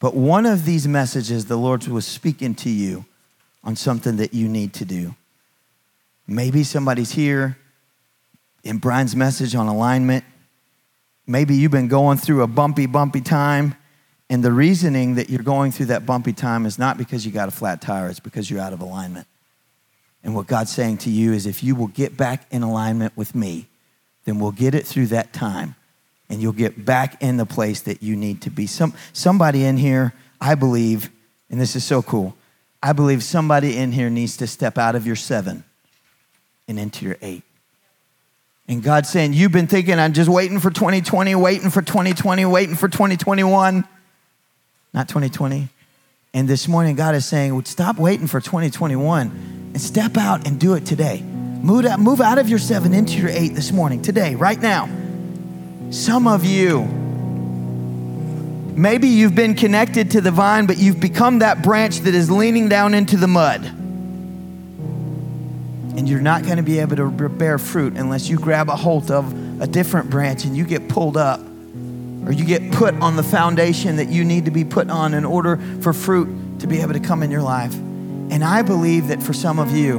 but 0.00 0.14
one 0.14 0.46
of 0.46 0.64
these 0.64 0.88
messages, 0.88 1.46
the 1.46 1.56
Lord 1.56 1.86
was 1.88 2.06
speaking 2.06 2.54
to 2.56 2.70
you 2.70 3.04
on 3.64 3.76
something 3.76 4.16
that 4.16 4.32
you 4.32 4.48
need 4.48 4.72
to 4.74 4.84
do. 4.84 5.14
Maybe 6.26 6.62
somebody's 6.62 7.12
here 7.12 7.58
in 8.68 8.76
Brian's 8.76 9.16
message 9.16 9.54
on 9.54 9.66
alignment. 9.66 10.24
Maybe 11.26 11.56
you've 11.56 11.72
been 11.72 11.88
going 11.88 12.18
through 12.18 12.42
a 12.42 12.46
bumpy, 12.46 12.84
bumpy 12.84 13.22
time, 13.22 13.74
and 14.28 14.44
the 14.44 14.52
reasoning 14.52 15.14
that 15.14 15.30
you're 15.30 15.42
going 15.42 15.72
through 15.72 15.86
that 15.86 16.04
bumpy 16.04 16.34
time 16.34 16.66
is 16.66 16.78
not 16.78 16.98
because 16.98 17.24
you 17.24 17.32
got 17.32 17.48
a 17.48 17.50
flat 17.50 17.80
tire, 17.80 18.10
it's 18.10 18.20
because 18.20 18.50
you're 18.50 18.60
out 18.60 18.74
of 18.74 18.80
alignment. 18.80 19.26
And 20.22 20.34
what 20.34 20.46
God's 20.46 20.70
saying 20.70 20.98
to 20.98 21.10
you 21.10 21.32
is 21.32 21.46
if 21.46 21.64
you 21.64 21.74
will 21.74 21.88
get 21.88 22.16
back 22.16 22.46
in 22.50 22.62
alignment 22.62 23.16
with 23.16 23.34
me, 23.34 23.68
then 24.26 24.38
we'll 24.38 24.52
get 24.52 24.74
it 24.74 24.86
through 24.86 25.06
that 25.06 25.32
time 25.32 25.74
and 26.28 26.42
you'll 26.42 26.52
get 26.52 26.84
back 26.84 27.22
in 27.22 27.38
the 27.38 27.46
place 27.46 27.80
that 27.82 28.02
you 28.02 28.16
need 28.16 28.42
to 28.42 28.50
be. 28.50 28.66
Some, 28.66 28.92
somebody 29.14 29.64
in 29.64 29.78
here, 29.78 30.12
I 30.42 30.54
believe, 30.56 31.10
and 31.48 31.58
this 31.58 31.74
is 31.74 31.84
so 31.84 32.02
cool, 32.02 32.36
I 32.82 32.92
believe 32.92 33.22
somebody 33.22 33.78
in 33.78 33.92
here 33.92 34.10
needs 34.10 34.36
to 34.36 34.46
step 34.46 34.76
out 34.76 34.94
of 34.94 35.06
your 35.06 35.16
seven 35.16 35.64
and 36.66 36.78
into 36.78 37.06
your 37.06 37.16
eight. 37.22 37.44
And 38.68 38.82
God's 38.82 39.08
saying, 39.08 39.32
You've 39.32 39.52
been 39.52 39.66
thinking, 39.66 39.98
I'm 39.98 40.12
just 40.12 40.28
waiting 40.28 40.60
for 40.60 40.70
2020, 40.70 41.34
waiting 41.34 41.70
for 41.70 41.80
2020, 41.80 42.44
waiting 42.44 42.76
for 42.76 42.88
2021. 42.88 43.88
Not 44.92 45.08
2020. 45.08 45.68
And 46.34 46.46
this 46.46 46.68
morning, 46.68 46.94
God 46.94 47.14
is 47.14 47.24
saying, 47.24 47.64
Stop 47.64 47.98
waiting 47.98 48.26
for 48.26 48.40
2021 48.40 49.70
and 49.72 49.80
step 49.80 50.18
out 50.18 50.46
and 50.46 50.60
do 50.60 50.74
it 50.74 50.84
today. 50.84 51.22
Move 51.22 51.86
out, 51.86 51.98
move 51.98 52.20
out 52.20 52.38
of 52.38 52.48
your 52.48 52.58
seven 52.58 52.92
into 52.92 53.18
your 53.18 53.30
eight 53.30 53.54
this 53.54 53.72
morning, 53.72 54.02
today, 54.02 54.34
right 54.34 54.60
now. 54.60 54.88
Some 55.90 56.28
of 56.28 56.44
you, 56.44 56.84
maybe 58.76 59.08
you've 59.08 59.34
been 59.34 59.54
connected 59.54 60.10
to 60.12 60.20
the 60.20 60.30
vine, 60.30 60.66
but 60.66 60.76
you've 60.76 61.00
become 61.00 61.38
that 61.38 61.62
branch 61.62 62.00
that 62.00 62.14
is 62.14 62.30
leaning 62.30 62.68
down 62.68 62.92
into 62.92 63.16
the 63.16 63.26
mud. 63.26 63.77
And 65.98 66.08
you're 66.08 66.20
not 66.20 66.44
going 66.44 66.58
to 66.58 66.62
be 66.62 66.78
able 66.78 66.94
to 66.94 67.28
bear 67.28 67.58
fruit 67.58 67.94
unless 67.94 68.28
you 68.28 68.38
grab 68.38 68.68
a 68.68 68.76
hold 68.76 69.10
of 69.10 69.60
a 69.60 69.66
different 69.66 70.10
branch 70.10 70.44
and 70.44 70.56
you 70.56 70.62
get 70.64 70.88
pulled 70.88 71.16
up 71.16 71.40
or 72.24 72.30
you 72.30 72.44
get 72.44 72.70
put 72.70 72.94
on 73.00 73.16
the 73.16 73.24
foundation 73.24 73.96
that 73.96 74.06
you 74.06 74.24
need 74.24 74.44
to 74.44 74.52
be 74.52 74.64
put 74.64 74.90
on 74.90 75.12
in 75.12 75.24
order 75.24 75.56
for 75.80 75.92
fruit 75.92 76.60
to 76.60 76.68
be 76.68 76.82
able 76.82 76.92
to 76.92 77.00
come 77.00 77.24
in 77.24 77.32
your 77.32 77.42
life. 77.42 77.74
And 77.74 78.44
I 78.44 78.62
believe 78.62 79.08
that 79.08 79.20
for 79.20 79.32
some 79.32 79.58
of 79.58 79.72
you, 79.72 79.98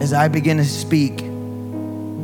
as 0.00 0.14
I 0.14 0.28
begin 0.28 0.56
to 0.56 0.64
speak 0.64 1.20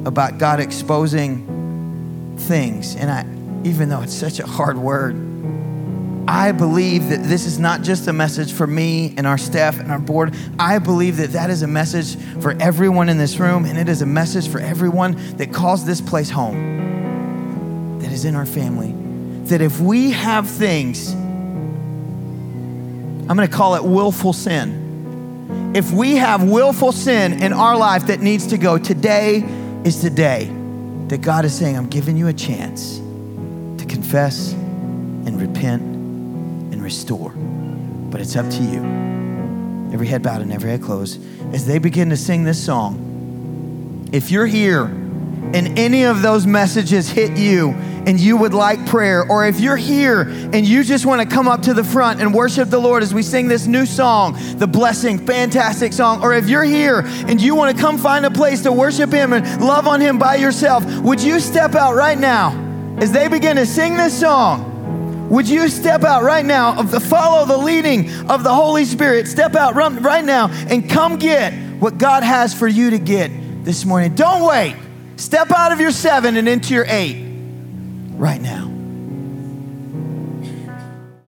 about 0.07 0.39
God 0.39 0.59
exposing 0.59 2.39
things, 2.39 2.97
and 2.97 3.11
I, 3.11 3.68
even 3.68 3.91
though 3.91 4.01
it's 4.01 4.14
such 4.14 4.41
a 4.41 4.47
hard 4.47 4.78
word, 4.78 5.14
I 6.29 6.53
believe 6.53 7.09
that 7.09 7.22
this 7.22 7.47
is 7.47 7.59
not 7.59 7.81
just 7.81 8.07
a 8.07 8.12
message 8.12 8.53
for 8.53 8.66
me 8.66 9.14
and 9.16 9.26
our 9.26 9.39
staff 9.39 9.81
and 9.81 9.91
our 9.91 9.99
board. 9.99 10.35
I 10.59 10.79
believe 10.79 11.16
that 11.16 11.33
that 11.33 11.49
is 11.49 11.62
a 11.62 11.66
message 11.66 12.16
for 12.43 12.55
everyone 12.61 13.09
in 13.09 13.16
this 13.16 13.39
room, 13.39 13.64
and 13.64 13.79
it 13.79 13.89
is 13.89 14.03
a 14.03 14.07
message 14.07 14.47
for 14.47 14.61
everyone 14.61 15.16
that 15.39 15.55
calls 15.55 15.87
this 15.87 16.03
place 16.03 16.29
home, 16.29 18.01
that 18.01 18.12
is 18.12 18.26
in 18.26 18.35
our 18.35 18.45
family. 18.45 18.93
That 19.49 19.62
if 19.62 19.81
we 19.81 20.11
have 20.11 20.47
things, 20.47 21.14
I'm 21.14 23.29
going 23.29 23.49
to 23.49 23.49
call 23.49 23.76
it 23.76 23.85
willful 23.85 24.35
sin. 24.35 25.72
If 25.74 25.91
we 25.93 26.16
have 26.16 26.45
willful 26.45 26.93
sin 26.93 27.43
in 27.43 27.55
our 27.55 27.74
life 27.74 28.09
that 28.09 28.20
needs 28.20 28.49
to 28.49 28.59
go, 28.59 28.76
today 28.76 29.43
is 29.83 30.03
the 30.03 30.11
day 30.11 30.55
that 31.09 31.22
God 31.22 31.47
is 31.47 31.55
saying, 31.55 31.74
I'm 31.74 31.89
giving 31.89 32.18
you 32.18 32.29
a 32.29 32.35
chance 32.35 32.99
to 32.99 33.87
confess 33.89 34.53
and 34.53 35.41
repent 35.41 35.88
restore. 36.89 37.34
But 38.11 38.22
it's 38.22 38.34
up 38.34 38.49
to 38.49 38.62
you. 38.62 38.82
Every 39.93 40.07
head 40.07 40.22
bowed 40.22 40.41
and 40.41 40.51
every 40.51 40.70
head 40.70 40.82
closed. 40.82 41.20
As 41.53 41.66
they 41.66 41.78
begin 41.78 42.09
to 42.09 42.16
sing 42.16 42.45
this 42.45 42.64
song, 42.64 44.09
if 44.11 44.30
you're 44.30 44.47
here 44.47 44.84
and 44.84 45.78
any 45.78 46.05
of 46.07 46.22
those 46.22 46.47
messages 46.47 47.11
hit 47.11 47.36
you 47.36 47.72
and 48.07 48.18
you 48.18 48.39
would 48.39 48.55
like 48.55 48.86
prayer, 48.86 49.30
or 49.30 49.47
if 49.47 49.61
you're 49.61 49.76
here 49.76 50.22
and 50.22 50.66
you 50.66 50.82
just 50.82 51.05
want 51.05 51.20
to 51.20 51.28
come 51.28 51.47
up 51.47 51.61
to 51.61 51.74
the 51.74 51.84
front 51.84 52.22
and 52.22 52.32
worship 52.32 52.70
the 52.70 52.78
Lord 52.78 53.03
as 53.03 53.12
we 53.12 53.22
sing 53.22 53.49
this 53.49 53.66
new 53.66 53.84
song, 53.84 54.39
the 54.57 54.66
blessing, 54.66 55.18
fantastic 55.26 55.93
song, 55.93 56.22
or 56.22 56.32
if 56.32 56.49
you're 56.49 56.64
here 56.64 57.01
and 57.26 57.39
you 57.39 57.55
want 57.55 57.76
to 57.76 57.82
come 57.82 57.99
find 57.99 58.24
a 58.24 58.30
place 58.30 58.62
to 58.62 58.72
worship 58.72 59.12
Him 59.12 59.34
and 59.34 59.45
love 59.61 59.86
on 59.86 60.01
Him 60.01 60.18
by 60.18 60.36
yourself, 60.36 60.86
would 61.01 61.20
you 61.20 61.39
step 61.39 61.74
out 61.74 61.95
right 61.95 62.18
now 62.18 62.57
as 62.97 63.12
they 63.12 63.28
begin 63.28 63.57
to 63.57 63.66
sing 63.66 63.99
this 63.99 64.18
song? 64.18 64.67
Would 65.29 65.49
you 65.49 65.68
step 65.68 66.05
out 66.05 66.22
right 66.22 66.45
now, 66.45 66.79
of 66.79 66.91
the, 66.91 67.01
follow 67.01 67.45
the 67.45 67.59
leading 67.59 68.11
of 68.31 68.43
the 68.43 68.55
Holy 68.55 68.85
Spirit, 68.87 69.29
step 69.29 69.55
out 69.55 69.74
right 69.74 70.24
now 70.24 70.49
and 70.49 70.89
come 70.89 71.18
get 71.18 71.53
what 71.79 71.99
God 71.99 72.22
has 72.22 72.55
for 72.55 72.66
you 72.66 72.91
to 72.91 72.99
get 72.99 73.31
this 73.64 73.85
morning. 73.85 74.14
Don't 74.14 74.49
wait. 74.49 74.74
Step 75.16 75.51
out 75.51 75.72
of 75.72 75.81
your 75.81 75.91
seven 75.91 76.37
and 76.37 76.49
into 76.49 76.72
your 76.72 76.87
eight 76.89 77.22
right 78.12 78.41
now. 78.41 78.57